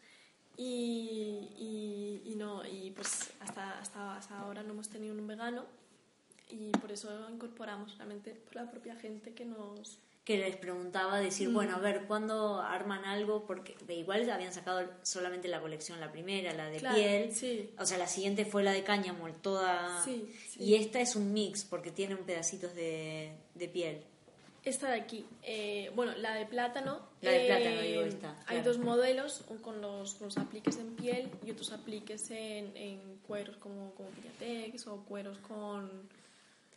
y, 0.56 2.22
y, 2.24 2.34
no, 2.36 2.66
y 2.66 2.90
pues 2.92 3.32
hasta, 3.40 3.78
hasta, 3.78 4.16
hasta, 4.16 4.38
ahora 4.38 4.62
no 4.62 4.72
hemos 4.72 4.88
tenido 4.88 5.14
un 5.14 5.26
vegano 5.26 5.66
y 6.48 6.70
por 6.70 6.90
eso 6.90 7.28
incorporamos 7.30 7.96
realmente 7.98 8.32
por 8.32 8.56
la 8.56 8.70
propia 8.70 8.96
gente 8.96 9.34
que 9.34 9.44
nos... 9.44 9.98
Que 10.24 10.38
les 10.38 10.56
preguntaba, 10.56 11.20
decir, 11.20 11.50
mm. 11.50 11.54
bueno, 11.54 11.76
a 11.76 11.80
ver, 11.80 12.06
¿cuándo 12.06 12.60
arman 12.62 13.04
algo? 13.04 13.44
Porque 13.44 13.76
igual 13.88 14.28
habían 14.30 14.54
sacado 14.54 14.88
solamente 15.02 15.48
la 15.48 15.60
colección, 15.60 16.00
la 16.00 16.10
primera, 16.10 16.54
la 16.54 16.70
de 16.70 16.80
piel. 16.80 17.34
Sí. 17.34 17.70
O 17.78 17.84
sea, 17.84 17.98
la 17.98 18.06
siguiente 18.06 18.46
fue 18.46 18.62
la 18.62 18.72
de 18.72 18.84
cáñamo, 18.84 19.30
toda... 19.34 20.02
Sí, 20.02 20.34
y 20.58 20.76
esta 20.76 21.00
es 21.00 21.14
un 21.14 21.34
mix 21.34 21.64
porque 21.64 21.90
tiene 21.90 22.16
pedacitos 22.16 22.74
de, 22.74 23.36
de 23.54 23.68
piel. 23.68 24.02
Esta 24.64 24.88
de 24.88 24.98
aquí, 24.98 25.26
eh, 25.42 25.92
bueno, 25.94 26.12
la 26.16 26.34
de 26.34 26.46
plátano. 26.46 27.00
La 27.20 27.32
de 27.32 27.46
plátano, 27.46 27.82
digo 27.82 28.00
eh, 28.00 28.08
esta. 28.08 28.42
Hay 28.46 28.62
dos 28.62 28.78
modelos, 28.78 29.44
uno 29.48 29.60
con 29.60 29.82
los, 29.82 30.18
los, 30.22 30.38
apliques 30.38 30.78
en 30.78 30.96
piel 30.96 31.30
y 31.44 31.50
otros 31.50 31.70
apliques 31.72 32.30
en, 32.30 32.74
en 32.74 33.18
cueros 33.26 33.58
como, 33.58 33.92
como 33.94 34.08
Pilatex 34.08 34.86
o 34.86 35.04
cueros 35.04 35.36
con 35.38 36.08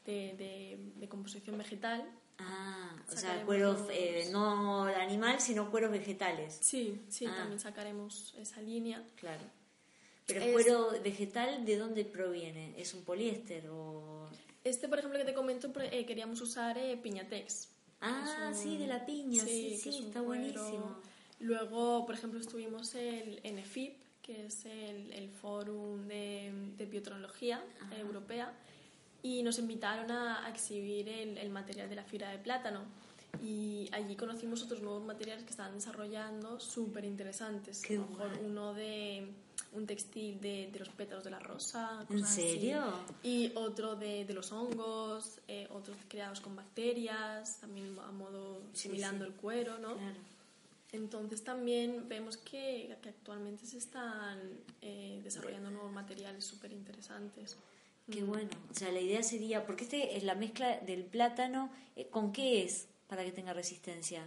de, 0.05 0.77
de, 0.97 1.07
composición 1.07 1.57
vegetal. 1.57 2.05
Ah, 2.39 2.93
o 3.09 3.15
sea, 3.15 3.41
cueros 3.45 3.79
eh, 3.89 4.27
no 4.33 4.83
animal, 4.83 5.39
sino 5.39 5.71
cueros 5.71 5.91
vegetales. 5.91 6.59
Sí, 6.61 7.01
sí, 7.07 7.25
ah. 7.25 7.35
también 7.37 7.59
sacaremos 7.61 8.35
esa 8.37 8.61
línea. 8.61 9.01
Claro. 9.15 9.43
Pero 10.25 10.41
el 10.41 10.51
cuero 10.51 10.91
vegetal, 11.01 11.63
¿de 11.63 11.77
dónde 11.77 12.03
proviene? 12.03 12.73
¿Es 12.77 12.93
un 12.93 13.05
poliéster 13.05 13.69
o...? 13.69 14.29
Este, 14.65 14.89
por 14.89 14.99
ejemplo, 14.99 15.17
que 15.17 15.23
te 15.23 15.33
comento, 15.33 15.71
queríamos 15.71 16.41
usar 16.41 16.77
Piñatex. 17.01 17.76
Ah, 18.01 18.51
sí, 18.53 18.77
de 18.77 18.87
la 18.87 19.05
piña, 19.05 19.43
sí, 19.43 19.75
sí, 19.77 20.05
está 20.07 20.21
buenísimo. 20.21 21.01
Luego, 21.39 22.05
por 22.05 22.15
ejemplo, 22.15 22.39
estuvimos 22.39 22.93
en 22.95 23.59
EFIP, 23.59 23.97
que 24.27 24.45
es 24.45 24.65
el, 24.65 25.13
el 25.13 25.29
Fórum 25.29 26.05
de, 26.07 26.51
de 26.77 26.85
Biotronología 26.85 27.63
Europea, 27.97 28.53
y 29.23 29.41
nos 29.41 29.57
invitaron 29.57 30.11
a, 30.11 30.49
exhibir 30.49 31.07
el, 31.07 31.37
el, 31.37 31.49
material 31.49 31.89
de 31.89 31.95
la 31.95 32.03
fibra 32.03 32.29
de 32.31 32.37
plátano. 32.37 32.81
Y 33.41 33.89
allí 33.93 34.15
conocimos 34.15 34.63
otros 34.63 34.81
nuevos 34.81 35.03
materiales 35.03 35.43
que 35.45 35.51
estaban 35.51 35.73
desarrollando 35.73 36.59
súper 36.59 37.05
interesantes. 37.05 37.83
A 37.89 37.93
lo 37.93 38.07
mejor 38.07 38.39
uno 38.43 38.73
de 38.73 39.29
un 39.73 39.85
textil 39.85 40.39
de, 40.39 40.69
de, 40.71 40.79
los 40.79 40.89
pétalos 40.89 41.23
de 41.23 41.31
la 41.31 41.39
rosa. 41.39 42.05
¿En 42.09 42.25
serio? 42.25 42.81
Y 43.23 43.51
otro 43.55 43.95
de, 43.95 44.25
de 44.25 44.33
los 44.33 44.51
hongos, 44.51 45.39
eh, 45.47 45.67
otros 45.71 45.97
creados 46.07 46.41
con 46.41 46.55
bacterias, 46.55 47.59
también 47.59 47.97
a 47.99 48.11
modo 48.11 48.61
similando 48.73 49.25
el 49.25 49.33
cuero, 49.33 49.77
¿no? 49.77 49.95
Claro. 49.95 50.17
Entonces 50.93 51.43
también 51.43 52.07
vemos 52.07 52.37
que, 52.37 52.95
que 53.01 53.09
actualmente 53.09 53.65
se 53.65 53.77
están 53.77 54.39
eh, 54.81 55.19
desarrollando 55.23 55.69
nuevos 55.69 55.91
materiales 55.91 56.45
súper 56.45 56.71
interesantes. 56.71 57.57
Qué 58.09 58.23
mm. 58.23 58.27
bueno. 58.27 58.49
O 58.71 58.73
sea, 58.73 58.91
la 58.91 59.01
idea 59.01 59.21
sería, 59.21 59.65
porque 59.65 59.83
este 59.83 60.15
es 60.17 60.23
la 60.23 60.35
mezcla 60.35 60.79
del 60.79 61.03
plátano, 61.03 61.69
eh, 61.95 62.07
¿con 62.07 62.31
qué 62.31 62.63
es 62.63 62.87
para 63.07 63.23
que 63.25 63.31
tenga 63.31 63.53
resistencia? 63.53 64.25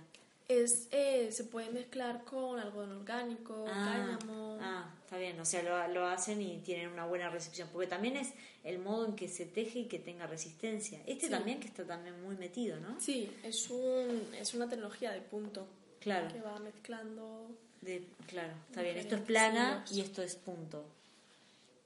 Es, 0.50 0.88
eh, 0.90 1.30
se 1.30 1.44
puede 1.44 1.70
mezclar 1.70 2.24
con 2.24 2.58
algodón 2.58 2.90
orgánico, 2.90 3.66
ah, 3.68 4.16
cáñamo. 4.18 4.58
Ah, 4.60 4.92
está 5.04 5.16
bien, 5.16 5.38
o 5.38 5.44
sea, 5.44 5.62
lo, 5.62 5.94
lo, 5.94 6.08
hacen 6.08 6.42
y 6.42 6.58
tienen 6.58 6.88
una 6.88 7.06
buena 7.06 7.30
recepción, 7.30 7.68
porque 7.72 7.86
también 7.86 8.16
es 8.16 8.32
el 8.64 8.80
modo 8.80 9.06
en 9.06 9.14
que 9.14 9.28
se 9.28 9.46
teje 9.46 9.78
y 9.78 9.84
que 9.84 10.00
tenga 10.00 10.26
resistencia. 10.26 11.00
Este 11.06 11.28
también 11.28 11.60
que 11.60 11.68
está 11.68 11.84
también 11.84 12.20
muy 12.24 12.34
metido, 12.34 12.80
¿no? 12.80 13.00
Sí, 13.00 13.32
es, 13.44 13.70
un, 13.70 14.22
es 14.34 14.52
una 14.54 14.68
tecnología 14.68 15.12
de 15.12 15.20
punto. 15.20 15.68
Claro. 16.00 16.26
Que 16.26 16.40
va 16.40 16.58
mezclando. 16.58 17.46
De, 17.80 18.04
claro, 18.26 18.52
está 18.68 18.82
bien. 18.82 18.96
Esto 18.96 19.14
es 19.14 19.20
plana 19.20 19.84
y 19.88 20.00
esto 20.00 20.20
es 20.20 20.34
punto. 20.34 20.84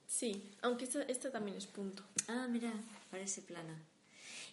Sí, 0.09 0.51
aunque 0.63 0.85
esta, 0.85 1.03
esta 1.03 1.31
también 1.31 1.59
es 1.59 1.67
punto. 1.67 2.03
Ah, 2.29 2.47
mira, 2.49 2.73
parece 3.11 3.43
plana. 3.43 3.79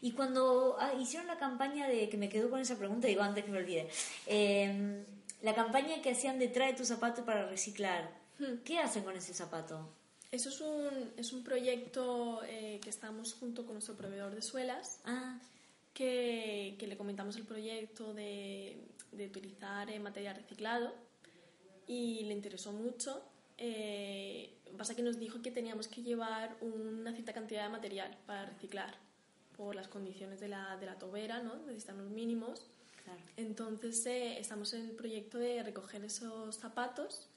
Y 0.02 0.12
cuando 0.12 0.78
ah, 0.80 0.94
hicieron 1.00 1.28
la 1.28 1.38
campaña 1.38 1.88
de, 1.88 2.10
que 2.10 2.18
me 2.18 2.30
quedó 2.30 2.50
con 2.50 2.60
esa 2.60 2.78
pregunta, 2.78 3.08
digo 3.08 3.22
antes 3.22 3.44
que 3.44 3.52
me 3.52 3.58
olvide, 3.58 3.90
eh, 4.28 5.04
la 5.42 5.56
campaña 5.56 6.02
que 6.02 6.12
hacían 6.12 6.40
de 6.40 6.48
trae 6.48 6.74
tu 6.74 6.86
zapato 6.86 7.26
para 7.26 7.48
reciclar, 7.48 8.22
Hmm. 8.42 8.58
¿qué 8.66 8.80
hacen 8.80 9.04
con 9.04 9.16
ese 9.16 9.34
zapato? 9.36 9.88
Eso 10.32 10.50
es 10.50 10.62
un, 10.62 11.14
es 11.16 11.32
un 11.32 11.44
proyecto 11.44 12.42
eh, 12.46 12.80
que 12.82 12.90
estamos 12.90 13.34
junto 13.36 13.66
con 13.66 13.74
nuestro 13.76 13.96
proveedor 13.96 14.34
de 14.34 14.42
suelas, 14.42 15.00
Ah, 15.06 15.38
que, 15.94 16.76
que 16.80 16.88
le 16.88 16.98
comentamos 16.98 17.36
el 17.36 17.44
proyecto 17.44 18.14
de, 18.14 18.78
de 19.12 19.26
utilizar 19.28 19.92
eh, 19.92 20.00
material 20.00 20.38
reciclado 20.38 20.92
y 21.86 22.24
le 22.24 22.34
interesó 22.34 22.72
mucho. 22.72 23.22
Eh, 23.58 24.58
pasa 24.76 24.96
que 24.96 25.04
nos 25.04 25.20
dijo 25.20 25.42
que 25.44 25.52
teníamos 25.52 25.88
que 25.88 26.02
llevar 26.02 26.56
una 26.62 27.12
cierta 27.12 27.34
cantidad 27.34 27.64
de 27.64 27.70
material 27.70 28.18
para 28.26 28.46
reciclar 28.46 28.96
por 29.62 29.76
las 29.76 29.88
condiciones 29.88 30.40
de 30.40 30.48
la, 30.48 30.76
de 30.78 30.88
la 30.88 30.96
tobera, 30.98 31.40
¿no? 31.44 31.56
necesitan 31.68 32.00
los 32.00 32.10
mínimos. 32.10 32.66
claro. 33.04 33.20
Entonces 33.38 34.04
eh, 34.08 34.40
estamos 34.40 34.74
en 34.74 34.82
el 34.90 34.96
proyecto 34.96 35.38
de 35.38 35.62
recoger 35.62 36.04
esos 36.04 36.56
zapatos 36.56 37.30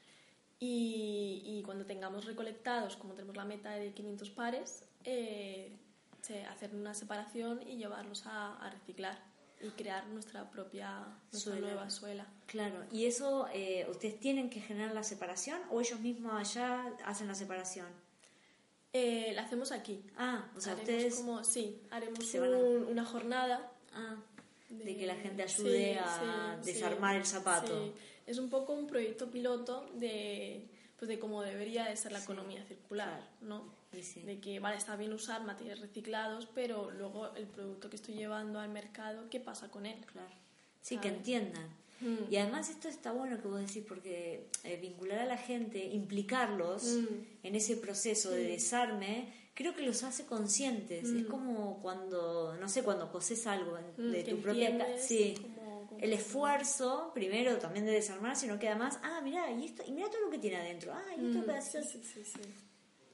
y, 0.59 1.43
y 1.45 1.63
cuando 1.67 1.85
tengamos 1.85 2.25
recolectados, 2.25 2.97
como 2.97 3.13
tenemos 3.13 3.37
la 3.37 3.45
meta 3.45 3.73
de 3.73 3.93
500 3.93 4.31
pares, 4.31 4.85
eh, 5.05 5.77
hacer 6.49 6.75
una 6.75 6.95
separación 6.95 7.61
y 7.69 7.77
llevarlos 7.77 8.25
a, 8.25 8.57
a 8.57 8.71
reciclar 8.71 9.19
y 9.61 9.69
crear 9.73 10.07
nuestra 10.07 10.51
propia 10.51 11.01
nuestra 11.31 11.53
Suela. 11.53 11.67
nueva 11.67 11.91
suela. 11.91 12.27
Claro, 12.47 12.87
¿y 12.91 13.05
eso 13.05 13.49
eh, 13.53 13.87
ustedes 13.91 14.19
tienen 14.19 14.49
que 14.49 14.61
generar 14.63 14.95
la 14.95 15.03
separación 15.03 15.61
o 15.71 15.83
ellos 15.83 16.01
mismos 16.01 16.33
allá 16.33 16.87
hacen 17.05 17.29
la 17.29 17.35
separación? 17.35 17.89
Eh, 18.97 19.33
la 19.35 19.43
hacemos 19.43 19.73
aquí. 19.73 20.03
Ah, 20.17 20.49
o 20.57 20.61
sea, 20.61 20.73
Haremos 20.75 20.89
ustedes... 20.95 21.15
como, 21.17 21.43
sí, 21.45 21.81
haremos 21.91 22.35
a- 22.35 22.41
un- 22.41 22.85
una 22.87 23.05
jornada 23.05 23.71
Ah, 23.93 24.17
de, 24.71 24.85
de- 24.85 24.97
que 24.97 25.07
la 25.07 25.17
gente 25.17 25.43
ayude 25.43 25.95
sí, 25.95 25.99
a 26.01 26.59
sí, 26.63 26.73
desarmar 26.73 27.15
sí, 27.15 27.19
el 27.19 27.27
zapato. 27.27 27.85
sí. 27.87 27.93
Es 28.27 28.39
un 28.39 28.49
poco 28.51 28.73
un 28.73 28.87
proyecto 28.87 29.31
piloto 29.31 29.91
de, 29.95 30.67
pues 30.97 31.09
de 31.09 31.19
cómo 31.19 31.43
debería 31.43 31.85
de 31.87 31.97
ser 31.97 32.13
la 32.13 32.21
economía 32.21 32.65
circular, 32.65 33.21
¿no? 33.41 33.65
De 34.25 34.41
que, 34.41 34.59
vale, 34.61 34.77
está 34.77 34.97
bien 34.97 35.13
usar 35.13 35.45
materiales 35.45 35.81
reciclados, 35.81 36.47
pero 36.55 36.91
luego 36.91 37.33
el 37.35 37.47
producto 37.47 37.91
que 37.91 37.97
estoy 37.97 38.15
llevando 38.15 38.59
al 38.59 38.69
mercado, 38.71 39.29
¿qué 39.31 39.39
pasa 39.41 39.69
con 39.71 39.87
él? 39.87 40.05
Claro. 40.07 40.31
Sí, 40.81 40.99
que 40.99 41.09
entiendan. 41.09 41.69
Mm. 42.01 42.33
Y 42.33 42.37
además 42.37 42.69
esto 42.71 42.89
está 42.89 43.13
bueno 43.13 43.41
que 43.41 43.49
vos 43.49 43.61
decís 43.61 43.85
porque 43.87 44.49
eh, 44.65 44.77
vincular 44.81 45.21
a 45.21 45.25
la 45.27 45.37
gente, 45.39 45.85
implicarlos 45.85 46.85
Mm. 46.85 47.07
en 47.47 47.55
ese 47.55 47.77
proceso 47.77 48.31
de 48.31 48.45
desarme, 48.45 49.33
creo 49.55 49.75
que 49.75 49.83
los 49.83 50.03
hace 50.03 50.25
conscientes. 50.27 51.09
Es 51.09 51.27
como 51.27 51.81
cuando, 51.81 52.57
no 52.59 52.69
sé, 52.69 52.83
cuando 52.83 53.11
coses 53.13 53.47
algo 53.47 53.79
Mm, 53.97 54.11
de 54.11 54.25
tu 54.25 54.39
propia 54.41 54.77
casa. 54.77 54.99
Sí. 54.99 55.35
El 56.01 56.13
esfuerzo, 56.13 57.13
primero 57.15 57.57
también 57.59 57.87
de 57.87 57.93
desarmar, 57.93 58.35
sino 58.37 58.59
que 58.59 58.69
además, 58.69 58.99
ah, 59.05 59.21
mira, 59.23 59.51
y 59.53 59.65
esto, 59.65 59.85
y 59.87 59.93
mira 59.93 60.11
todo 60.11 60.23
lo 60.23 60.31
que 60.31 60.39
tiene 60.39 60.57
adentro. 60.57 60.93
Ah, 60.93 61.05
y 61.17 61.27
estos 61.27 61.43
Mm, 61.43 61.47
pedacitos. 61.47 61.89
sí, 61.89 62.01
sí, 62.03 62.25
sí, 62.25 62.33
sí. 62.35 62.41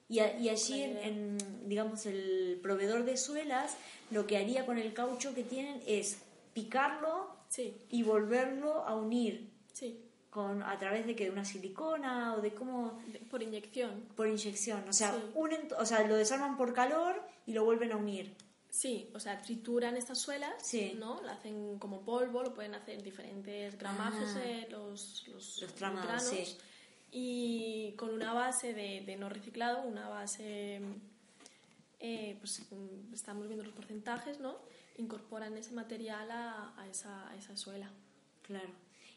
Y, 0.08 0.18
a- 0.20 0.36
y 0.40 0.48
allí, 0.48 0.82
en, 0.82 1.36
digamos, 1.68 2.06
el 2.06 2.58
proveedor 2.62 3.04
de 3.04 3.16
suelas, 3.18 3.76
lo 4.10 4.26
que 4.26 4.38
haría 4.38 4.64
con 4.66 4.78
el 4.78 4.92
caucho 4.94 5.34
que 5.34 5.44
tienen 5.44 5.80
es 5.86 6.16
picarlo 6.54 7.28
Sí, 7.50 7.76
y 7.90 8.02
volverlo 8.04 8.84
a 8.86 8.94
unir 8.96 9.50
sí. 9.72 10.00
con 10.30 10.62
a 10.62 10.78
través 10.78 11.04
de 11.06 11.14
que 11.16 11.24
de 11.24 11.30
una 11.30 11.44
silicona 11.44 12.34
o 12.36 12.40
de 12.40 12.54
cómo 12.54 12.98
por 13.28 13.42
inyección. 13.42 14.04
por 14.16 14.26
inyección, 14.28 14.88
o 14.88 14.92
sea, 14.92 15.12
Sí. 15.12 15.18
unen, 15.34 15.68
o 15.78 15.84
sea, 15.84 16.06
lo 16.06 16.14
desarman 16.16 16.56
por 16.56 16.72
calor 16.72 17.20
y 17.46 17.52
lo 17.52 17.64
vuelven 17.64 17.90
a 17.92 17.96
unir. 17.96 18.34
Sí, 18.70 19.10
o 19.14 19.18
sea, 19.18 19.42
trituran 19.42 19.96
estas 19.96 20.18
suelas, 20.18 20.54
Sí. 20.62 20.94
¿no? 20.96 21.20
La 21.22 21.32
hacen 21.32 21.78
como 21.80 22.02
polvo, 22.02 22.42
lo 22.44 22.54
pueden 22.54 22.76
hacer 22.76 22.94
en 22.98 23.02
diferentes 23.04 23.76
gramajes 23.76 24.28
Ah. 24.36 24.42
eh, 24.44 24.68
los, 24.70 25.26
los, 25.26 25.60
Los 25.62 25.74
tramados, 25.74 26.06
granos. 26.06 26.24
sí. 26.30 26.56
Y 27.10 27.94
con 27.96 28.10
una 28.14 28.32
base 28.32 28.72
de, 28.72 29.00
de 29.04 29.16
no 29.16 29.28
reciclado, 29.28 29.82
una 29.82 30.08
base, 30.08 30.80
eh, 31.98 32.36
pues 32.38 32.62
estamos 33.12 33.46
viendo 33.48 33.64
los 33.64 33.72
porcentajes, 33.74 34.38
¿no? 34.38 34.56
Incorporan 35.00 35.56
ese 35.56 35.72
material 35.72 36.30
a, 36.30 36.72
a 36.80 36.86
esa, 36.88 37.28
a 37.30 37.36
esa 37.36 37.56
suela. 37.56 37.90
Claro. 38.42 38.68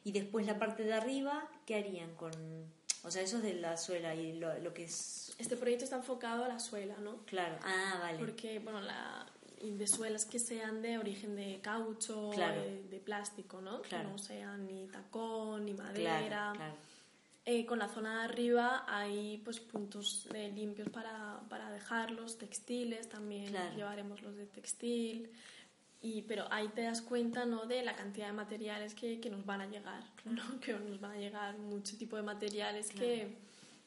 Y 0.03 0.11
después 0.11 0.45
la 0.45 0.57
parte 0.57 0.84
de 0.84 0.93
arriba, 0.93 1.47
¿qué 1.65 1.75
harían 1.75 2.13
con 2.15 2.31
o 3.05 3.11
sea, 3.11 3.21
eso 3.21 3.38
es 3.38 3.43
de 3.43 3.55
la 3.55 3.75
suela 3.75 4.15
y 4.15 4.31
lo, 4.39 4.57
lo 4.59 4.73
que 4.73 4.86
es 4.86 5.36
Este 5.38 5.57
proyecto 5.57 5.84
está 5.84 5.97
enfocado 5.97 6.45
a 6.45 6.47
la 6.47 6.59
suela, 6.59 6.95
¿no? 6.97 7.17
claro. 7.25 7.57
Ah, 7.61 7.99
vale. 8.01 8.17
Porque, 8.17 8.59
bueno, 8.59 8.79
la, 8.79 9.25
de 9.61 9.88
suelas 9.88 10.23
que 10.25 10.39
sean 10.39 10.81
de 10.81 10.97
origen 10.97 11.36
de 11.36 11.59
caucho, 11.61 12.31
Claro. 12.34 12.61
de, 12.61 12.84
de 12.84 12.99
plástico, 12.99 13.59
¿no? 13.59 13.81
Claro. 13.81 14.05
Que 14.07 14.11
no 14.13 14.17
sean 14.17 14.67
ni 14.67 14.88
tacón, 14.88 15.65
ni 15.65 15.73
madera. 15.73 16.53
claro. 16.55 16.75
Eh, 17.45 17.65
con 17.65 17.77
la 17.77 17.89
zona 17.89 18.19
de 18.19 18.23
arriba 18.23 18.86
hay 18.88 19.41
pues 19.43 19.59
puntos 19.59 20.29
eh, 20.34 20.49
limpios 20.55 20.88
para, 20.89 21.41
para 21.49 21.69
dejarlos, 21.71 22.38
textiles 22.38 23.09
también 23.09 23.53
llevaremos 23.75 24.21
los 24.21 24.38
de 24.38 24.45
textil. 24.45 25.29
Y, 26.04 26.24
pero 26.24 26.51
ahí 26.51 26.68
te 26.68 26.82
das 26.82 27.01
cuenta 27.01 27.45
¿no? 27.45 27.66
de 27.66 27.82
la 27.82 27.95
cantidad 27.95 28.28
de 28.28 28.34
materiales 28.34 28.93
que, 28.93 29.22
que 29.22 29.30
nos 29.30 29.45
van 29.45 29.62
a 29.62 29.68
llegar, 29.68 30.04
¿no? 30.26 30.43
que 30.60 30.74
nos 30.74 30.99
van 30.99 31.12
a 31.12 31.18
llegar 31.18 31.58
mucho 31.58 31.97
tipo 31.97 32.18
de 32.18 32.24
materiales 32.24 32.91
que, 32.91 33.38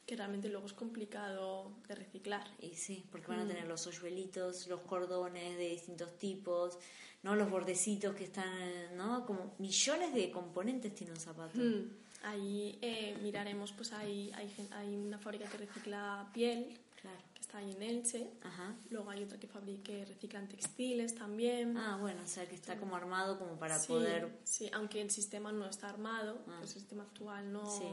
que 0.03 0.15
realmente 0.15 0.49
luego 0.49 0.65
es 0.65 0.73
complicado 0.73 1.71
de 1.87 1.93
reciclar. 1.93 2.47
Y 2.59 2.73
sí, 2.73 3.05
porque 3.11 3.27
van 3.27 3.41
a 3.41 3.47
tener 3.47 3.67
los 3.67 3.85
hoyuelitos, 3.85 4.65
los 4.65 4.81
cordones 4.81 5.57
de 5.57 5.69
distintos 5.69 6.17
tipos, 6.17 6.79
¿no? 7.21 7.35
Los 7.35 7.51
bordecitos 7.51 8.15
que 8.15 8.23
están, 8.23 8.97
¿no? 8.97 9.23
Como 9.23 9.53
millones 9.59 10.11
de 10.15 10.31
componentes 10.31 10.95
tiene 10.95 11.13
un 11.13 11.19
zapato. 11.19 11.59
Mm. 11.59 11.91
Ahí 12.23 12.79
eh, 12.81 13.15
miraremos, 13.21 13.73
pues 13.73 13.93
hay, 13.93 14.31
hay, 14.33 14.51
hay 14.71 14.95
una 14.95 15.19
fábrica 15.19 15.47
que 15.47 15.57
recicla 15.57 16.27
piel, 16.33 16.79
Claro. 17.01 17.17
que 17.33 17.41
está 17.41 17.59
ahí 17.59 17.71
en 17.71 17.81
Elche. 17.83 18.27
Ajá. 18.43 18.75
Luego 18.89 19.09
hay 19.11 19.23
otra 19.23 19.39
que 19.39 19.47
fabrique, 19.47 20.03
reciclan 20.05 20.47
textiles 20.49 21.15
también. 21.15 21.77
Ah, 21.77 21.97
bueno, 22.01 22.21
o 22.23 22.27
sea 22.27 22.47
que 22.47 22.55
está 22.55 22.77
como 22.77 22.95
armado 22.95 23.37
como 23.39 23.57
para 23.57 23.77
sí, 23.79 23.87
poder... 23.87 24.29
Sí, 24.43 24.69
aunque 24.73 25.01
el 25.01 25.11
sistema 25.11 25.51
no 25.51 25.67
está 25.67 25.89
armado, 25.89 26.39
Ah. 26.47 26.59
el 26.61 26.67
sistema 26.67 27.03
actual 27.03 27.51
no... 27.53 27.69
Sí. 27.69 27.83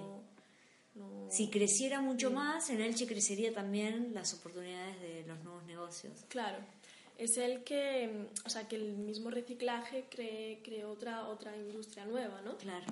no- 0.94 1.28
Si 1.30 1.50
creciera 1.50 2.00
mucho 2.00 2.30
más, 2.30 2.70
en 2.70 2.80
Elche 2.80 3.07
crecería 3.07 3.52
también 3.52 4.12
las 4.14 4.32
oportunidades 4.34 5.00
de 5.00 5.24
los 5.26 5.42
nuevos 5.44 5.64
negocios. 5.64 6.24
Claro. 6.28 6.59
Es 7.18 7.36
el 7.38 7.62
que, 7.62 8.26
o 8.44 8.48
sea, 8.50 8.66
que 8.66 8.74
el 8.76 8.94
mismo 8.96 9.30
reciclaje 9.30 10.07
cree, 10.11 10.61
cree 10.64 10.84
otra, 10.84 11.28
otra 11.28 11.57
industria 11.57 12.05
nueva, 12.07 12.40
¿no? 12.42 12.57
Claro. 12.59 12.86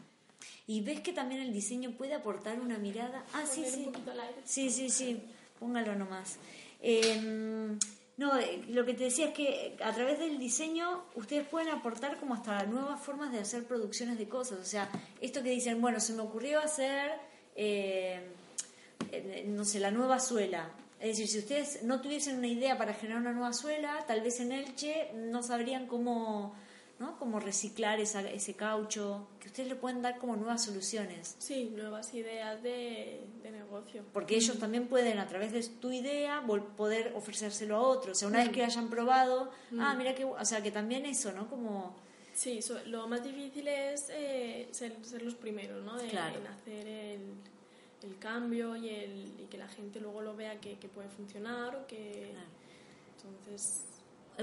Y 0.67 0.81
ves 0.83 1.01
que 1.01 1.13
también 1.13 1.41
el 1.41 1.53
diseño 1.53 1.91
puede 1.93 2.15
aportar 2.15 2.61
una 2.61 2.79
mirada... 2.79 3.25
Ah, 3.33 3.45
sí, 3.47 3.63
un 3.63 3.71
sí. 3.71 3.83
poquito 3.85 4.11
al 4.13 4.21
aire. 4.21 4.41
Sí, 4.45 4.71
sí, 4.71 4.91
sí, 4.91 5.21
póngalo 5.63 5.95
nomás. 5.95 6.39
Eh, 6.81 7.79
no, 8.19 8.39
eh, 8.39 8.63
lo 8.69 8.85
que 8.85 8.95
te 8.95 9.05
decía 9.05 9.29
es 9.29 9.35
que 9.35 9.77
a 9.83 9.93
través 9.93 10.19
del 10.19 10.39
diseño 10.39 11.05
ustedes 11.15 11.47
pueden 11.47 11.71
aportar 11.71 12.19
como 12.19 12.35
hasta 12.35 12.65
nuevas 12.67 13.01
formas 13.01 13.33
de 13.33 13.39
hacer 13.39 13.65
producciones 13.65 14.19
de 14.19 14.29
cosas. 14.29 14.59
O 14.59 14.65
sea, 14.65 14.91
esto 15.21 15.43
que 15.43 15.51
dicen, 15.51 15.81
bueno, 15.81 15.99
se 15.99 16.13
me 16.13 16.23
ocurrió 16.23 16.61
hacer, 16.61 17.13
eh, 17.57 18.21
eh, 19.11 19.45
no 19.49 19.65
sé, 19.65 19.81
la 19.81 19.91
nueva 19.91 20.21
suela. 20.21 20.71
Es 21.01 21.17
decir, 21.17 21.29
si 21.29 21.39
ustedes 21.39 21.83
no 21.85 22.01
tuviesen 22.01 22.39
una 22.39 22.49
idea 22.49 22.77
para 22.77 22.95
generar 22.95 23.23
una 23.23 23.33
nueva 23.33 23.53
suela, 23.53 24.05
tal 24.07 24.21
vez 24.21 24.39
en 24.41 24.53
Elche 24.53 25.11
no 25.15 25.43
sabrían 25.43 25.87
cómo, 25.87 26.55
¿no? 27.03 27.19
cómo 27.19 27.41
reciclar 27.41 27.99
esa, 28.01 28.21
ese 28.31 28.55
caucho, 28.55 29.27
que 29.41 29.49
ustedes 29.49 29.69
le 29.69 29.75
pueden 29.75 30.03
dar 30.03 30.19
como 30.19 30.37
nuevas 30.37 30.65
soluciones. 30.65 31.35
Sí, 31.39 31.71
nuevas 31.77 32.15
ideas 32.15 32.63
de, 32.63 33.27
de 33.43 33.51
negocio. 33.51 34.05
Porque 34.13 34.37
ellos 34.37 34.59
también 34.59 34.87
pueden, 34.87 35.19
a 35.19 35.27
través 35.27 35.51
de 35.53 35.63
tu 35.81 35.91
idea, 35.91 36.43
poder 36.77 37.13
ofrecérselo 37.17 37.77
a 37.77 37.81
otros. 37.81 38.17
O 38.17 38.19
sea, 38.21 38.29
una 38.29 38.39
vez 38.39 38.51
que 38.51 38.61
lo 38.61 38.67
hayan 38.67 38.89
probado, 38.89 39.51
ah, 39.79 39.95
mira 39.99 40.15
que... 40.15 40.25
O 40.25 40.45
sea, 40.45 40.63
que 40.63 40.71
también 40.71 41.05
eso, 41.05 41.33
¿no? 41.33 41.49
Como... 41.51 41.95
Sí, 42.35 42.63
so- 42.63 42.81
lo 42.87 43.07
más 43.09 43.23
difícil 43.23 43.69
es 43.69 44.09
eh, 44.11 44.69
ser, 44.71 44.97
ser 45.05 45.23
los 45.23 45.35
primeros, 45.35 45.85
¿no? 45.85 46.01
En, 46.01 46.09
Claro. 46.09 46.39
en 46.39 46.47
hacer 46.47 46.87
el, 46.87 47.21
el 48.05 48.19
cambio 48.19 48.75
y, 48.77 48.89
el, 48.89 49.35
y 49.41 49.47
que 49.51 49.59
la 49.59 49.69
gente 49.69 50.01
luego 50.01 50.23
lo 50.23 50.35
vea 50.35 50.59
que, 50.61 50.79
que 50.79 50.89
puede 50.89 51.09
funcionar 51.09 51.75
o 51.77 51.87
que... 51.87 52.31
Claro. 52.33 52.47
Entonces, 53.17 53.85
es 53.92 53.92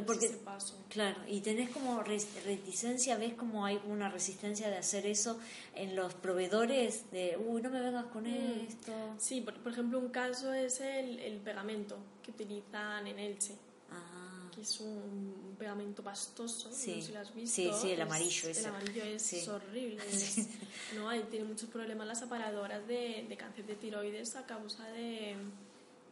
porque- 0.06 0.28
ese 0.28 0.38
paso. 0.38 0.76
Claro, 0.90 1.20
y 1.28 1.42
tenés 1.42 1.70
como 1.72 2.02
reticencia, 2.04 3.18
ves 3.18 3.34
como 3.34 3.66
hay 3.66 3.80
una 3.88 4.10
resistencia 4.10 4.70
de 4.70 4.78
hacer 4.78 5.06
eso 5.06 5.40
en 5.76 5.96
los 5.96 6.14
proveedores 6.14 7.10
de, 7.12 7.38
uy, 7.38 7.62
no 7.62 7.70
me 7.70 7.80
vengas 7.82 8.06
con 8.06 8.24
Mm. 8.24 8.66
esto. 8.68 8.92
Sí, 9.18 9.42
por, 9.42 9.56
por 9.62 9.72
ejemplo, 9.72 10.00
un 10.00 10.10
caso 10.10 10.54
es 10.54 10.80
el, 10.82 11.20
el 11.20 11.38
pegamento 11.38 11.98
que 12.24 12.32
utilizan 12.32 13.08
en 13.08 13.20
Elche, 13.20 13.56
Ah, 13.92 14.48
que 14.54 14.62
es 14.62 14.80
un 14.82 15.56
pegamento 15.58 16.04
pastoso, 16.04 16.72
Sí. 16.72 16.92
no 16.92 16.96
sé 17.02 17.08
si 17.08 17.12
lo 17.14 17.20
has 17.20 17.34
visto. 17.34 17.56
Sí, 17.56 17.72
sí, 17.82 17.88
el 17.92 18.00
es- 18.00 18.06
amarillo 18.06 18.44
El 18.46 18.52
ese. 18.52 18.68
amarillo 18.68 19.04
es 19.04 19.22
Sí. 19.24 19.50
horrible. 19.50 19.98
es- 20.12 20.48
no, 20.96 21.10
hay, 21.10 21.24
tiene 21.24 21.46
muchos 21.46 21.70
problemas 21.70 22.06
las 22.08 22.22
aparadoras 22.22 22.86
de, 22.88 23.26
de 23.28 23.38
cáncer 23.38 23.66
de 23.66 23.76
tiroides 23.76 24.36
a 24.36 24.46
causa 24.46 24.86
de, 24.92 25.36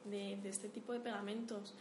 de, 0.05 0.37
de 0.41 0.49
este 0.49 0.69
tipo 0.69 0.91
de 0.93 0.99
pegamentos. 1.01 1.73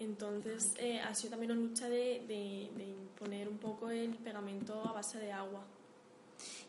Entonces 0.00 0.74
eh, 0.78 1.00
ha 1.00 1.14
sido 1.14 1.30
también 1.30 1.52
una 1.52 1.60
lucha 1.60 1.88
de, 1.88 2.24
de, 2.26 2.70
de 2.76 2.84
imponer 2.84 3.48
un 3.48 3.58
poco 3.58 3.90
el 3.90 4.10
pegamento 4.16 4.82
a 4.84 4.92
base 4.92 5.18
de 5.18 5.32
agua. 5.32 5.62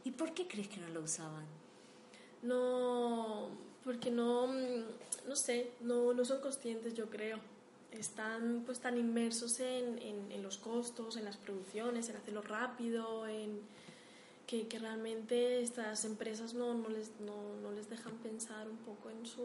¿Y 0.04 0.12
por 0.12 0.34
qué 0.34 0.48
crees 0.48 0.68
que 0.68 0.78
no 0.78 0.88
lo 0.90 1.02
usaban? 1.02 1.46
No, 2.44 3.50
porque 3.84 4.12
no, 4.12 4.48
mm, 4.48 5.28
no 5.28 5.36
sé, 5.36 5.72
no, 5.82 6.14
no 6.14 6.24
son 6.24 6.42
conscientes, 6.42 6.94
yo 6.94 7.10
creo. 7.10 7.40
Están 7.92 8.64
pues 8.66 8.80
tan 8.80 8.98
inmersos 8.98 9.60
en, 9.60 9.98
en, 10.00 10.32
en 10.32 10.44
los 10.44 10.58
costos, 10.58 11.18
en 11.18 11.26
las 11.26 11.38
producciones, 11.38 12.10
en 12.10 12.18
hacerlo 12.18 12.42
rápido, 12.42 13.26
en 13.26 13.62
que, 14.46 14.68
que 14.68 14.80
realmente 14.80 15.62
estas 15.62 16.06
empresas 16.06 16.54
no, 16.54 16.74
no, 16.74 16.90
les, 16.90 17.12
no, 17.22 17.56
no 17.62 17.72
les 17.72 17.90
dejan 17.90 18.14
pensar 18.18 18.70
un 18.70 18.78
poco 18.78 19.10
en 19.10 19.26
su 19.26 19.42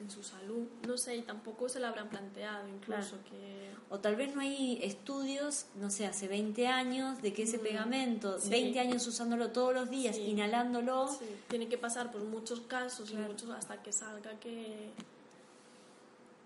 en 0.00 0.10
su 0.10 0.22
salud. 0.22 0.66
No 0.86 0.96
sé, 0.96 1.16
y 1.16 1.22
tampoco 1.22 1.68
se 1.68 1.78
lo 1.80 1.86
habrán 1.88 2.08
planteado 2.08 2.66
incluso 2.68 3.10
Claro. 3.18 3.24
que... 3.30 3.70
O 3.90 3.98
tal 3.98 4.16
vez 4.16 4.34
no 4.34 4.40
hay 4.40 4.78
estudios, 4.82 5.66
no 5.76 5.90
sé, 5.90 6.06
hace 6.06 6.26
20 6.28 6.66
años, 6.68 7.20
de 7.22 7.32
que 7.32 7.42
ese 7.42 7.58
Mm, 7.58 7.62
pegamento, 7.62 8.38
sí. 8.38 8.48
20 8.50 8.80
años 8.80 9.06
usándolo 9.06 9.50
todos 9.50 9.74
los 9.74 9.90
días, 9.90 10.16
Sí. 10.16 10.22
inhalándolo, 10.22 11.08
Sí, 11.08 11.24
tiene 11.48 11.68
que 11.68 11.76
pasar 11.78 12.10
por 12.10 12.22
muchos 12.22 12.60
casos 12.60 13.10
y 13.10 13.14
muchos 13.16 13.50
hasta 13.50 13.82
que 13.82 13.92
salga 13.92 14.38
que... 14.40 14.90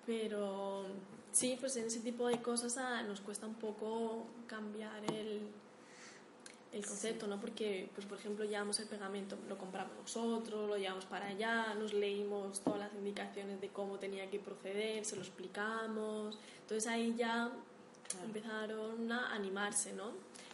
Pero 0.06 0.84
sí, 1.32 1.56
pues 1.58 1.76
en 1.76 1.86
ese 1.86 2.00
tipo 2.00 2.26
de 2.28 2.40
cosas 2.42 2.76
ah, 2.78 3.02
nos 3.02 3.20
cuesta 3.20 3.46
un 3.46 3.54
poco 3.54 4.26
cambiar 4.46 5.02
el, 5.12 5.40
el 6.74 6.84
concepto, 6.84 7.26
¿no? 7.28 7.40
Porque, 7.40 7.88
pues 7.94 8.06
por 8.06 8.18
ejemplo, 8.18 8.44
llevamos 8.44 8.78
el 8.80 8.86
pegamento, 8.88 9.38
lo 9.48 9.56
compramos 9.56 9.92
nosotros, 9.96 10.68
lo 10.68 10.76
llevamos 10.76 11.04
para 11.06 11.26
allá, 11.28 11.72
nos 11.74 11.92
leímos 11.94 12.60
todas 12.64 12.80
las 12.80 12.94
indicaciones 12.94 13.60
de 13.60 13.68
cómo 13.68 13.98
tenía 13.98 14.28
que 14.28 14.40
proceder, 14.40 15.04
se 15.04 15.14
lo 15.16 15.22
explicamos. 15.22 16.36
Entonces 16.62 16.86
ahí 16.90 17.14
ya 17.16 17.50
Claro. 18.08 18.26
empezaron 18.26 19.10
a 19.12 19.32
animarse, 19.34 19.92
¿no? 19.94 20.10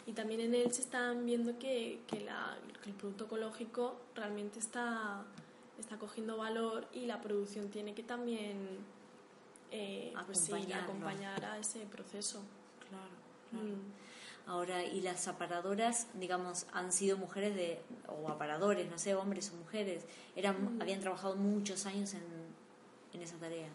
Y 0.07 0.13
también 0.13 0.39
en 0.41 0.55
él 0.55 0.71
se 0.71 0.81
están 0.81 1.25
viendo 1.25 1.57
que, 1.59 1.99
que, 2.07 2.21
la- 2.21 2.57
que 2.83 2.89
el 2.91 2.95
producto 2.95 3.25
ecológico 3.25 3.95
realmente 4.15 4.59
está, 4.59 5.23
está 5.79 5.97
cogiendo 5.97 6.37
valor 6.37 6.87
y 6.93 7.05
la 7.07 7.19
producción 7.21 7.69
tiene 7.69 7.93
que 7.93 8.03
también 8.03 8.57
eh, 9.71 10.13
pues 10.25 10.39
sí, 10.39 10.51
Acompañarlo. 10.51 10.83
acompañar 10.91 11.45
a 11.45 11.57
ese 11.57 11.79
proceso. 11.85 12.41
Claro, 12.89 13.15
claro. 13.51 13.65
Mm. 13.65 13.79
Ahora, 14.51 14.83
y 14.83 14.99
las 14.99 15.29
aparadoras, 15.29 16.07
digamos, 16.15 16.65
han 16.73 16.91
sido 16.91 17.15
mujeres 17.17 17.55
de, 17.55 17.79
o 18.09 18.27
aparadores, 18.27 18.91
no 18.91 18.97
sé, 18.97 19.15
hombres 19.15 19.49
o 19.53 19.55
mujeres, 19.55 20.03
eran, 20.35 20.75
Mm. 20.75 20.81
habían 20.81 20.99
trabajado 20.99 21.37
muchos 21.37 21.85
años 21.85 22.13
en, 22.15 22.21
en 23.13 23.21
esa 23.21 23.37
tarea. 23.37 23.69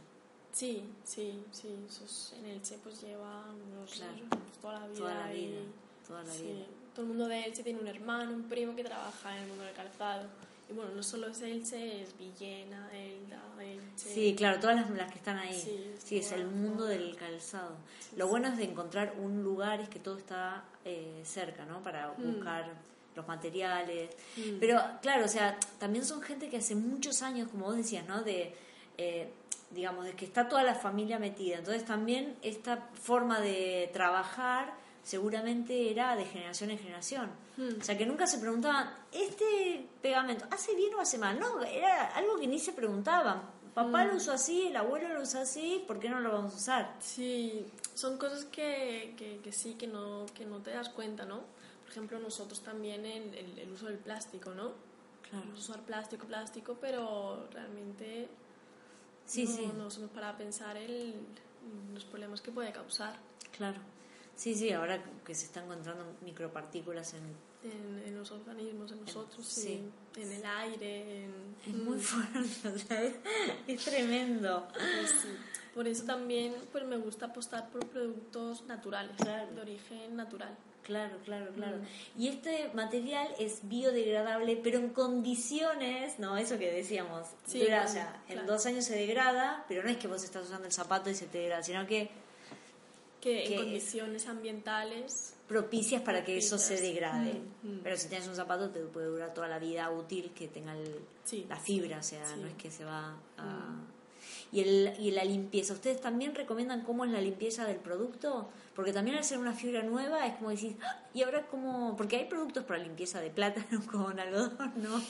Sí, 0.53 0.85
sí, 1.03 1.43
sí, 1.51 1.75
esos 1.89 2.35
en 2.39 2.45
Elche 2.45 2.77
pues 2.85 3.01
lleva 3.01 3.47
unos, 3.53 3.91
Claro. 3.91 4.13
pues, 4.29 4.43
toda 4.61 4.81
la 4.81 4.87
vida. 4.87 4.99
Toda 4.99 5.15
la 5.15 5.35
y- 5.35 5.47
vida, 5.47 5.61
toda 6.07 6.23
la 6.25 6.31
sí, 6.31 6.43
vida. 6.43 6.67
Todo 6.95 7.03
el 7.05 7.09
mundo 7.09 7.27
de 7.29 7.45
Elche 7.47 7.63
tiene 7.63 7.81
un 7.81 7.87
hermano, 7.89 8.33
un 8.33 8.43
primo 8.43 8.77
que 8.77 8.85
trabaja 8.85 9.35
en 9.35 9.45
el 9.45 9.49
mundo 9.49 9.65
del 9.65 9.75
calzado. 9.75 10.29
Y 10.69 10.73
bueno, 10.73 10.91
no 10.97 11.03
solo 11.03 11.29
es 11.29 11.41
Elche, 11.43 12.03
es 12.03 12.17
Villena, 12.19 12.91
Elda, 12.93 13.41
Elche. 13.63 13.83
Sí, 13.97 14.35
claro, 14.37 14.59
todas 14.59 14.75
las, 14.77 14.91
las 14.91 15.11
que 15.13 15.19
están 15.19 15.39
ahí. 15.39 15.55
Sí, 15.55 15.93
Sí, 15.99 16.19
es 16.19 16.33
el 16.33 16.47
mundo 16.47 16.85
del 16.87 17.15
calzado. 17.17 17.77
Sí, 18.01 18.17
Lo 18.17 18.27
bueno 18.29 18.49
es 18.49 18.57
de 18.57 18.65
encontrar 18.65 19.15
un 19.21 19.43
lugar, 19.45 19.81
es 19.81 19.89
que 19.89 19.99
todo 20.01 20.17
está 20.19 20.65
eh, 20.85 21.23
cerca, 21.25 21.65
¿no? 21.65 21.83
Para 21.83 22.09
Mm. 22.19 22.33
buscar 22.35 22.73
los 23.15 23.27
materiales. 23.29 24.11
Mm. 24.37 24.59
Pero 24.61 24.81
claro, 25.03 25.25
o 25.25 25.29
sea, 25.29 25.57
también 25.79 26.05
son 26.05 26.21
gente 26.23 26.49
que 26.49 26.57
hace 26.59 26.75
muchos 26.75 27.23
años, 27.23 27.49
como 27.49 27.67
vos 27.67 27.77
decías, 27.77 28.07
¿no? 28.07 28.23
De, 28.23 28.55
eh, 28.99 29.29
digamos, 29.71 30.05
de 30.05 30.13
que 30.15 30.25
está 30.25 30.49
toda 30.49 30.63
la 30.65 30.75
familia 30.75 31.19
metida. 31.19 31.59
Entonces 31.59 31.85
también 31.85 32.37
esta 32.43 32.89
forma 33.03 33.41
de 33.41 33.89
trabajar 33.93 34.75
seguramente 35.03 35.91
era 35.91 36.15
de 36.17 36.25
generación 36.25 36.71
en 36.71 36.79
generación. 36.79 37.31
Mm. 37.57 37.81
O 37.81 37.85
sea, 37.85 37.97
que 37.97 38.05
nunca 38.07 38.27
se 38.27 38.39
preguntaban, 38.39 38.93
¿este 39.13 39.89
pegamento 40.03 40.45
hace 40.51 40.75
bien 40.75 40.95
o 40.95 41.01
hace 41.01 41.17
mal? 41.19 41.39
No, 41.41 41.63
era 41.63 42.15
algo 42.15 42.39
que 42.39 42.47
ni 42.47 42.59
se 42.59 42.73
preguntaban. 42.73 43.43
Papá 43.75 44.05
Mm. 44.05 44.09
lo 44.09 44.17
usó 44.17 44.33
así, 44.33 44.69
el 44.69 44.77
abuelo 44.77 45.09
lo 45.15 45.23
usó 45.23 45.39
así, 45.41 45.85
¿por 45.87 45.99
qué 46.01 46.09
no 46.09 46.21
lo 46.21 46.33
vamos 46.33 46.53
a 46.55 46.57
usar? 46.57 46.97
Sí, 47.01 47.67
son 47.95 48.17
cosas 48.19 48.45
que, 48.47 49.15
que, 49.19 49.39
que 49.43 49.53
sí, 49.53 49.75
que 49.75 49.87
no, 49.87 50.27
que 50.35 50.45
no 50.47 50.61
te 50.61 50.71
das 50.71 50.89
cuenta, 50.91 51.25
¿no? 51.27 51.41
Por 51.83 51.91
ejemplo, 51.91 52.19
nosotros 52.19 52.63
también 52.63 53.05
el, 53.07 53.35
el, 53.35 53.59
el 53.59 53.71
uso 53.73 53.87
del 53.87 53.99
plástico, 53.99 54.51
¿no? 54.51 54.73
Claro. 55.29 55.45
Vamos 55.47 55.69
a 55.69 55.73
usar 55.73 55.85
plástico, 55.85 56.27
plástico, 56.27 56.77
pero 56.81 57.47
realmente 57.53 58.29
Sí, 59.27 59.45
no, 59.45 59.51
sí. 59.57 59.67
no 59.67 59.85
nos 59.85 59.97
hemos 59.99 60.11
parado 60.11 60.35
a 60.35 60.39
pensar 60.39 60.77
el, 60.77 61.15
los 61.93 62.05
problemas 62.05 62.41
que 62.41 62.53
puede 62.53 62.73
causar 62.73 63.17
Claro. 63.57 63.81
Sí, 64.37 64.55
sí, 64.55 64.71
ahora 64.71 65.03
que 65.25 65.35
se 65.35 65.47
están 65.47 65.65
encontrando 65.65 66.05
micropartículas 66.23 67.15
en... 67.15 67.23
en, 67.65 68.03
en 68.07 68.19
los 68.19 68.31
organismos, 68.31 68.93
en 68.93 69.01
nosotros, 69.01 69.47
sí. 69.47 69.83
sí, 70.15 70.21
en 70.23 70.33
el 70.33 70.45
aire, 70.45 71.25
en... 71.25 71.57
Es 71.67 71.75
muy 71.75 71.99
fuerte, 71.99 72.69
o 72.69 72.79
sea, 72.79 73.03
es, 73.67 73.85
tremendo. 73.85 74.69
Pues 74.73 75.11
sí. 75.23 75.29
Por 75.75 75.89
eso 75.89 76.05
también 76.05 76.55
pues 76.71 76.85
me 76.85 76.97
gusta 76.99 77.27
apostar 77.27 77.71
por 77.71 77.87
productos 77.87 78.65
naturales, 78.67 79.17
Claro. 79.17 79.53
de 79.55 79.61
origen 79.61 80.17
natural. 80.17 80.57
Claro, 80.83 81.19
claro, 81.25 81.53
claro. 81.53 81.79
Mm. 81.79 82.21
Y 82.21 82.29
este 82.29 82.71
material 82.73 83.29
es 83.41 83.61
biodegradable, 83.69 84.57
pero 84.63 84.79
en 84.79 84.91
condiciones, 84.91 86.19
no, 86.21 86.37
eso 86.37 86.59
que 86.59 86.71
decíamos, 86.71 87.27
Sí, 87.47 87.61
dura, 87.61 87.85
o 87.85 87.89
sea, 87.89 88.23
en 88.29 88.35
claro. 88.35 88.53
dos 88.53 88.67
años 88.67 88.85
se 88.85 88.95
degrada, 88.95 89.65
pero 89.67 89.83
no 89.83 89.89
es 89.89 89.97
que 89.97 90.07
vos 90.07 90.23
estás 90.23 90.45
usando 90.45 90.67
el 90.67 90.73
zapato 90.73 91.11
y 91.11 91.15
se 91.15 91.27
te 91.27 91.39
degrada, 91.39 91.63
sino 91.65 91.87
que 91.87 92.11
Que 93.21 93.45
Que- 93.45 93.55
en 93.55 93.63
condiciones 93.63 94.27
ambientales 94.29 95.35
propicias 95.49 96.03
para 96.03 96.25
que 96.25 96.37
eso 96.39 96.59
se 96.59 96.81
degrade. 96.81 97.41
Mm, 97.63 97.69
mm. 97.69 97.81
Pero 97.83 97.97
si 97.97 98.09
tienes 98.09 98.27
un 98.29 98.35
zapato 98.37 98.71
te 98.71 98.81
puede 98.81 99.07
durar 99.07 99.33
toda 99.35 99.49
la 99.49 99.59
vida 99.59 99.91
útil 99.91 100.33
que 100.35 100.49
tenga 100.49 100.77
el- 100.77 101.01
Sí. 101.25 101.47
la 101.49 101.57
fibra, 101.57 101.99
o 101.99 102.03
sea, 102.03 102.25
Sí. 102.27 102.35
no 102.41 102.47
es 102.49 102.55
que 102.55 102.71
se 102.71 102.85
va 102.85 103.17
a... 103.39 103.43
Mm. 103.43 103.87
Y, 104.53 104.61
el, 104.61 104.95
y 104.99 105.11
la 105.13 105.25
limpieza, 105.25 105.73
¿ustedes 105.75 106.01
también 106.01 106.35
recomiendan 106.35 106.83
cómo 106.83 107.05
es 107.05 107.11
la 107.11 107.21
limpieza 107.21 107.65
del 107.65 107.77
producto? 107.79 108.49
Porque 108.75 108.93
también 108.93 109.17
al 109.17 109.25
ser 109.25 109.39
una 109.39 109.53
fibra 109.53 109.83
nueva 109.83 110.27
es 110.27 110.37
como 110.37 110.51
decir, 110.51 110.77
"Ah, 110.83 111.01
y 111.15 111.23
ahora 111.23 111.47
cómo, 111.47 111.97
porque 111.97 112.17
hay 112.17 112.25
productos 112.27 112.65
para 112.65 112.79
limpieza 112.81 113.21
de 113.21 113.31
plátano 113.31 113.67
con 113.91 114.19
algodón, 114.19 114.73
¿no? 114.77 115.03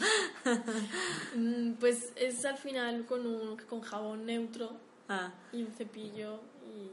Pues 1.80 2.12
es 2.16 2.44
al 2.44 2.56
final 2.58 3.04
con, 3.06 3.26
un, 3.26 3.56
con 3.68 3.80
jabón 3.80 4.26
neutro 4.26 4.72
Ah, 5.08 5.32
y 5.52 5.62
un 5.62 5.72
cepillo 5.72 6.40
y 6.64 6.90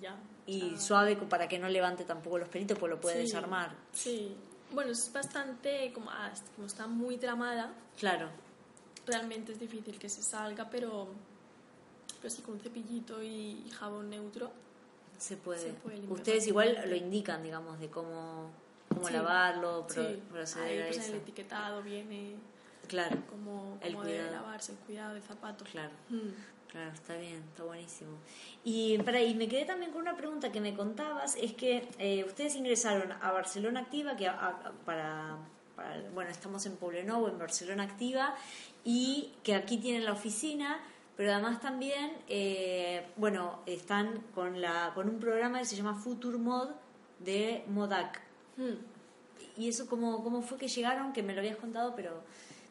ya. 0.00 0.16
y 0.46 0.76
suave 0.78 1.16
para 1.16 1.48
que 1.48 1.58
no 1.58 1.68
levante 1.68 2.04
tampoco 2.04 2.38
los 2.38 2.48
pelitos, 2.48 2.78
pues 2.78 2.90
lo 2.90 3.00
puede 3.00 3.16
sí, 3.16 3.22
desarmar. 3.22 3.74
Sí. 3.92 4.36
Bueno, 4.72 4.92
es 4.92 5.12
bastante, 5.12 5.92
como, 5.92 6.10
ah, 6.10 6.30
como 6.54 6.66
está 6.66 6.86
muy 6.86 7.16
tramada, 7.18 7.72
Claro, 7.98 8.28
realmente 9.06 9.52
es 9.52 9.58
difícil 9.60 9.98
que 9.98 10.08
se 10.08 10.22
salga, 10.22 10.70
pero, 10.70 11.08
pero 12.20 12.30
sí 12.34 12.42
con 12.42 12.54
un 12.54 12.60
cepillito 12.60 13.22
y, 13.22 13.64
y 13.66 13.70
jabón 13.70 14.10
neutro. 14.10 14.50
se 15.18 15.36
puede. 15.36 15.60
Se 15.60 15.72
puede 15.74 15.98
Ustedes 16.08 16.46
igual 16.46 16.80
lo 16.86 16.94
indican, 16.96 17.42
digamos, 17.42 17.78
de 17.80 17.88
cómo, 17.90 18.50
cómo 18.88 19.06
Sí, 19.08 19.12
lavarlo, 19.12 19.86
pro- 19.86 20.08
sí, 20.08 20.22
proceder 20.30 20.82
ahí 20.84 20.92
pues 20.92 21.04
eso. 21.04 21.12
el 21.14 21.18
etiquetado 21.20 21.82
viene 21.82 22.34
Claro, 22.88 23.18
cómo, 23.28 23.78
El 23.82 23.92
cómo 23.94 24.04
debe 24.04 24.18
cuidado. 24.18 24.36
lavarse, 24.42 24.72
el 24.72 24.78
cuidado 24.78 25.14
del 25.14 25.22
zapato. 25.22 25.64
claro. 25.64 25.92
Mm. 26.08 26.28
Claro, 26.70 26.92
está 26.92 27.16
bien, 27.16 27.42
está 27.50 27.64
buenísimo. 27.64 28.12
Y, 28.64 28.96
para, 28.98 29.20
y 29.20 29.34
me 29.34 29.48
quedé 29.48 29.64
también 29.64 29.90
con 29.90 30.02
una 30.02 30.16
pregunta 30.16 30.52
que 30.52 30.60
me 30.60 30.72
contabas, 30.74 31.34
es 31.34 31.52
que 31.54 31.88
eh, 31.98 32.22
ustedes 32.24 32.54
ingresaron 32.54 33.10
a 33.10 33.32
Barcelona 33.32 33.80
Activa, 33.80 34.14
que 34.16 34.28
a- 34.28 34.34
a- 34.34 34.72
para, 34.84 35.36
para- 35.74 36.00
bueno, 36.14 36.30
estamos 36.30 36.64
en 36.66 36.76
Poblenou, 36.76 37.26
en 37.26 37.38
Barcelona 37.38 37.82
Activa, 37.82 38.36
y 38.84 39.32
que 39.42 39.56
aquí 39.56 39.78
tienen 39.78 40.04
la 40.04 40.12
oficina, 40.12 40.80
pero 41.16 41.32
además 41.32 41.60
también, 41.60 42.12
eh, 42.28 43.04
bueno, 43.16 43.60
están 43.66 44.20
con, 44.32 44.60
la, 44.60 44.92
con 44.94 45.08
un 45.08 45.18
programa 45.18 45.58
que 45.58 45.64
se 45.64 45.74
llama 45.74 45.94
Future 45.96 46.38
Mod 46.38 46.68
de 47.18 47.64
Modac. 47.66 48.22
Mm. 48.56 49.60
¿Y 49.60 49.68
eso 49.68 49.88
cómo, 49.88 50.22
cómo 50.22 50.40
fue 50.40 50.56
que 50.56 50.68
llegaron? 50.68 51.12
Que 51.12 51.24
me 51.24 51.34
lo 51.34 51.40
habías 51.40 51.56
contado, 51.56 51.94
pero... 51.96 52.22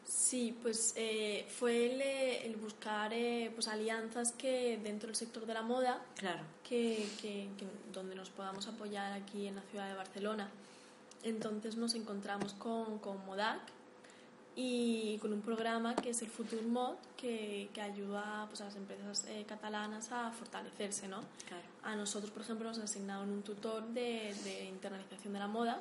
Sí, 0.04 0.56
pues 0.62 0.92
eh, 0.96 1.46
fue 1.58 1.92
el, 1.94 2.00
eh, 2.00 2.46
el 2.46 2.56
buscar 2.56 3.12
eh, 3.12 3.50
pues 3.54 3.68
alianzas 3.68 4.32
que 4.32 4.78
dentro 4.82 5.06
del 5.06 5.16
sector 5.16 5.46
de 5.46 5.54
la 5.54 5.62
moda 5.62 6.02
Claro, 6.16 6.42
que, 6.68 7.08
que- 7.20 7.48
que- 7.56 7.66
donde 7.92 8.14
nos 8.16 8.28
podamos 8.30 8.66
apoyar 8.66 9.12
aquí 9.12 9.46
en 9.46 9.56
la 9.56 9.62
ciudad 9.62 9.88
de 9.88 9.94
Barcelona. 9.94 10.48
Entonces 11.22 11.76
nos 11.76 11.94
encontramos 11.94 12.54
con, 12.54 12.98
con 12.98 13.24
Modac 13.26 13.60
y 14.56 15.16
con 15.18 15.32
un 15.32 15.42
programa 15.42 15.94
que 15.94 16.10
es 16.10 16.22
el 16.22 16.28
Future 16.28 16.62
Mod 16.62 16.94
que, 17.16 17.68
que 17.72 17.80
ayuda 17.80 18.46
pues, 18.48 18.60
a 18.62 18.64
las 18.64 18.76
empresas 18.76 19.24
eh, 19.28 19.44
catalanas 19.48 20.10
a 20.12 20.30
fortalecerse. 20.32 21.06
¿no? 21.08 21.20
claro. 21.46 21.62
A 21.84 21.94
nosotros, 21.96 22.30
por 22.32 22.42
ejemplo, 22.42 22.68
nos 22.68 22.78
asignaron 22.78 23.30
un 23.30 23.42
tutor 23.42 23.86
de, 23.88 24.34
de 24.44 24.64
internalización 24.64 25.32
de 25.34 25.38
la 25.38 25.46
moda 25.46 25.80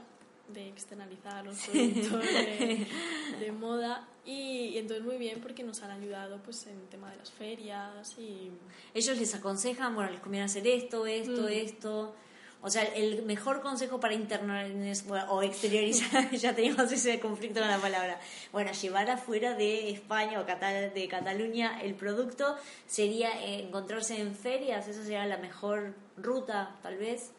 de 0.53 0.67
externalizar 0.69 1.45
los 1.45 1.57
productos 1.67 2.21
de, 2.23 2.87
de 3.39 3.51
moda 3.51 4.07
y, 4.25 4.69
y 4.73 4.77
entonces 4.77 5.05
muy 5.05 5.17
bien 5.17 5.39
porque 5.41 5.63
nos 5.63 5.81
han 5.83 5.91
ayudado 5.91 6.41
pues 6.43 6.65
en 6.67 6.79
el 6.79 6.87
tema 6.87 7.09
de 7.11 7.17
las 7.17 7.31
ferias 7.31 8.15
y 8.17 8.51
Ellos 8.93 9.17
les 9.17 9.33
aconsejan, 9.35 9.95
bueno, 9.95 10.11
les 10.11 10.19
conviene 10.19 10.45
hacer 10.45 10.65
esto, 10.67 11.05
esto, 11.05 11.43
Mm. 11.43 11.47
esto. 11.49 12.15
O 12.61 12.69
sea, 12.69 12.83
el 12.83 13.23
mejor 13.23 13.61
consejo 13.61 14.01
para 14.01 14.13
internalizar 14.13 15.07
bueno, 15.07 15.31
o 15.31 15.41
exteriorizar, 15.43 16.29
ya 16.35 16.53
teníamos 16.53 16.91
ese 16.91 17.17
conflicto 17.21 17.61
con 17.61 17.69
la 17.69 17.77
palabra. 17.77 18.19
Bueno, 18.51 18.73
llevar 18.73 19.09
afuera 19.09 19.53
de 19.55 19.89
España 19.91 20.41
o 20.41 20.45
Cata- 20.45 20.89
de 20.89 21.07
Cataluña 21.07 21.79
el 21.81 21.95
producto 21.95 22.57
sería 22.85 23.29
encontrarse 23.45 24.19
en 24.19 24.35
ferias, 24.35 24.89
eso 24.89 25.03
sería 25.03 25.25
la 25.25 25.37
mejor 25.37 25.93
ruta, 26.17 26.75
tal 26.83 26.97
vez. 26.97 27.31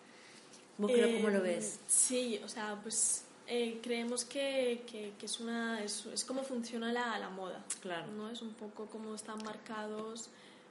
¿Vos 0.81 0.91
creo, 0.93 1.17
cómo 1.17 1.29
lo 1.31 1.39
Eh, 1.45 1.57
ves? 1.57 1.81
Sí, 1.87 2.41
o 2.45 2.49
sea, 2.49 2.79
pues 2.83 3.25
eh, 3.47 3.81
creemos 3.83 4.25
que, 4.25 4.83
que, 4.91 5.13
que 5.19 5.27
es 5.27 5.41
una 5.41 5.83
es, 5.83 6.07
es 6.07 6.25
como 6.25 6.43
funciona 6.43 6.93
la, 6.93 7.19
la 7.19 7.29
moda. 7.31 7.65
Claro. 7.81 8.07
¿no? 8.13 8.31
Es 8.31 8.43
un 8.43 8.55
poco 8.55 8.87
como 8.87 9.15
están 9.15 9.43
marcados, 9.45 10.29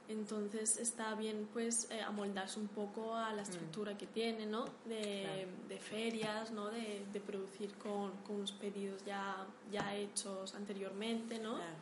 entonces 0.08 0.76
está 0.78 1.14
bien 1.14 1.48
pues 1.52 1.86
eh, 1.90 2.00
amoldarse 2.00 2.58
un 2.58 2.68
poco 2.68 3.14
a 3.14 3.32
la 3.32 3.42
estructura 3.42 3.96
que 3.96 4.06
tiene, 4.06 4.46
¿no? 4.46 4.64
De, 4.86 5.20
Mm. 5.20 5.24
Claro. 5.24 5.48
de 5.68 5.78
ferias, 5.78 6.50
¿no? 6.50 6.68
De, 6.70 7.02
de 7.12 7.20
producir 7.20 7.72
con, 7.74 8.10
con 8.26 8.36
unos 8.36 8.52
pedidos 8.52 9.04
ya, 9.04 9.46
ya 9.70 9.94
hechos 9.94 10.54
anteriormente, 10.54 11.38
¿no? 11.38 11.54
Claro. 11.56 11.72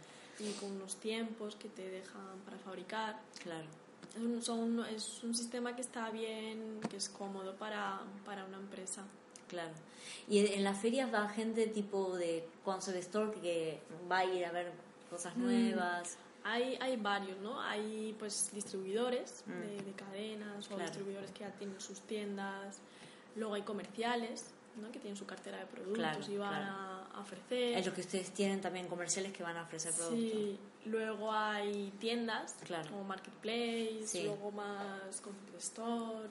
Y 0.41 0.53
con 0.61 0.70
unos 0.72 0.97
tiempos 0.97 1.57
que 1.57 1.68
te 1.68 1.89
dejan 1.89 2.39
para 2.45 2.59
fabricar. 2.59 3.18
Claro. 3.43 3.66
Es 4.17 4.23
un, 4.23 4.43
son- 4.43 4.85
es 4.87 5.23
un 5.23 5.35
sistema 5.35 5.75
que 5.77 5.83
está 5.83 6.11
bien, 6.11 6.81
que 6.91 6.97
es 6.97 7.09
cómodo 7.09 7.55
para, 7.57 8.01
para 8.25 8.45
una 8.45 8.57
empresa. 8.57 9.03
Claro. 9.49 9.71
Y 10.29 10.39
en 10.47 10.65
las 10.65 10.79
ferias 10.79 11.13
va 11.13 11.29
gente 11.29 11.67
tipo 11.69 12.17
de 12.17 12.47
concept 12.65 12.99
store 12.99 13.33
que 13.41 13.81
va 14.11 14.19
a 14.19 14.25
ir 14.25 14.45
a 14.45 14.53
ver 14.53 14.73
cosas 15.11 15.37
Mm. 15.37 15.43
nuevas. 15.43 16.17
Hay, 16.45 16.77
hay 16.81 16.97
varios, 16.97 17.39
¿no? 17.41 17.61
Hay 17.61 18.15
pues 18.19 18.51
distribuidores 18.53 19.43
Mm. 19.47 19.61
de, 19.61 19.83
de 19.83 19.93
cadenas 19.93 20.67
o 20.67 20.69
Claro. 20.69 20.83
distribuidores 20.85 21.31
que 21.33 21.41
ya 21.41 21.51
tienen 21.53 21.81
sus 21.81 22.01
tiendas. 22.01 22.79
Luego 23.37 23.55
hay 23.55 23.63
comerciales, 23.63 24.47
¿no? 24.79 24.91
Que 24.91 24.99
tienen 24.99 25.16
su 25.16 25.26
cartera 25.26 25.59
de 25.59 25.66
productos 25.66 25.99
Claro, 25.99 26.20
y 26.33 26.37
van 26.37 26.51
claro. 26.62 26.74
a, 27.14 27.20
ofrecer. 27.20 27.79
Es 27.79 27.87
lo 27.87 27.93
que 27.95 28.01
ustedes 28.03 28.31
tienen 28.33 28.61
también 28.61 28.87
comerciales 28.89 29.33
que 29.33 29.43
van 29.43 29.57
a 29.57 29.62
ofrecer 29.62 29.93
productos. 29.93 30.31
Sí, 30.33 30.59
luego 30.87 31.33
hay 31.33 31.93
tiendas 31.99 32.55
Claro. 32.64 32.91
como 32.91 33.05
Marketplace, 33.05 34.07
Sí. 34.07 34.22
luego 34.24 34.51
más 34.53 35.20
Concept 35.20 35.55
Store. 35.59 36.29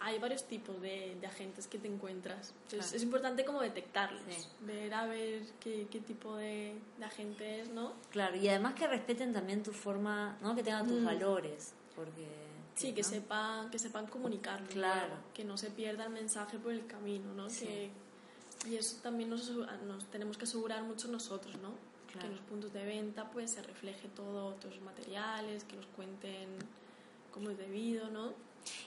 hay 0.00 0.16
varios 0.20 0.44
tipos 0.44 0.80
de, 0.80 1.16
de 1.20 1.26
agentes 1.26 1.66
que 1.66 1.76
te 1.76 1.88
encuentras. 1.88 2.54
Entonces 2.70 2.92
es 2.94 3.02
importante 3.02 3.44
como 3.44 3.60
detectarlos, 3.60 4.22
Sí. 4.28 4.46
ver 4.60 4.94
a 4.94 5.06
ver 5.06 5.42
qué, 5.58 5.88
qué 5.90 5.98
tipo 5.98 6.36
de, 6.36 6.76
de 6.98 7.04
agente 7.04 7.62
es, 7.62 7.68
¿no? 7.70 7.94
Claro, 8.10 8.36
y 8.36 8.48
además 8.48 8.74
que 8.74 8.86
respeten 8.86 9.32
también 9.32 9.64
tu 9.64 9.72
forma, 9.72 10.38
¿no? 10.40 10.54
Que 10.54 10.62
tengan 10.62 10.86
tus 10.86 11.00
Mm. 11.00 11.04
valores, 11.04 11.74
porque... 11.96 12.46
Sí, 12.80 12.92
que 12.92 13.02
¿no? 13.02 13.08
sepan, 13.08 13.70
que 13.70 13.78
sepan 13.78 14.06
comunicarlo. 14.06 14.66
Claro. 14.68 15.14
Que 15.34 15.44
no 15.44 15.56
se 15.56 15.70
pierda 15.70 16.04
el 16.04 16.10
mensaje 16.12 16.58
por 16.58 16.72
el 16.72 16.86
camino, 16.86 17.32
¿no? 17.34 17.50
Sí. 17.50 17.66
Que, 17.66 17.90
y 18.70 18.76
eso 18.76 18.96
también 19.02 19.30
nos, 19.30 19.50
nos 19.50 20.04
tenemos 20.10 20.36
que 20.36 20.44
asegurar 20.44 20.82
mucho 20.82 21.08
nosotros, 21.08 21.56
¿no? 21.62 21.70
Que 22.06 22.12
Claro. 22.14 22.28
en 22.28 22.36
los 22.36 22.40
puntos 22.46 22.72
de 22.72 22.84
venta 22.84 23.30
pues 23.30 23.50
se 23.50 23.62
refleje 23.62 24.08
todo, 24.08 24.54
todos 24.54 24.74
los 24.74 24.82
materiales, 24.84 25.64
que 25.64 25.76
los 25.76 25.86
cuenten 25.94 26.48
como 27.32 27.50
es 27.50 27.58
debido, 27.58 28.08
¿no? 28.10 28.32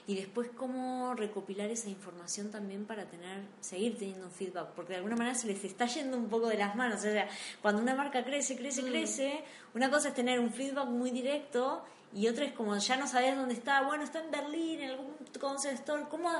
Y 0.06 0.14
después 0.16 0.48
cómo 0.56 1.14
recopilar 1.14 1.70
esa 1.70 1.88
información 1.88 2.50
también 2.50 2.84
para 2.84 3.06
tener, 3.06 3.42
seguir 3.60 3.96
teniendo 3.98 4.26
un 4.26 4.32
feedback, 4.32 4.68
porque 4.76 4.92
de 4.92 4.96
alguna 4.98 5.16
manera 5.16 5.34
se 5.36 5.46
les 5.46 5.64
está 5.64 5.86
yendo 5.86 6.16
un 6.16 6.28
poco 6.28 6.48
de 6.48 6.56
las 6.58 6.76
manos. 6.76 6.98
O 7.00 7.02
sea, 7.02 7.28
cuando 7.62 7.80
una 7.82 7.94
marca 7.94 8.24
crece, 8.24 8.56
crece, 8.56 8.82
Mm. 8.82 8.86
crece, 8.86 9.44
una 9.74 9.90
cosa 9.90 10.08
es 10.08 10.14
tener 10.14 10.38
un 10.38 10.52
feedback 10.52 10.86
muy 10.86 11.10
directo 11.10 11.82
y 12.14 12.28
otra 12.28 12.44
es 12.44 12.52
como 12.52 12.76
ya 12.76 12.96
no 12.96 13.06
sabes 13.06 13.36
dónde 13.36 13.54
está, 13.54 13.82
bueno, 13.82 14.04
está 14.04 14.20
en 14.20 14.30
Berlín, 14.30 14.80
en 14.80 14.90
algún 14.90 15.14
concept 15.40 15.74
store, 15.80 16.04
¿cómo, 16.10 16.30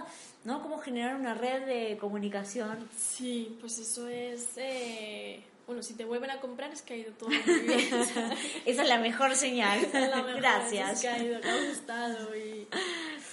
¿no? 0.45 0.63
¿Cómo 0.63 0.79
generar 0.79 1.17
una 1.17 1.35
red 1.35 1.65
de 1.67 1.97
comunicación? 1.99 2.89
Sí, 2.97 3.57
pues 3.61 3.79
eso 3.79 4.07
es... 4.09 4.51
eh, 4.57 5.43
Bueno, 5.67 5.83
si 5.83 5.95
te 5.95 6.05
vuelven 6.05 6.31
a 6.31 6.41
comprar 6.41 6.71
es 6.73 6.83
que 6.83 6.95
ha 6.95 6.97
ido 6.97 7.13
todo 7.13 7.31
muy 7.31 7.61
bien. 7.61 7.89
Esa 8.67 8.83
es 8.83 8.89
la 8.89 8.99
mejor 8.99 9.35
señal. 9.37 9.79
Es 9.83 9.93
la 10.11 10.23
mejor, 10.23 10.37
Gracias. 10.41 10.93
Es 10.93 11.01
que 11.01 11.09
ha 11.09 11.23
ido, 11.23 11.41
que 11.41 11.49
ha 11.49 11.69
gustado. 11.69 12.37
Y, 12.37 12.67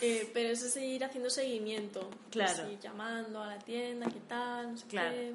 eh, 0.02 0.30
pero 0.34 0.50
eso 0.50 0.68
es 0.68 0.74
seguir 0.74 1.04
haciendo 1.04 1.30
seguimiento. 1.30 2.10
Claro. 2.32 2.64
Pues, 2.66 2.80
llamando 2.80 3.42
a 3.44 3.48
la 3.48 3.60
tienda, 3.60 4.06
qué 4.08 4.20
tal, 4.28 4.72
no 4.72 4.78
sé 4.78 4.86
Claro. 4.88 5.12
qué. 5.12 5.34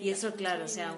Y 0.00 0.10
eso, 0.10 0.28
hacer 0.28 0.32
un 0.32 0.36
claro, 0.38 0.64
o 0.64 0.68
sea. 0.68 0.92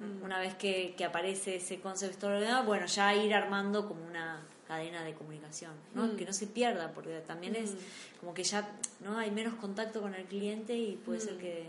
Mm. 0.00 0.22
una 0.22 0.38
vez 0.38 0.54
que, 0.54 0.94
que 0.96 1.04
aparece 1.04 1.56
ese 1.56 1.80
concept 1.80 2.12
store, 2.14 2.44
bueno, 2.66 2.86
ya 2.86 3.14
ir 3.14 3.34
armando 3.34 3.88
como 3.88 4.04
una 4.04 4.40
cadena 4.66 5.02
de 5.04 5.14
comunicación, 5.14 5.72
¿no? 5.94 6.06
Mm. 6.06 6.16
Que 6.16 6.24
no 6.24 6.32
se 6.32 6.46
pierda, 6.46 6.92
porque 6.92 7.20
también 7.20 7.54
es 7.56 7.74
como 8.20 8.34
que 8.34 8.42
ya 8.44 8.68
no 9.00 9.18
hay 9.18 9.30
menos 9.30 9.54
contacto 9.54 10.00
con 10.02 10.14
el 10.14 10.24
cliente 10.24 10.76
y 10.76 10.96
puede 10.96 11.20
ser 11.20 11.34
Mm. 11.34 11.38
que... 11.38 11.66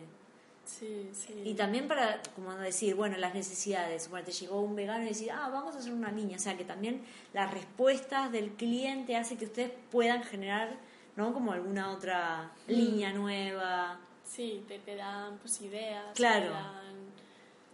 Sí, 0.66 1.10
sí. 1.14 1.34
Y 1.46 1.54
también 1.54 1.88
para, 1.88 2.22
como 2.36 2.52
decir, 2.56 2.94
bueno, 2.96 3.16
las 3.18 3.34
necesidades, 3.34 4.10
bueno, 4.10 4.26
te 4.26 4.34
llegó 4.34 4.60
un 4.60 4.76
vegano 4.76 5.06
y 5.06 5.10
decir, 5.10 5.32
ah, 5.32 5.48
vamos 5.50 5.74
a 5.76 5.80
hacer 5.80 5.94
una 5.94 6.12
niña, 6.12 6.36
o 6.36 6.40
sea, 6.40 6.58
que 6.58 6.66
también 6.66 7.02
las 7.34 7.54
respuestas 7.54 8.32
del 8.34 8.50
cliente 8.52 9.16
hace 9.16 9.38
que 9.38 9.46
ustedes 9.46 9.72
puedan 9.92 10.24
generar, 10.24 10.76
¿no? 11.16 11.34
Como 11.34 11.54
alguna 11.54 11.92
otra 11.92 12.52
Mm. 12.68 12.72
línea 12.72 13.14
nueva. 13.14 13.98
Sí, 14.26 14.66
te, 14.68 14.80
te 14.80 14.96
dan 14.98 15.38
pues 15.38 15.62
ideas. 15.62 16.04
Claro. 16.16 16.48
te 16.48 16.52
dan- 16.52 16.98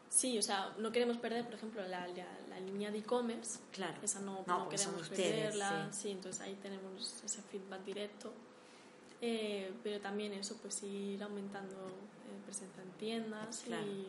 Sí, 0.09 0.37
o 0.37 0.43
sea, 0.43 0.71
no 0.77 0.91
queremos 0.91 1.17
perder, 1.17 1.43
por 1.45 1.55
ejemplo, 1.55 1.81
la, 1.87 2.05
la, 2.09 2.27
la 2.53 2.59
línea 2.59 2.91
de 2.91 2.99
e-commerce. 2.99 3.59
Claro. 3.71 3.95
Esa 4.01 4.19
no, 4.19 4.43
No, 4.47 4.69
queremos 4.69 5.01
ustedes, 5.01 5.33
perderla. 5.53 5.89
sí. 5.91 6.01
Sí. 6.03 6.11
entonces 6.11 6.41
ahí 6.41 6.55
tenemos 6.61 7.21
ese 7.23 7.41
feedback 7.41 7.83
directo. 7.83 8.31
Eh, 9.21 9.71
pero 9.83 10.01
también 10.01 10.33
eso, 10.33 10.57
pues 10.61 10.83
ir 10.83 11.21
aumentando 11.23 11.75
eh, 11.87 12.41
presencia 12.45 12.83
en 12.83 12.91
tiendas 12.93 13.63
Claro. 13.65 13.85
y 13.87 14.07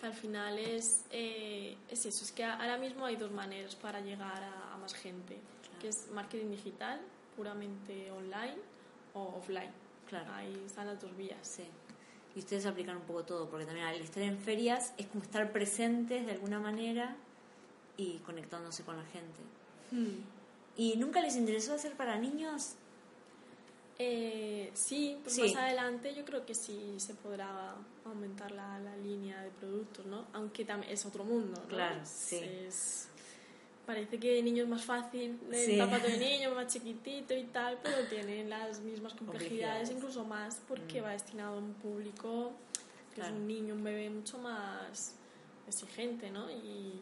que 0.00 0.06
al 0.06 0.14
final 0.14 0.58
es, 0.58 1.04
eh, 1.10 1.76
es 1.90 2.06
eso, 2.06 2.24
es 2.24 2.32
que 2.32 2.44
ahora 2.44 2.78
mismo 2.78 3.04
hay 3.04 3.16
dos 3.16 3.30
maneras 3.30 3.76
para 3.76 4.00
llegar 4.00 4.42
a, 4.42 4.72
a 4.72 4.76
más 4.78 4.94
gente, 4.94 5.38
Claro. 5.62 5.78
que 5.80 5.88
es 5.88 6.08
marketing 6.12 6.50
digital, 6.50 7.00
puramente 7.36 8.10
online 8.10 8.56
o 9.12 9.36
offline. 9.38 9.70
Claro. 10.08 10.32
Ahí 10.32 10.62
están 10.66 10.86
las 10.86 11.00
dos 11.00 11.14
vías. 11.16 11.38
Sí. 11.46 11.64
Y 12.36 12.40
ustedes 12.40 12.66
aplican 12.66 12.96
un 12.96 13.02
poco 13.02 13.24
todo, 13.24 13.48
porque 13.48 13.64
también 13.64 13.86
al 13.86 14.00
estar 14.00 14.22
en 14.22 14.38
ferias 14.38 14.92
es 14.96 15.06
como 15.06 15.22
estar 15.22 15.52
presentes 15.52 16.26
de 16.26 16.32
alguna 16.32 16.58
manera 16.58 17.16
y 17.96 18.18
conectándose 18.18 18.82
con 18.82 18.96
la 18.96 19.04
gente. 19.04 19.40
Hmm. 19.92 20.22
¿Y 20.76 20.96
nunca 20.96 21.20
les 21.20 21.36
interesó 21.36 21.74
hacer 21.74 21.92
para 21.94 22.18
niños? 22.18 22.74
Eh, 24.00 24.72
sí, 24.74 25.16
pues 25.22 25.36
Sí. 25.36 25.42
más 25.42 25.54
adelante 25.54 26.12
yo 26.16 26.24
creo 26.24 26.44
que 26.44 26.56
sí 26.56 26.96
se 26.98 27.14
podrá 27.14 27.76
aumentar 28.04 28.50
la, 28.50 28.80
la 28.80 28.96
línea 28.96 29.40
de 29.40 29.50
productos, 29.50 30.04
¿no? 30.06 30.24
Aunque 30.32 30.64
también 30.64 30.92
es 30.92 31.06
otro 31.06 31.22
mundo, 31.24 31.60
¿no? 31.62 31.68
Claro, 31.68 32.00
sí. 32.04 32.40
es- 32.42 33.08
parece 33.86 34.18
que 34.18 34.38
el 34.38 34.44
niño 34.44 34.62
es 34.64 34.68
más 34.68 34.84
fácil, 34.84 35.38
el 35.50 35.54
Sí. 35.54 35.76
zapato 35.78 36.06
de 36.06 36.16
niño 36.18 36.54
más 36.54 36.72
chiquitito 36.72 37.34
y 37.34 37.44
tal, 37.44 37.78
pero 37.82 38.06
tiene 38.08 38.44
las 38.44 38.80
mismas 38.80 39.14
complejidades, 39.14 39.90
incluso 39.90 40.24
más 40.24 40.60
porque 40.66 41.00
Mm. 41.00 41.04
va 41.04 41.10
destinado 41.12 41.54
a 41.56 41.58
un 41.58 41.74
público 41.74 42.52
que 43.10 43.20
Claro. 43.20 43.34
es 43.34 43.40
un 43.40 43.46
niño, 43.46 43.74
un 43.74 43.84
bebé 43.84 44.10
mucho 44.10 44.38
más 44.38 45.14
exigente, 45.68 46.30
¿no? 46.30 46.50
Y 46.50 47.00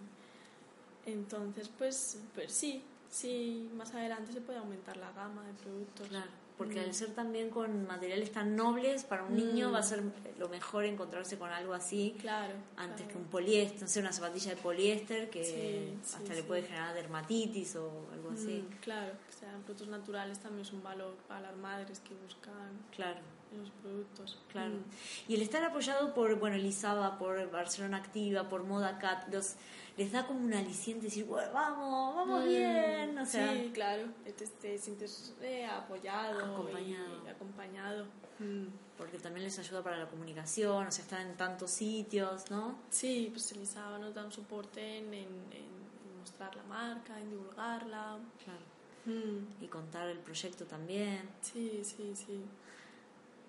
entonces, 1.06 1.68
pues, 1.78 2.18
pues 2.34 2.52
sí, 2.52 2.82
sí, 3.10 3.70
más 3.74 3.92
adelante 3.94 4.32
se 4.32 4.40
puede 4.40 4.58
aumentar 4.58 4.96
la 4.96 5.10
gama 5.12 5.44
de 5.46 5.52
productos. 5.54 6.08
Claro, 6.08 6.30
porque 6.58 6.76
Mm. 6.80 6.84
al 6.84 6.94
ser 6.94 7.14
también 7.14 7.50
con 7.50 7.86
materiales 7.86 8.30
tan 8.32 8.54
nobles, 8.56 9.04
para 9.04 9.24
un 9.24 9.32
Mm. 9.32 9.36
niño 9.36 9.72
va 9.72 9.78
a 9.78 9.82
ser 9.82 10.02
lo 10.38 10.48
mejor 10.48 10.84
encontrarse 10.84 11.38
con 11.38 11.50
algo 11.50 11.74
así 11.74 12.14
Claro. 12.20 12.54
antes 12.76 12.96
claro. 13.02 13.12
que 13.12 13.18
un 13.18 13.24
poliéster, 13.24 13.82
no 13.82 13.88
sé, 13.88 14.00
una 14.00 14.12
zapatilla 14.12 14.54
de 14.54 14.60
poliéster 14.60 15.30
que 15.30 15.44
Sí, 15.44 15.98
sí, 16.02 16.16
hasta 16.16 16.34
le 16.34 16.40
sí. 16.42 16.46
puede 16.46 16.62
generar 16.62 16.94
dermatitis 16.94 17.76
o 17.76 18.06
algo 18.12 18.30
así. 18.30 18.64
Mm, 18.68 18.74
claro, 18.80 19.12
que 19.26 19.32
sean 19.32 19.62
productos 19.62 19.88
naturales 19.88 20.38
también 20.40 20.62
es 20.66 20.72
un 20.72 20.82
valor 20.82 21.14
para 21.28 21.40
las 21.40 21.56
madres 21.56 22.00
que 22.00 22.14
buscan 22.14 22.70
Claro. 22.94 23.20
los 23.56 23.70
productos. 23.82 24.38
Claro. 24.50 24.70
Mm. 24.74 24.84
Y 25.30 25.34
el 25.34 25.42
estar 25.42 25.62
apoyado 25.64 26.14
por, 26.14 26.38
bueno, 26.38 26.56
Elisaba, 26.56 27.18
por 27.18 27.50
Barcelona 27.50 27.98
Activa, 27.98 28.48
por 28.48 28.62
Moda 28.64 28.98
Cat, 28.98 29.28
los, 29.32 29.56
les 29.96 30.10
da 30.12 30.26
como 30.26 30.40
un 30.40 30.54
aliciente 30.54 31.06
decir, 31.06 31.24
bueno, 31.26 31.52
vamos, 31.52 32.14
vamos 32.16 32.44
Mm, 32.44 32.48
bien, 32.48 33.18
o 33.18 33.26
sea, 33.26 33.52
sí, 33.52 33.70
claro, 33.74 34.04
te, 34.24 34.32
te 34.32 34.78
sientes 34.78 35.34
eh, 35.42 35.66
apoyado 35.66 36.38
Acompañado. 36.44 37.22
y 37.26 37.28
acompañado. 37.28 38.06
Mm. 38.38 38.66
porque 38.98 39.18
también 39.18 39.44
les 39.44 39.58
ayuda 39.58 39.82
para 39.82 39.98
la 39.98 40.08
comunicación, 40.08 40.86
o 40.86 40.90
sea, 40.90 41.04
están 41.04 41.26
en 41.28 41.36
tantos 41.36 41.70
sitios, 41.70 42.50
¿no? 42.50 42.76
Sí, 42.90 43.28
pues 43.32 43.52
Elisaba 43.52 43.98
nos 43.98 44.14
dan 44.14 44.32
soporte 44.32 44.80
en, 44.98 45.06
en- 45.12 45.12
en- 45.50 45.52
en 45.52 46.18
mostrar 46.18 46.54
la 46.56 46.62
marca, 46.64 47.18
en 47.20 47.30
divulgarla. 47.30 48.18
Claro. 48.44 48.62
Mm. 49.04 49.62
Y 49.64 49.66
contar 49.68 50.08
el 50.08 50.18
proyecto 50.18 50.64
también. 50.64 51.28
Sí, 51.40 51.82
sí, 51.84 52.12
sí. 52.14 52.40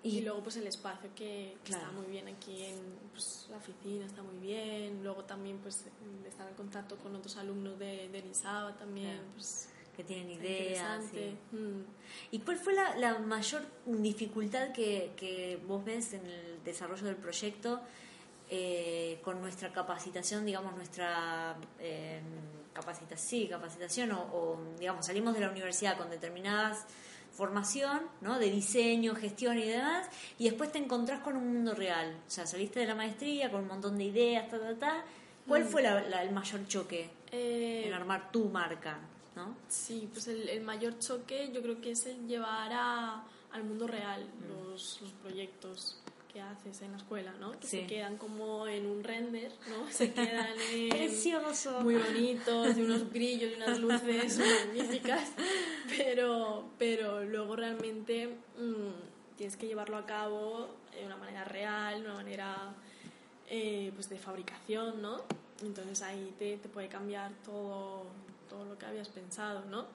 Y, 0.04 0.20
luego 0.20 0.42
pues 0.42 0.56
el 0.56 0.66
espacio 0.66 1.08
que, 1.16 1.56
está 1.64 1.90
muy 1.92 2.04
bien 2.06 2.28
aquí 2.28 2.62
en 2.62 2.78
pues, 3.10 3.46
la 3.50 3.56
oficina, 3.56 4.04
está 4.04 4.22
muy 4.22 4.36
bien. 4.36 5.02
Luego 5.02 5.24
también 5.24 5.58
pues 5.58 5.86
estar 6.28 6.46
en 6.46 6.54
contacto 6.54 6.96
con 6.98 7.16
otros 7.16 7.36
alumnos 7.38 7.78
de, 7.78 8.08
de 8.10 8.22
Lisaba 8.22 8.76
también. 8.76 9.20
Pues, 9.34 9.70
que 9.96 10.04
tienen 10.04 10.30
ideas. 10.30 11.04
Mm. 11.52 11.82
¿Y 12.32 12.40
cuál 12.40 12.58
fue 12.58 12.74
la, 12.74 12.96
la 12.96 13.18
mayor 13.18 13.62
dificultad 13.86 14.72
que, 14.72 15.12
que, 15.16 15.58
vos 15.66 15.84
ves 15.84 16.12
en 16.14 16.26
el 16.26 16.62
desarrollo 16.64 17.06
del 17.06 17.16
proyecto 17.16 17.80
eh, 18.50 19.20
con 19.22 19.40
nuestra 19.40 19.72
capacitación, 19.72 20.44
digamos, 20.44 20.74
nuestra 20.76 21.56
eh, 21.78 22.20
capacitación, 22.72 23.48
capacitación 23.48 24.12
o, 24.12 24.20
o, 24.20 24.58
digamos, 24.78 25.06
salimos 25.06 25.34
de 25.34 25.40
la 25.40 25.50
universidad 25.50 25.96
con 25.96 26.10
determinadas 26.10 26.84
formación, 27.34 28.02
¿no? 28.20 28.38
De 28.38 28.50
diseño, 28.50 29.14
gestión 29.14 29.58
y 29.58 29.64
demás, 29.64 30.08
y 30.38 30.44
después 30.44 30.72
te 30.72 30.78
encontrás 30.78 31.20
con 31.20 31.36
un 31.36 31.52
mundo 31.52 31.74
real. 31.74 32.16
O 32.26 32.30
sea, 32.30 32.46
saliste 32.46 32.80
de 32.80 32.86
la 32.86 32.94
maestría 32.94 33.50
con 33.50 33.62
un 33.62 33.68
montón 33.68 33.98
de 33.98 34.04
ideas, 34.04 34.48
ta, 34.48 34.58
ta, 34.58 34.74
ta. 34.78 35.04
¿Cuál 35.46 35.64
mm. 35.64 35.68
fue 35.68 35.82
el 36.22 36.32
mayor 36.32 36.66
choque 36.66 37.10
eh, 37.30 37.84
en 37.86 37.92
armar 37.92 38.30
tu 38.30 38.48
marca, 38.48 38.98
no? 39.36 39.56
Sí, 39.68 40.08
pues 40.12 40.28
el, 40.28 40.60
mayor 40.62 40.98
choque 40.98 41.50
yo 41.52 41.60
creo 41.60 41.80
que 41.80 41.90
es 41.90 42.06
el 42.06 42.26
llevar 42.26 42.72
a, 42.72 43.24
al 43.52 43.64
mundo 43.64 43.86
real 43.86 44.24
mm. 44.24 44.70
los, 44.70 45.00
los 45.02 45.12
proyectos 45.12 46.00
que 46.34 46.42
haces 46.42 46.82
en 46.82 46.90
la 46.90 46.96
escuela, 46.98 47.32
¿no? 47.38 47.52
Que 47.60 47.68
se 47.68 47.86
quedan 47.86 48.16
como 48.16 48.66
en 48.66 48.86
un 48.86 49.04
render, 49.04 49.52
¿no? 49.68 49.88
Se 49.90 50.12
quedan 50.12 50.48
en... 50.72 50.88
Precioso. 50.88 51.80
Muy 51.80 51.94
bonitos, 51.94 52.74
de 52.74 52.82
unos 52.82 53.08
brillos 53.08 53.52
y 53.52 53.54
unas 53.54 53.78
luces 53.78 54.40
magníficas, 54.66 55.30
pero, 55.96 56.70
pero 56.76 57.22
luego 57.22 57.54
realmente 57.54 58.26
mm, 58.58 59.36
tienes 59.36 59.56
que 59.56 59.68
llevarlo 59.68 59.96
a 59.96 60.06
cabo 60.06 60.74
de 60.92 61.06
una 61.06 61.16
manera 61.16 61.44
real, 61.44 62.02
de 62.02 62.04
una 62.04 62.14
manera 62.14 62.74
eh, 63.48 63.92
pues 63.94 64.08
de 64.08 64.18
fabricación, 64.18 65.00
¿no? 65.00 65.22
Entonces 65.62 66.02
ahí 66.02 66.34
te, 66.36 66.56
te 66.56 66.68
puede 66.68 66.88
cambiar 66.88 67.30
todo, 67.44 68.06
todo 68.48 68.64
lo 68.64 68.76
que 68.76 68.86
habías 68.86 69.08
pensado, 69.08 69.64
¿no? 69.66 69.86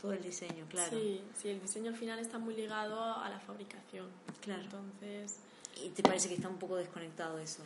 Todo 0.00 0.12
el 0.12 0.22
diseño, 0.22 0.64
claro. 0.68 0.96
Sí, 0.96 1.20
sí, 1.36 1.48
el 1.48 1.60
diseño 1.60 1.90
al 1.90 1.96
final 1.96 2.20
está 2.20 2.38
muy 2.38 2.54
ligado 2.54 3.02
a 3.02 3.28
la 3.28 3.40
fabricación. 3.40 4.06
Claro. 4.40 4.62
Entonces, 4.62 5.40
¿Y 5.84 5.90
te 5.90 6.02
parece 6.02 6.28
que 6.28 6.34
está 6.34 6.48
un 6.48 6.58
poco 6.58 6.76
desconectado 6.76 7.38
eso? 7.38 7.62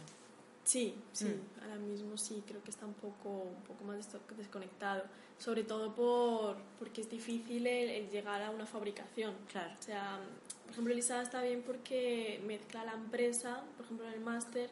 Sí, 0.65 0.95
sí, 1.13 1.25
mm. 1.25 1.63
ahora 1.63 1.77
mismo 1.77 2.17
sí, 2.17 2.43
creo 2.47 2.63
que 2.63 2.71
está 2.71 2.87
un 2.87 2.95
poco, 2.95 3.31
un 3.31 3.63
poco 3.65 3.85
más 3.85 4.09
desconectado. 4.37 5.05
Sobre 5.39 5.65
todo 5.65 5.93
por, 5.93 6.57
porque 6.79 7.01
es 7.01 7.11
difícil 7.11 7.67
el, 7.67 8.09
llegar 8.11 8.43
a 8.43 8.51
una 8.51 8.65
fabricación. 8.65 9.35
Claro. 9.51 9.75
O 9.79 9.83
sea, 9.83 10.21
por 10.63 10.73
ejemplo, 10.73 10.93
Elisa 10.93 11.21
está 11.21 11.43
bien 11.43 11.63
porque 11.67 12.41
mezcla 12.47 12.85
la 12.85 12.93
empresa, 12.93 13.65
por 13.77 13.87
ejemplo, 13.87 14.07
en 14.07 14.15
el 14.15 14.21
máster, 14.21 14.71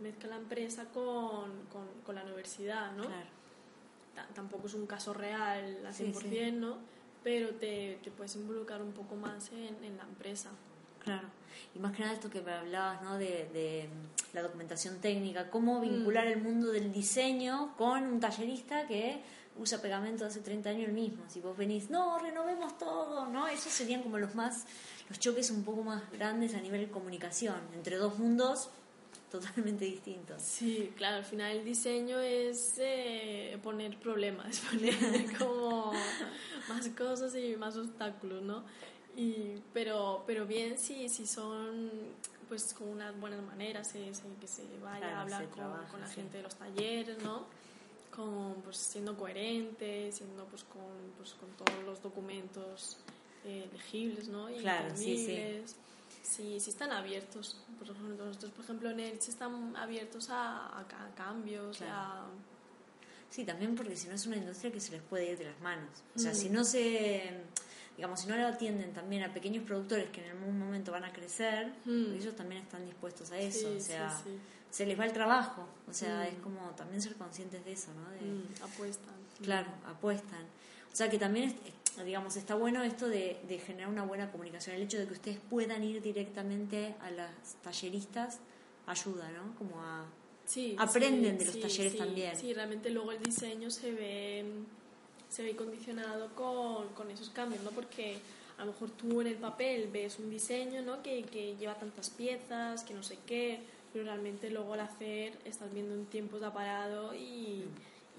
mezcla 0.00 0.30
la 0.30 0.36
empresa 0.36 0.84
con, 0.92 1.66
con, 1.72 1.88
con, 2.04 2.14
la 2.14 2.22
universidad, 2.22 2.92
¿no? 2.92 3.06
Claro. 3.06 3.26
tampoco 4.34 4.68
es 4.68 4.74
un 4.74 4.86
caso 4.86 5.12
real 5.12 5.84
al 5.84 5.92
100%, 5.92 6.52
¿no? 6.52 6.78
Pero 7.24 7.50
te, 7.56 7.98
te, 8.04 8.10
puedes 8.12 8.36
involucrar 8.36 8.82
un 8.82 8.92
poco 8.92 9.16
más 9.16 9.50
en, 9.50 9.82
en 9.82 9.96
la 9.96 10.04
empresa. 10.04 10.50
Claro. 11.04 11.28
Y 11.74 11.78
más 11.78 11.92
que 11.92 12.02
nada 12.02 12.14
esto 12.14 12.30
que 12.30 12.40
me 12.40 12.52
hablabas, 12.52 13.02
¿no? 13.02 13.18
De, 13.18 13.48
de 13.52 13.88
la 14.32 14.42
documentación 14.42 14.98
técnica, 14.98 15.50
cómo 15.50 15.80
vincular 15.80 16.26
mm. 16.26 16.32
el 16.32 16.42
mundo 16.42 16.72
del 16.72 16.92
diseño 16.92 17.74
con 17.76 18.02
un 18.04 18.20
tallerista 18.20 18.86
que 18.86 19.20
usa 19.58 19.80
pegamento 19.80 20.24
hace 20.24 20.40
30 20.40 20.70
años 20.70 20.88
el 20.88 20.94
mismo. 20.94 21.24
Si 21.28 21.40
vos 21.40 21.56
venís, 21.56 21.90
no, 21.90 22.18
renovemos 22.18 22.76
todo, 22.78 23.26
¿no? 23.26 23.46
Esos 23.46 23.72
serían 23.72 24.02
como 24.02 24.18
los 24.18 24.34
más, 24.34 24.64
los 25.08 25.18
choques 25.18 25.50
un 25.50 25.64
poco 25.64 25.82
más 25.82 26.10
grandes 26.10 26.54
a 26.54 26.60
nivel 26.60 26.80
de 26.80 26.90
comunicación, 26.90 27.56
entre 27.74 27.96
dos 27.96 28.18
mundos 28.18 28.70
totalmente 29.30 29.84
distintos. 29.84 30.42
Sí, 30.42 30.92
claro, 30.96 31.16
al 31.16 31.24
final 31.24 31.56
el 31.56 31.64
diseño 31.64 32.20
es 32.20 32.74
eh, 32.78 33.58
poner 33.62 33.98
problemas, 33.98 34.60
poner 34.70 34.96
como 35.38 35.92
más 36.68 36.88
cosas 36.90 37.34
y 37.36 37.56
más 37.56 37.76
obstáculos, 37.76 38.42
¿no? 38.42 38.64
Y, 39.16 39.62
pero, 39.72 40.24
pero 40.26 40.46
bien 40.46 40.78
si, 40.78 41.08
si 41.08 41.26
son 41.26 41.90
pues 42.48 42.74
con 42.74 42.88
unas 42.88 43.18
buenas 43.18 43.42
maneras, 43.42 43.92
que 43.92 44.12
se 44.46 44.62
vaya 44.82 45.18
a 45.18 45.22
hablar 45.22 45.48
con, 45.48 46.00
la 46.00 46.08
gente 46.08 46.38
de 46.38 46.42
los 46.42 46.54
talleres, 46.54 47.22
¿no? 47.22 47.46
Con, 48.14 48.54
pues, 48.62 48.76
siendo 48.76 49.16
coherente, 49.16 50.12
siendo 50.12 50.44
pues 50.46 50.62
con, 50.64 50.82
pues, 51.16 51.34
con 51.34 51.50
todos 51.50 51.84
los 51.84 52.02
documentos 52.02 52.98
eh, 53.44 53.68
legibles, 53.72 54.28
¿no? 54.28 54.48
Y 54.50 54.58
claro, 54.58 54.96
sí, 54.96 55.26
sí. 55.26 56.58
Si, 56.58 56.70
están 56.70 56.92
abiertos. 56.92 57.58
Por 57.78 57.90
ejemplo, 57.90 58.24
nosotros, 58.24 58.52
por 58.52 58.64
ejemplo, 58.64 58.90
en 58.90 59.00
ELCH 59.00 59.28
están 59.28 59.76
abiertos 59.76 60.30
a, 60.30 60.78
a, 60.78 60.86
cambios, 61.16 61.82
a... 61.82 62.24
Sí, 63.30 63.44
también 63.44 63.74
porque 63.74 63.96
si 63.96 64.08
no 64.08 64.14
es 64.14 64.26
una 64.26 64.36
industria 64.36 64.72
que 64.72 64.80
se 64.80 64.92
les 64.92 65.02
puede 65.02 65.32
ir 65.32 65.38
de 65.38 65.46
las 65.46 65.60
manos. 65.60 65.90
O 66.14 66.18
sea, 66.18 66.34
si 66.34 66.48
no 66.48 66.64
se 66.64 67.42
digamos, 67.96 68.20
si 68.20 68.26
no 68.26 68.36
lo 68.36 68.46
atienden 68.46 68.92
también 68.92 69.22
a 69.22 69.32
pequeños 69.32 69.64
productores 69.64 70.10
que 70.10 70.24
en 70.24 70.30
algún 70.30 70.58
momento 70.58 70.92
van 70.92 71.04
a 71.04 71.12
crecer, 71.12 71.72
mm. 71.84 72.14
ellos 72.14 72.34
también 72.34 72.62
están 72.62 72.84
dispuestos 72.84 73.30
a 73.30 73.38
eso, 73.38 73.72
o 73.76 73.80
sea, 73.80 74.20
se 74.70 74.86
les 74.86 74.98
va 74.98 75.04
el 75.04 75.12
trabajo, 75.12 75.66
o 75.88 75.92
sea, 75.92 76.20
mm. 76.20 76.34
es 76.34 76.40
como 76.42 76.70
también 76.70 77.00
ser 77.00 77.14
conscientes 77.14 77.64
de 77.64 77.72
eso, 77.72 77.92
¿no? 77.94 78.10
De, 78.10 78.20
mm, 78.20 78.64
apuestan. 78.64 79.14
Claro, 79.42 79.68
apuestan. 79.86 80.44
O 80.92 80.96
sea, 80.96 81.08
que 81.08 81.18
también, 81.18 81.54
digamos, 82.04 82.36
está 82.36 82.54
bueno 82.54 82.82
esto 82.82 83.08
de, 83.08 83.40
de, 83.48 83.58
generar 83.58 83.88
una 83.88 84.04
buena 84.04 84.30
comunicación, 84.30 84.76
el 84.76 84.82
hecho 84.82 84.98
de 84.98 85.06
que 85.06 85.12
ustedes 85.12 85.38
puedan 85.50 85.82
ir 85.82 86.02
directamente 86.02 86.94
a 87.00 87.10
las 87.10 87.56
talleristas 87.62 88.38
ayuda, 88.86 89.30
¿no? 89.32 89.54
Como 89.56 89.80
a... 89.82 90.06
Aprenden 90.76 91.38
de 91.38 91.46
los 91.46 91.58
talleres 91.58 91.96
también. 91.96 92.36
Sí, 92.36 92.52
realmente 92.52 92.90
luego 92.90 93.12
el 93.12 93.22
diseño 93.22 93.70
se 93.70 93.92
ve 93.92 94.44
se 95.34 95.42
ve 95.42 95.56
condicionado 95.56 96.28
con, 96.36 96.88
con, 96.90 97.10
esos 97.10 97.28
cambios, 97.30 97.62
¿no? 97.64 97.70
Porque 97.70 98.18
a 98.56 98.64
lo 98.64 98.70
mejor 98.70 98.90
tú 98.90 99.20
en 99.20 99.26
el 99.26 99.34
papel 99.34 99.88
ves 99.92 100.20
un 100.20 100.30
diseño, 100.30 100.80
¿no? 100.82 101.02
Que, 101.02 101.24
que 101.24 101.56
lleva 101.56 101.74
tantas 101.74 102.08
piezas, 102.10 102.84
que 102.84 102.94
no 102.94 103.02
sé 103.02 103.18
qué, 103.26 103.58
pero 103.92 104.04
realmente 104.04 104.48
luego 104.48 104.74
al 104.74 104.80
hacer 104.80 105.36
estás 105.44 105.72
viendo 105.72 105.92
un 105.92 106.06
tiempo 106.06 106.38
de 106.38 106.46
aparado 106.46 107.14
y, 107.16 107.64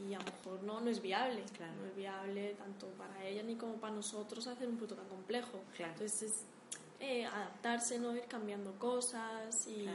y 0.05 0.13
a 0.13 0.19
lo 0.19 0.25
mejor 0.25 0.63
no, 0.63 0.81
no 0.81 0.89
es 0.89 1.01
viable. 1.01 1.41
Claro. 1.55 1.71
No 1.79 1.87
es 1.87 1.95
viable 1.95 2.53
tanto 2.57 2.87
para 2.97 3.25
ella 3.25 3.43
ni 3.43 3.55
como 3.55 3.75
para 3.75 3.95
nosotros 3.95 4.45
hacer 4.47 4.67
un 4.67 4.75
producto 4.75 4.95
tan 5.01 5.07
complejo. 5.07 5.61
Entonces 5.79 6.21
es 6.21 6.41
eh, 6.99 7.25
adaptarse, 7.25 7.97
¿no? 7.97 8.13
Ir 8.13 8.23
cambiando 8.23 8.73
cosas 8.73 9.67
y 9.67 9.87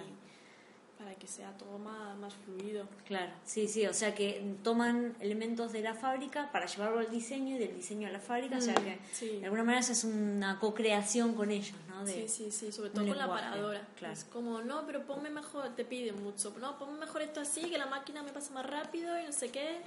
para 1.01 1.14
que 1.14 1.26
sea 1.26 1.51
todo 1.57 1.78
más, 1.78 2.16
más 2.18 2.34
fluido. 2.34 2.86
Claro, 3.07 3.32
sí, 3.44 3.66
sí, 3.68 3.86
o 3.86 3.94
sea 3.94 4.14
que 4.14 4.55
toman 4.62 5.16
elementos 5.20 5.72
de 5.72 5.80
la 5.80 5.94
fábrica 5.94 6.53
para 6.53 6.66
llevarlo 6.66 6.98
al 6.98 7.11
diseño 7.11 7.57
y 7.57 7.59
del 7.59 7.74
diseño 7.74 8.07
a 8.07 8.11
la 8.11 8.20
fábrica, 8.20 8.59
o 8.59 8.61
sea 8.61 8.74
mm, 8.74 8.84
que 8.84 9.38
de 9.38 9.44
alguna 9.44 9.64
manera 9.64 9.80
es 9.80 10.05
una 10.05 10.59
co-creación 10.59 11.32
con 11.34 11.51
ellos, 11.51 11.74
¿no? 11.88 12.07
sí, 12.07 12.28
sí, 12.28 12.51
sí, 12.51 12.70
sobre 12.70 12.90
todo 12.90 13.07
con 13.07 13.16
la 13.16 13.26
paradora. 13.26 13.80
Claro. 13.96 14.12
Es 14.12 14.24
como, 14.24 14.61
no, 14.61 14.84
pero 14.86 15.07
ponme 15.07 15.30
mejor, 15.30 15.70
te 15.74 15.86
piden 15.86 16.22
mucho, 16.22 16.55
no, 16.61 16.78
ponme 16.78 16.98
mejor 16.98 17.22
esto 17.22 17.40
así, 17.40 17.70
que 17.70 17.78
la 17.78 17.86
máquina 17.86 18.22
me 18.22 18.32
pasa 18.32 18.53
más 18.53 18.66
rápido 18.66 19.18
y 19.18 19.24
no 19.24 19.32
sé 19.32 19.51
qué. 19.51 19.80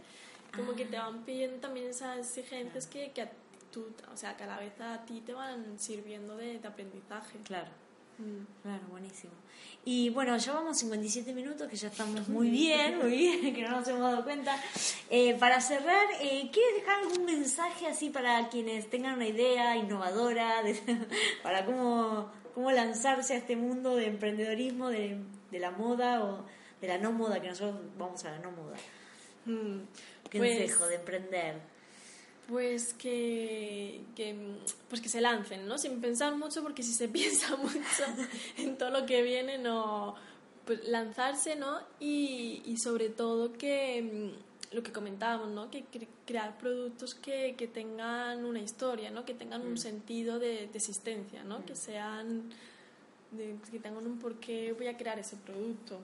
Como 0.56 0.74
que 0.74 0.86
te 0.86 0.98
ah. 0.98 1.06
van 1.06 1.24
pidiendo 1.26 1.58
también 1.58 1.88
esas 1.88 2.18
exigentes 2.20 2.86
que, 2.86 3.12
que 3.12 3.24
a 3.24 3.32
tú, 3.72 3.88
o 4.12 4.18
sea, 4.18 4.38
que 4.38 4.44
a 4.44 4.48
la 4.48 4.58
vez 4.60 4.80
a 4.82 5.04
ti 5.06 5.22
te 5.22 5.34
van 5.34 5.80
sirviendo 5.80 6.38
de, 6.38 6.60
de 6.60 6.68
aprendizaje. 6.68 7.40
Claro. 7.44 7.83
Mm. 8.18 8.62
Claro, 8.62 8.84
buenísimo. 8.90 9.34
Y 9.86 10.10
bueno, 10.12 10.38
llevamos 10.38 10.78
57 10.78 11.34
minutos, 11.34 11.68
que 11.68 11.76
ya 11.76 11.90
estamos 11.90 12.28
muy 12.30 12.50
bien, 12.50 13.00
muy 13.00 13.10
bien, 13.10 13.54
que 13.56 13.62
no 13.64 13.72
nos 13.72 13.88
hemos 13.88 14.02
dado 14.02 14.24
cuenta. 14.24 14.58
Eh, 15.10 15.36
para 15.36 15.60
cerrar, 15.60 16.08
eh, 16.22 16.50
¿quieres 16.54 16.76
dejar 16.76 17.00
algún 17.02 17.26
mensaje 17.26 17.88
así 17.88 18.10
para 18.10 18.48
quienes 18.50 18.90
tengan 18.90 19.16
una 19.16 19.28
idea 19.28 19.76
innovadora 19.76 20.62
para 21.44 21.66
cómo, 21.66 22.32
cómo 22.56 22.72
lanzarse 22.72 23.34
a 23.34 23.38
este 23.38 23.58
mundo 23.58 23.96
de 23.96 24.08
emprendedorismo, 24.08 24.90
de, 24.90 25.18
de, 25.52 25.60
la 25.60 25.72
moda 25.72 26.24
o 26.24 26.46
de 26.80 26.88
la 26.88 26.98
no 26.98 27.12
moda, 27.12 27.42
que 27.42 27.50
nosotros 27.50 27.82
vamos 27.98 28.24
a 28.24 28.32
la 28.32 28.40
no 28.40 28.52
moda? 28.52 28.78
Mm, 29.46 29.80
¿Qué 30.30 30.38
pues 30.38 30.58
consejo 30.60 30.88
de 30.88 30.96
emprender? 30.96 31.73
Pues 32.48 32.94
que, 32.94 34.02
que, 34.16 34.36
pues 34.90 35.02
que 35.02 35.10
se 35.10 35.22
lancen, 35.22 35.66
¿no? 35.66 35.78
Sin 35.78 36.02
pensar 36.02 36.36
mucho, 36.36 36.62
porque 36.62 36.84
si 36.84 36.94
se 36.94 37.08
piensa 37.10 37.56
mucho 37.56 38.04
en 38.58 38.78
todo 38.78 38.90
lo 38.90 39.06
que 39.06 39.22
viene, 39.22 39.58
no. 39.58 40.16
Pues 40.66 40.88
lanzarse, 40.88 41.56
¿no? 41.56 41.80
Y, 42.00 42.62
y 42.66 42.78
sobre 42.78 43.10
todo 43.10 43.52
que 43.54 44.02
mm, 44.02 44.76
lo 44.76 44.84
que 44.84 44.92
comentábamos, 44.92 45.50
¿no? 45.50 45.70
Que 45.70 45.84
crear 46.26 46.58
productos 46.58 47.16
que, 47.16 47.56
que, 47.58 47.68
tengan 47.68 48.46
una 48.46 48.60
historia, 48.60 49.12
¿no? 49.12 49.26
Que 49.26 49.34
tengan 49.34 49.62
un 49.62 49.74
mm. 49.74 49.78
sentido 49.78 50.40
de, 50.40 50.68
de 50.68 50.78
existencia, 50.78 51.44
¿no? 51.44 51.66
Que 51.66 51.74
mm. 51.74 51.78
sean. 51.78 52.50
De, 53.32 53.58
que 53.72 53.80
tengan 53.80 54.06
un 54.06 54.20
por 54.20 54.36
qué 54.40 54.74
voy 54.74 54.88
a 54.88 54.98
crear 54.98 55.20
ese 55.20 55.38
producto. 55.38 56.00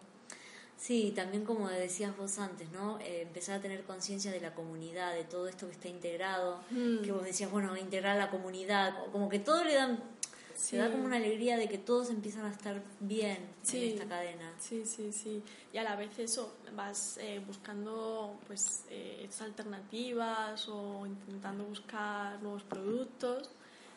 Sí, 0.80 1.12
también 1.14 1.44
como 1.44 1.68
decías 1.68 2.16
vos 2.16 2.40
antes, 2.40 2.72
¿no? 2.72 3.00
Eh, 3.02 3.24
empezar 3.24 3.60
a 3.60 3.62
tener 3.62 3.84
conciencia 3.84 4.32
de 4.32 4.40
la 4.40 4.56
comunidad, 4.56 5.14
de 5.14 5.26
todo 5.26 5.50
esto 5.50 5.68
que 5.68 5.74
está 5.74 5.90
integrado, 5.90 6.62
mm. 6.72 7.02
que 7.02 7.12
vos 7.12 7.24
decías, 7.24 7.52
bueno, 7.52 7.76
integrar 7.76 8.16
la 8.16 8.32
comunidad, 8.32 8.94
como 9.12 9.28
que 9.28 9.40
todo 9.40 9.66
le 9.66 9.74
dan, 9.74 10.02
Se 10.56 10.78
da 10.78 10.90
como 10.90 11.06
una 11.06 11.18
alegría 11.18 11.58
de 11.58 11.68
que 11.68 11.78
todos 11.78 12.10
empiezan 12.10 12.46
a 12.46 12.52
estar 12.52 12.82
bien 13.00 13.40
en 13.74 13.84
esta 13.84 14.06
cadena. 14.06 14.54
Sí, 14.60 14.84
sí, 14.86 15.12
sí. 15.12 15.42
Y 15.74 15.78
a 15.78 15.84
la 15.84 15.96
vez 15.96 16.18
eso, 16.18 16.54
vas 16.76 17.18
eh, 17.18 17.42
buscando 17.46 18.38
pues 18.48 18.84
eh, 18.90 19.30
alternativas 19.42 20.68
o 20.70 21.06
intentando 21.06 21.66
buscar 21.66 22.42
nuevos 22.42 22.64
productos. 22.64 23.50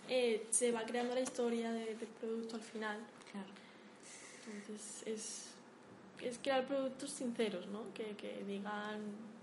Eh, 0.08 0.46
se 0.50 0.72
va 0.72 0.84
creando 0.84 1.14
la 1.14 1.20
historia 1.20 1.70
del 1.72 1.96
producto 2.20 2.56
al 2.56 2.62
final. 2.62 2.98
Claro. 3.30 3.48
Entonces 4.52 5.02
es, 5.06 5.51
es 6.22 6.38
crear 6.38 6.66
productos 6.66 7.10
sinceros, 7.10 7.66
¿no? 7.68 7.92
Que, 7.94 8.16
que 8.16 8.44
digan 8.46 9.00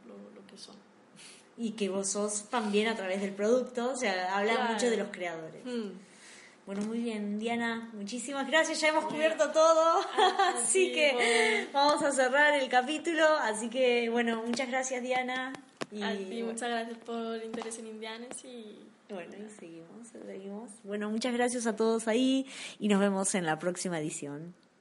lo, 0.07 0.15
lo 0.35 0.47
que 0.47 0.57
son 0.57 0.75
y 1.59 1.71
que 1.71 1.89
vos 1.89 2.07
sos 2.07 2.45
también 2.49 2.87
a 2.87 2.95
través 2.95 3.19
del 3.19 3.33
producto, 3.33 3.91
o 3.91 3.95
sea, 3.97 4.37
habla 4.37 4.71
mucho 4.71 4.89
de 4.89 4.95
los 4.95 5.09
creadores. 5.09 5.63
Mm. 5.65 5.89
Bueno, 6.65 6.83
muy 6.83 6.99
bien, 6.99 7.37
Diana, 7.37 7.89
muchísimas 7.93 8.47
gracias, 8.47 8.79
ya 8.79 8.87
hemos 8.89 9.05
cubierto 9.05 9.51
todo, 9.51 9.99
ah, 10.17 10.53
así 10.63 10.93
que 10.93 11.67
vamos 11.73 12.01
a 12.01 12.11
cerrar 12.11 12.53
el 12.53 12.69
capítulo, 12.69 13.25
así 13.41 13.69
que 13.69 14.09
bueno, 14.09 14.41
muchas 14.45 14.69
gracias 14.69 15.03
Diana. 15.03 15.51
Y 15.91 16.43
muchas 16.43 16.69
gracias 16.69 16.97
por 16.99 17.35
el 17.35 17.43
interés 17.43 17.79
en 17.79 17.87
Indianes 17.87 18.45
y... 18.45 18.85
Bueno, 19.09 19.33
y 19.35 19.49
seguimos, 19.49 20.07
seguimos. 20.07 20.69
Bueno, 20.83 21.09
muchas 21.09 21.33
gracias 21.33 21.65
a 21.65 21.75
todos 21.75 22.07
ahí 22.07 22.45
y 22.79 22.87
nos 22.87 22.99
vemos 22.99 23.33
en 23.33 23.45
la 23.45 23.57
próxima 23.57 23.99
edición. 23.99 24.53